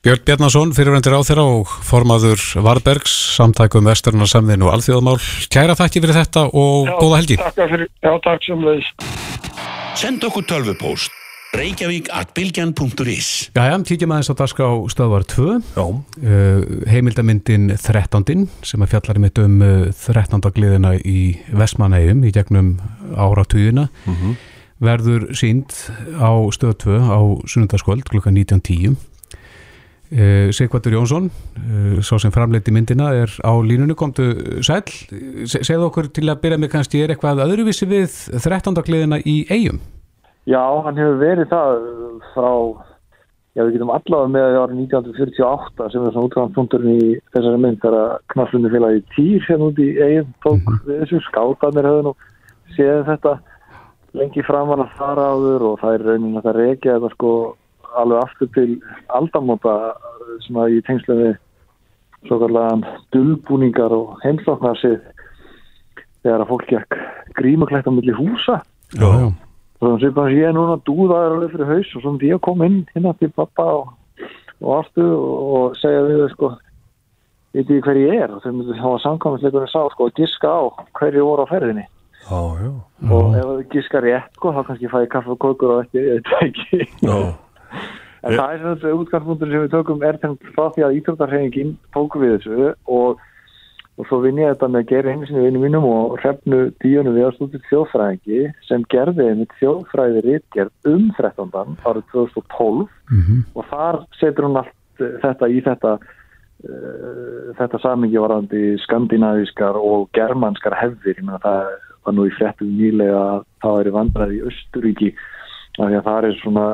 Björn 0.03 0.25
Bjarnason, 0.27 0.73
fyrirvendir 0.75 1.15
á 1.15 1.23
þeirra 1.23 1.45
og 1.47 1.71
formaður 1.87 2.41
Varbergs, 2.65 3.13
samtækum 3.37 3.87
vesturna 3.87 4.27
samðin 4.27 4.65
og 4.67 4.73
alþjóðamál. 4.75 5.15
Kæra 5.47 5.79
þakki 5.79 6.03
fyrir 6.03 6.19
þetta 6.19 6.49
og 6.51 6.91
góða 6.99 7.21
helgi. 7.21 7.39
Takk 7.39 7.63
fyrir, 7.63 7.87
já, 8.03 8.13
takk 8.27 8.43
sem 8.49 8.67
leiðis. 8.67 8.91
Send 10.03 10.27
okkur 10.27 10.49
tölvupóst 10.51 11.15
reykjavík 11.53 12.09
at 12.17 12.31
bylgjan.is 12.37 13.29
Jæja, 13.53 13.77
tíkjum 13.85 14.15
aðeins 14.15 14.31
á 14.33 14.35
dagskrá 14.41 14.69
stöðvar 14.93 15.27
2. 15.29 15.59
Já, 15.77 15.85
uh, 15.85 16.63
heimildamyndin 16.89 17.75
13. 17.77 18.47
sem 18.65 18.85
að 18.85 18.95
fjallar 18.95 19.21
mitt 19.21 19.41
um 19.43 19.61
uh, 19.61 19.85
13. 19.93 20.41
gliðina 20.57 20.95
í 20.97 21.37
Vestmanægum 21.53 22.25
í 22.25 22.33
gegnum 22.33 22.75
áratugina 23.13 23.91
verður 24.83 25.29
sínd 25.37 25.77
á 26.17 26.33
stöð 26.57 26.77
2 26.89 26.99
á 27.05 27.21
sunnundaskvöld 27.45 28.09
klukkan 28.09 28.35
19.10 28.41 28.97
uh, 28.97 30.49
Sigvartur 30.57 30.97
Jónsson 30.97 31.29
uh, 31.29 32.01
sá 32.01 32.17
sem 32.17 32.33
framleiti 32.33 32.73
myndina 32.73 33.13
er 33.13 33.33
á 33.45 33.53
línunni 33.61 33.95
komdu 33.95 34.33
sæl 34.65 34.89
Se 34.89 35.61
segðu 35.61 35.91
okkur 35.91 36.09
til 36.17 36.31
að 36.33 36.47
byrja 36.47 36.65
með 36.65 36.79
kannski 36.79 37.05
er 37.05 37.13
eitthvað 37.13 37.45
öðruvísi 37.45 37.93
við 37.93 38.23
13. 38.41 38.81
gliðina 38.89 39.21
í 39.21 39.43
eigum 39.53 39.83
Já, 40.49 40.63
hann 40.83 40.99
hefur 40.99 41.21
verið 41.21 41.53
það 41.53 41.85
frá, 42.33 42.55
já 43.55 43.63
við 43.63 43.77
getum 43.77 43.93
allavega 43.95 44.31
með 44.35 44.57
árið 44.59 44.81
1948 44.89 45.91
sem 45.93 46.07
er 46.07 46.15
svona 46.17 46.27
útgangspunkturinn 46.27 46.97
í 46.99 47.13
þessari 47.31 47.61
mynd 47.63 47.79
þegar 47.85 48.17
knallunni 48.35 48.73
félagi 48.73 49.05
Týr 49.15 49.47
hérna 49.47 49.69
út 49.71 49.79
í 49.79 49.87
eigin 50.01 50.33
tók 50.43 50.73
við 50.89 51.05
þessu 51.05 51.21
skátanir 51.29 51.87
höfðu 51.87 52.09
nú 52.09 52.15
séð 52.75 53.05
þetta 53.11 53.37
lengi 54.19 54.43
framan 54.49 54.83
að 54.83 54.97
fara 54.99 55.29
áður 55.37 55.67
og 55.69 55.79
það 55.85 55.95
er 55.95 56.07
raunin 56.09 56.41
að 56.41 56.49
það 56.49 56.59
reykja 56.59 56.97
þetta 56.97 57.13
sko 57.15 57.33
alveg 58.03 58.25
aftur 58.25 58.53
til 58.57 58.69
aldamóta 59.21 59.77
sem 60.43 60.59
að 60.59 60.75
í 60.75 60.83
tengslu 60.89 61.19
við 61.21 61.33
svo 62.27 62.41
kallan 62.43 62.85
dulbúningar 63.15 63.95
og 63.95 64.19
heimsóknar 64.27 64.83
sig 64.83 64.99
þegar 66.27 66.43
að 66.43 66.51
fólk 66.51 66.69
gekk 66.75 67.01
grímuklætt 67.39 67.87
á 67.87 67.95
milli 67.95 68.15
húsa. 68.19 68.59
Já, 68.99 69.07
já 69.07 69.31
þannig 69.83 70.19
að 70.23 70.37
ég 70.37 70.49
er 70.49 70.55
núna 70.57 70.79
dúðaður 70.87 71.37
alveg 71.37 71.55
fyrir 71.57 71.71
haus 71.73 71.95
og 71.97 72.05
svona 72.05 72.29
ég 72.29 72.43
kom 72.45 72.63
inn 72.67 72.83
hérna 72.93 73.15
til 73.19 73.31
pappa 73.35 73.65
og, 73.81 73.95
og 74.63 74.77
aftur 74.79 75.15
og 75.15 75.81
segja 75.81 76.05
við 76.07 76.29
sko 76.35 76.53
veit 77.53 77.73
ég 77.73 77.83
hver 77.85 77.99
ég 78.01 78.23
er 78.25 78.33
og 78.33 78.45
þau 78.45 78.53
myndu 78.55 78.77
þá 78.79 78.87
að 78.93 79.01
samkvæmsleikunni 79.07 79.73
sá 79.73 79.81
sko 79.93 80.09
að 80.09 80.21
giska 80.21 80.53
á 80.53 80.63
hverju 80.99 81.27
voru 81.27 81.45
á 81.45 81.51
ferðinni 81.51 81.85
já, 81.85 82.41
já. 82.63 82.71
og 83.11 83.35
ef 83.37 83.49
þau 83.49 83.65
giska 83.75 84.05
rétt 84.05 84.39
sko 84.39 84.55
þá 84.55 84.63
kannski 84.69 84.93
fæði 84.93 85.11
kaffe 85.17 85.35
og 85.35 85.43
kókur 85.43 85.75
og 85.75 85.83
ekki, 85.85 85.99
ég 86.07 86.23
veit 86.23 86.47
ekki 86.47 86.81
já. 87.09 87.19
en 88.23 88.39
það 88.39 88.47
er 88.55 88.63
svona 88.63 89.03
útgangspunktur 89.03 89.53
sem 89.53 89.67
við 89.67 89.75
tökum 89.75 90.07
er 90.07 90.21
þeim 90.23 90.39
frá 90.55 90.65
því 90.77 90.87
að 90.87 90.97
íþróttarhefingin 91.01 91.77
tóku 91.97 92.23
við 92.23 92.39
þessu 92.39 92.73
og 92.87 93.29
og 94.01 94.09
svo 94.09 94.23
vinn 94.23 94.41
ég 94.41 94.55
þetta 94.55 94.69
með 94.73 94.87
Geir 94.89 95.09
Henningsinu 95.11 95.45
vinnu 95.45 95.61
mínum 95.63 95.85
og 95.89 96.17
hrefnu 96.23 96.63
díunum 96.83 97.17
við 97.17 97.27
að 97.27 97.35
stúdið 97.37 97.67
þjóðfræðingi 97.69 98.41
sem 98.69 98.87
gerði 98.93 99.29
einmitt 99.29 99.53
þjóðfræði 99.61 100.25
rítgerð 100.27 100.91
um 100.93 101.11
13. 101.19 101.53
árið 101.85 102.07
2012 102.15 102.87
og 103.55 103.69
þar 103.69 104.01
setur 104.17 104.49
hún 104.49 104.61
allt 104.63 105.05
eh, 105.05 105.19
þetta 105.25 105.49
í 105.53 105.61
þetta 105.67 105.93
uh, 106.01 107.53
þetta 107.59 107.83
samingi 107.83 108.23
varandi 108.23 108.63
skandinavískar 108.87 109.77
og 109.77 110.09
germanskar 110.17 110.79
hefðir, 110.81 111.19
ég 111.21 111.27
meina 111.27 111.43
það 111.45 111.69
var 112.03 112.17
nú 112.17 112.27
í 112.27 112.35
fréttum 112.39 112.73
nýlega 112.79 113.21
að 113.21 113.45
það 113.63 113.79
væri 113.79 113.95
vandraði 113.99 114.39
í 114.39 114.45
Östuríki 114.49 115.13
af 115.79 115.87
því 115.89 115.99
að 115.99 116.09
það 116.09 116.25
er 116.31 116.41
svona 116.41 116.67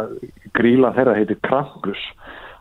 gríla 0.58 0.94
þeirra 0.94 1.18
heitir 1.18 1.42
Krampus 1.46 2.06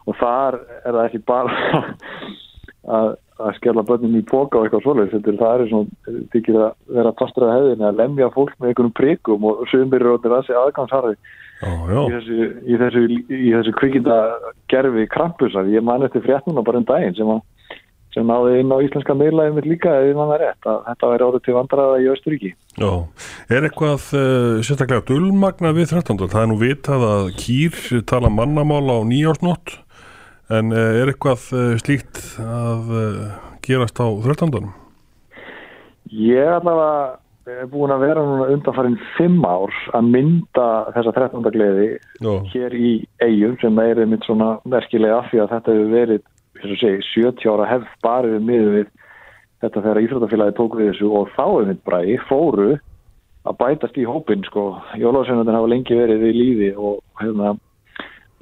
og 0.08 0.18
þar 0.18 0.60
er 0.82 0.92
það 0.98 1.06
ekki 1.06 1.24
bara 1.28 1.80
að, 2.98 3.16
að 3.38 3.58
skella 3.58 3.84
börnum 3.88 4.16
í 4.18 4.24
póka 4.28 4.60
og 4.60 4.68
eitthvað 4.68 4.86
svoleiðis, 4.86 5.14
þetta 5.16 5.32
er 5.34 5.42
það 5.42 5.66
svona 5.72 6.22
þykir 6.34 6.62
að 6.62 6.72
vera 7.00 7.18
pastur 7.20 7.48
að 7.48 7.54
hefðin 7.56 7.86
að 7.88 8.00
lemja 8.02 8.30
fólk 8.36 8.56
með 8.58 8.72
einhvernum 8.72 8.96
prikum 8.98 9.50
og 9.50 9.68
sömur 9.72 10.02
er 10.02 10.14
óttir 10.14 10.38
að 10.38 10.48
segja 10.48 10.64
aðgangsharði 10.64 11.18
í 11.58 12.08
þessu, 12.14 12.48
í 12.66 12.80
þessu, 12.82 13.04
í 13.34 13.52
þessu 13.56 13.76
kvikinda 13.78 14.18
gerfi 14.72 15.08
Krampus 15.14 15.58
að 15.58 15.72
ég 15.74 15.86
man 15.86 16.06
eftir 16.06 16.26
fréttnuna 16.26 16.66
bara 16.66 16.82
um 16.82 16.90
daginn 16.90 17.18
sem 17.18 17.32
að 17.34 17.46
sem 18.18 18.26
náði 18.26 18.62
inn 18.62 18.74
á 18.74 18.78
íslenska 18.82 19.14
mitt 19.18 19.68
líka 19.68 19.94
ef 20.02 20.16
mann 20.18 20.34
er 20.34 20.42
rétt 20.42 20.70
að 20.70 20.80
þetta 20.88 21.10
væri 21.12 21.26
orðið 21.28 21.44
til 21.46 21.56
vandræða 21.58 21.98
í 22.02 22.08
Östuríki. 22.14 22.52
Já, 22.78 22.92
er 23.54 23.68
eitthvað 23.68 24.08
uh, 24.18 24.62
sérstaklega 24.66 25.06
dulmagna 25.06 25.74
við 25.78 25.92
13. 25.94 26.24
Það 26.24 26.42
er 26.42 26.50
nú 26.50 26.58
vitað 26.62 27.06
að 27.12 27.28
kýr 27.38 27.78
tala 28.10 28.32
mannamál 28.34 28.88
á 28.90 28.98
nýjársnótt 29.06 29.76
en 30.54 30.74
uh, 30.74 31.02
er 31.02 31.12
eitthvað 31.12 31.48
uh, 31.56 31.76
slíkt 31.82 32.20
að 32.42 32.92
uh, 32.96 33.24
gerast 33.66 34.00
á 34.00 34.08
13. 34.08 34.68
Ég 36.08 36.52
allavega 36.60 37.18
er 37.48 37.68
búin 37.72 37.94
að 37.96 38.04
vera 38.04 38.24
núna 38.28 38.50
undanfarinn 38.52 38.98
fimm 39.16 39.44
ár 39.48 39.72
að 39.96 40.10
mynda 40.12 40.68
þessa 40.96 41.14
13. 41.16 41.46
gleði 41.56 41.90
Já, 41.96 42.34
hér 42.52 42.76
í 42.76 42.92
eigum 43.24 43.56
sem 43.62 43.80
er 43.84 44.02
einmitt 44.04 44.28
svona 44.28 44.58
merkilega 44.68 45.22
af 45.22 45.30
því 45.32 45.44
að 45.44 45.54
þetta 45.56 45.76
hefur 45.76 45.94
verið 45.94 46.26
þess 46.58 46.74
að 46.74 46.82
segja, 46.82 47.06
70 47.14 47.54
ára 47.54 47.70
hefð 47.72 47.94
bara 48.04 48.34
við 48.34 48.48
miður 48.50 48.74
við 48.76 48.90
þetta 49.64 49.84
þegar 49.86 50.02
Íþróttafélagi 50.04 50.58
tók 50.58 50.76
við 50.78 50.92
þessu 50.92 51.14
og 51.20 51.32
þá 51.38 51.46
einmitt 51.48 51.84
bræði 51.88 52.18
fóru 52.28 52.68
að 53.48 53.58
bætast 53.62 53.98
í 53.98 54.04
hópin 54.08 54.44
sko, 54.44 54.66
Jólasveinarnir 55.00 55.56
hafa 55.56 55.72
lengi 55.72 55.98
verið 55.98 56.26
við 56.26 56.38
lífi 56.42 56.72
og 56.76 57.00
hérna 57.22 57.56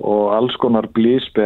og 0.04 0.34
alls 0.36 0.56
konar 0.60 0.90
veist, 0.92 1.38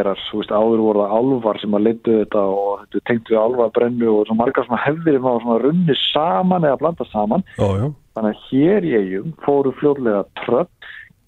áður 0.50 0.82
voru 0.82 1.04
það 1.04 1.12
álvar 1.14 1.60
sem 1.60 1.74
að 1.74 1.84
leittu 1.86 2.14
þetta 2.18 2.40
og 2.50 2.80
þetta 2.80 3.02
tengt 3.06 3.30
við 3.30 3.38
álvabrennu 3.38 4.08
og 4.10 4.24
svo 4.26 4.34
margar 4.34 4.66
svona 4.66 4.82
hefðir 4.82 5.18
sem 5.18 5.28
hafa 5.28 5.42
svona 5.44 5.58
runni 5.62 5.96
saman 6.00 6.66
eða 6.66 6.80
blanda 6.80 7.06
saman 7.12 7.44
já, 7.54 7.92
þannig 8.16 8.32
að 8.32 8.48
hér 8.48 8.88
í 8.88 8.94
eigum 8.98 9.36
fóru 9.44 9.72
fljóðlega 9.78 10.24
tröll, 10.42 10.66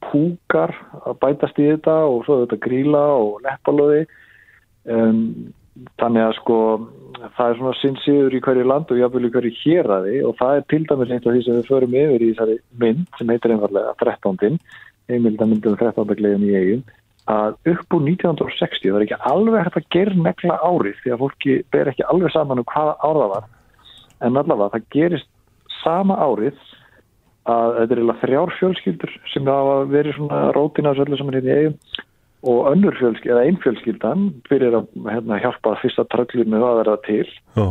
púkar 0.02 0.74
að 1.06 1.20
bætast 1.22 1.60
í 1.62 1.68
þetta 1.70 1.94
og 2.10 2.24
svo 2.26 2.40
þetta 2.42 2.58
gríla 2.64 3.02
og 3.20 3.36
leppalöði 3.46 4.00
um, 4.90 5.20
þannig 6.02 6.24
að 6.26 6.34
sko 6.40 6.56
það 7.36 7.52
er 7.52 7.60
svona 7.60 7.76
sinnsýður 7.78 8.34
í 8.34 8.40
hverju 8.42 8.64
land 8.66 8.90
og 8.90 8.98
jáfnvel 8.98 9.28
í 9.28 9.30
hverju 9.36 9.52
héraði 9.60 10.16
og 10.26 10.34
það 10.40 10.56
er 10.56 10.66
til 10.72 10.80
dæmis 10.88 11.14
eitt 11.14 11.28
af 11.28 11.36
því 11.36 11.44
sem 11.46 11.60
við 11.60 11.70
förum 11.70 11.94
yfir 12.02 12.24
í 12.24 12.32
þessari 12.32 12.58
mynd 12.82 13.06
sem 13.20 13.30
heitir 13.30 13.54
einfallega 13.54 13.94
13. 14.02 14.58
heimildamyndum 15.12 15.78
13. 15.78 16.18
gleðin 16.18 16.48
í 16.48 16.56
eigum 16.58 16.82
að 17.30 17.56
upp 17.70 17.94
úr 17.94 18.04
1960 18.08 18.90
það 18.90 18.98
er 18.98 19.04
ekki 19.06 19.18
alveg 19.30 19.66
hægt 19.66 19.78
að 19.78 19.90
gera 19.94 20.22
nekla 20.26 20.58
árið 20.66 21.00
því 21.02 21.12
að 21.14 21.20
fólki 21.22 21.58
ber 21.74 21.90
ekki 21.92 22.06
alveg 22.10 22.34
saman 22.34 22.62
um 22.62 22.68
hvaða 22.72 22.94
ára 22.98 23.28
var. 23.34 23.50
En 24.22 24.38
allavega 24.38 24.76
það 24.76 24.88
gerist 24.96 25.28
sama 25.82 26.16
árið 26.18 26.58
að 27.50 27.76
þetta 27.78 27.98
er 27.98 28.20
þrjár 28.22 28.54
fjölskyldur 28.58 29.14
sem 29.32 29.46
hafa 29.50 29.78
verið 29.90 30.18
svona 30.18 30.42
rótina 30.54 30.94
öllu 30.94 31.18
saman 31.18 31.38
hérna 31.38 31.54
í 31.54 31.60
eigum 31.62 31.78
og 32.42 32.72
önnur 32.72 32.96
fjölskylda, 32.98 33.36
eða 33.36 33.46
einn 33.46 33.58
fjölskyldan 33.62 34.22
fyrir 34.48 34.74
að 34.74 34.88
hérna, 35.06 35.38
hjálpa 35.42 35.76
fyrsta 35.78 36.04
tröllinu 36.10 36.58
að 36.58 36.78
vera 36.80 36.96
til. 37.06 37.26
Já, 37.54 37.66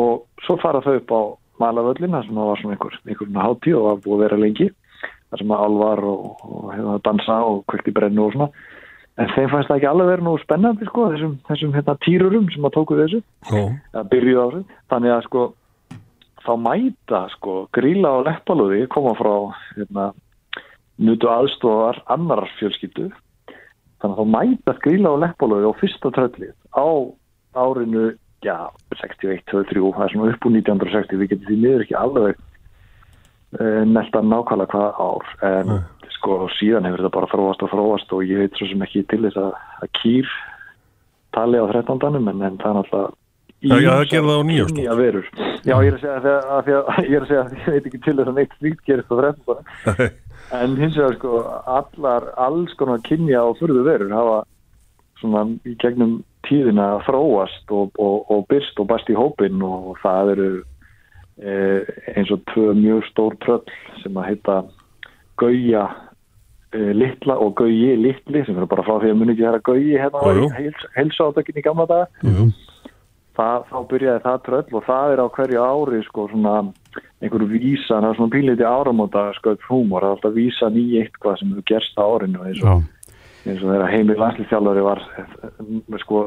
og 0.00 0.46
svo 0.46 0.56
fara 0.62 0.80
þau 0.84 0.94
upp 0.96 1.12
á 1.12 1.20
malavöllin 1.60 2.16
þar 2.16 2.24
sem 2.24 2.38
það 2.38 2.48
var 2.50 2.62
svona 2.62 2.76
einhver, 2.76 2.96
einhver 3.04 3.44
hátíð 3.44 3.76
og 3.78 3.84
var 3.88 4.00
búið 4.06 4.14
að 4.16 4.24
vera 4.24 4.40
lengi 4.40 4.70
þar 5.04 5.42
sem 5.42 5.52
að 5.52 5.64
alvar 5.66 6.02
og, 6.08 6.24
og 6.48 6.64
hérna, 6.72 6.96
dansa 7.04 7.36
og 7.50 7.60
kvökti 7.70 7.94
brennu 7.94 8.24
og 8.24 8.32
svona 8.34 8.48
en 9.20 9.30
þeim 9.34 9.50
fannst 9.52 9.70
það 9.70 9.76
ekki 9.78 9.90
alveg 9.90 10.10
verið 10.10 10.26
nú 10.26 10.34
spennandi 10.42 10.88
sko, 10.88 11.08
þessum, 11.12 11.34
þessum 11.48 11.74
hérna, 11.76 11.96
týrurum 12.04 12.48
sem 12.52 12.66
að 12.66 12.74
tóku 12.76 12.98
þessu. 12.98 13.20
Að 13.94 14.08
byrjuð 14.12 14.40
á 14.40 14.46
þessu. 14.46 14.78
Þannig 14.92 15.14
að 15.14 15.26
sko 15.28 15.44
þá 16.44 16.52
mæta 16.60 17.20
sko 17.34 17.58
gríla 17.74 18.14
og 18.18 18.26
leppalúði 18.28 18.86
koma 18.92 19.14
frá 19.18 19.34
hérna, 19.76 20.08
nutu 21.00 21.30
aðstofar 21.30 22.02
annar 22.12 22.44
fjölskyldu. 22.58 23.10
Þannig 24.02 24.18
að 24.18 24.20
þá 24.20 24.34
mæta 24.34 24.76
gríla 24.84 25.14
og 25.14 25.22
leppalúði 25.24 25.70
á 25.70 25.78
fyrsta 25.80 26.12
tröllið 26.14 26.52
á 26.74 26.86
árinu 27.54 28.10
já, 28.44 28.58
61, 29.00 29.44
23, 29.48 29.92
það 29.94 30.04
er 30.04 30.12
svona 30.12 30.32
upp 30.34 30.46
úr 30.48 30.56
1960, 30.58 31.20
við 31.20 31.30
getum 31.32 31.48
því 31.48 31.56
miður 31.62 31.84
ekki 31.86 31.96
alveg 31.96 32.40
uh, 33.56 33.82
nelta 33.88 34.20
nákvæmlega 34.20 34.74
hvað 34.74 35.00
ár, 35.00 35.30
en 35.48 35.72
sko 36.16 36.44
síðan 36.58 36.88
hefur 36.88 37.04
þetta 37.04 37.16
bara 37.16 37.30
þróast 37.32 37.64
og 37.64 37.72
þróast 37.72 38.14
og 38.16 38.24
ég 38.28 38.44
veit 38.44 38.56
svo 38.58 38.70
sem 38.70 38.86
ekki 38.86 39.04
til 39.10 39.22
þess 39.26 39.40
að, 39.40 39.52
að 39.82 39.92
kýr 40.00 40.32
tali 41.34 41.60
á 41.60 41.66
13. 41.66 42.08
en, 42.08 42.28
en 42.32 42.58
það 42.62 42.70
er 42.70 42.80
náttúrulega 42.80 43.12
Já, 43.64 43.78
já, 43.80 43.88
það 43.96 44.10
gerði 44.10 44.28
það 44.28 44.36
á 44.36 44.44
nýjást. 44.44 44.74
Nýja 44.76 44.94
verur. 44.98 45.28
Já, 45.64 45.74
ég 45.80 45.86
er 45.88 45.94
að 45.94 46.02
segja 46.02 46.34
að, 46.52 46.66
ég 47.08 47.14
er 47.16 47.22
að 47.22 47.30
segja 47.30 47.44
að 47.44 47.54
ég 47.54 47.68
veit 47.72 47.86
ekki 47.88 48.00
til 48.04 48.14
þess 48.18 48.28
að 48.28 48.36
neitt 48.36 48.56
slíkt 48.58 48.82
gerist 48.84 49.08
á 49.08 49.16
13. 49.16 50.02
en 50.58 50.74
hins 50.82 50.98
vegar 51.00 51.16
sko 51.16 51.40
allar, 51.78 52.26
alls 52.44 52.76
konar 52.76 53.00
kynja 53.06 53.40
og 53.48 53.56
fyrðu 53.62 53.86
verur 53.86 54.12
hafa 54.12 54.36
svona 55.22 55.46
í 55.64 55.74
gegnum 55.80 56.18
tíðina 56.44 56.90
þróast 57.06 57.72
og, 57.72 57.96
og, 57.96 58.28
og 58.28 58.44
byrst 58.50 58.80
og 58.82 58.90
bæst 58.90 59.08
í 59.08 59.16
hópin 59.16 59.62
og 59.64 59.94
það 60.02 60.34
eru 60.34 60.48
eh, 61.40 61.92
eins 62.12 62.32
og 62.34 62.44
tvö 62.52 62.74
mjög 62.76 63.06
stór 63.08 63.38
tröll 63.44 63.64
sem 64.02 64.20
að 64.20 64.28
heita 64.28 64.58
Gauja 65.40 65.84
eh, 66.74 66.92
litla 66.96 67.38
og 67.42 67.56
Gauji 67.60 67.96
litli 68.00 68.44
sem 68.46 68.56
eru 68.56 68.68
bara 68.70 68.86
frá 68.86 68.98
því 69.02 69.12
að 69.12 69.18
muni 69.20 69.34
ekki 69.34 69.46
þeirra 69.46 69.64
Gauji 69.70 69.98
hérna 69.98 70.22
Jú, 70.28 70.44
jú. 70.44 70.52
heils, 70.58 70.86
heilsátökin 70.98 71.60
í 71.60 71.66
gamla 71.66 71.86
daga 71.90 72.06
Jú. 72.22 72.48
það, 73.38 73.68
þá 73.70 73.78
byrjaði 73.92 74.24
það 74.28 74.42
tröll 74.48 74.78
og 74.78 74.88
það 74.88 75.14
er 75.14 75.24
á 75.24 75.26
hverju 75.38 75.68
ári 75.68 76.02
sko 76.08 76.28
svona 76.32 76.56
einhverju 77.24 77.48
vísa, 77.50 77.98
það 77.98 78.10
er 78.10 78.18
svona 78.18 78.34
pínleiti 78.34 78.66
áramóta 78.68 79.28
sko 79.38 79.56
húmor, 79.68 80.04
það 80.04 80.10
er 80.10 80.16
alltaf 80.16 80.34
vísan 80.36 80.76
í 80.78 80.84
eitthvað 81.00 81.38
sem 81.40 81.54
hefur 81.54 81.68
gerst 81.70 81.98
á 81.98 82.06
eins 82.06 82.62
og, 82.62 82.84
eins 83.44 83.60
og 83.60 83.70
þeirra 83.70 83.88
heimir 83.92 84.20
landslýþjálfari 84.20 84.84
var 84.84 85.00
eh, 85.20 85.28
sko, 86.00 86.20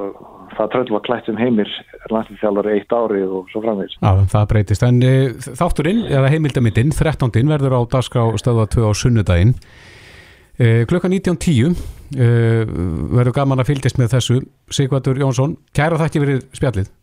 það 0.53 0.71
tröll 0.73 0.93
var 0.93 1.03
klætt 1.07 1.29
sem 1.29 1.39
heimir 1.39 1.71
landslýþjálfari 2.13 2.75
eitt 2.75 2.93
árið 2.93 3.35
og 3.39 3.51
svo 3.51 3.63
framvegis 3.65 3.97
Já, 3.97 4.11
það 4.33 4.47
breytist. 4.53 4.85
En 4.87 4.99
e, 5.05 5.13
þátturinn, 5.59 6.03
eða 6.11 6.31
heimildamindin, 6.33 6.93
13. 6.95 7.33
verður 7.49 7.77
á 7.77 7.81
dagskrá 7.97 8.27
stöða 8.41 8.67
2 8.75 8.85
á 8.85 8.91
sunnudaginn. 8.97 9.55
E, 10.57 10.85
klukkan 10.89 11.13
19.10 11.13 11.73
e, 12.17 12.29
verður 13.17 13.35
gaman 13.39 13.63
að 13.63 13.73
fylgjast 13.73 14.01
með 14.01 14.13
þessu. 14.17 14.39
Sigvardur 14.73 15.19
Jónsson, 15.21 15.57
kæra 15.77 15.99
þætti 16.01 16.23
verið 16.23 16.45
spjallið. 16.57 16.93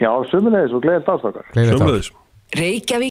Já, 0.00 0.10
sömulegis 0.32 0.72
og 0.72 0.84
gleðið 0.84 1.06
dagstakar. 1.08 1.52
Sömuleiðis. 1.52 2.12
Reykjavík 2.56 3.08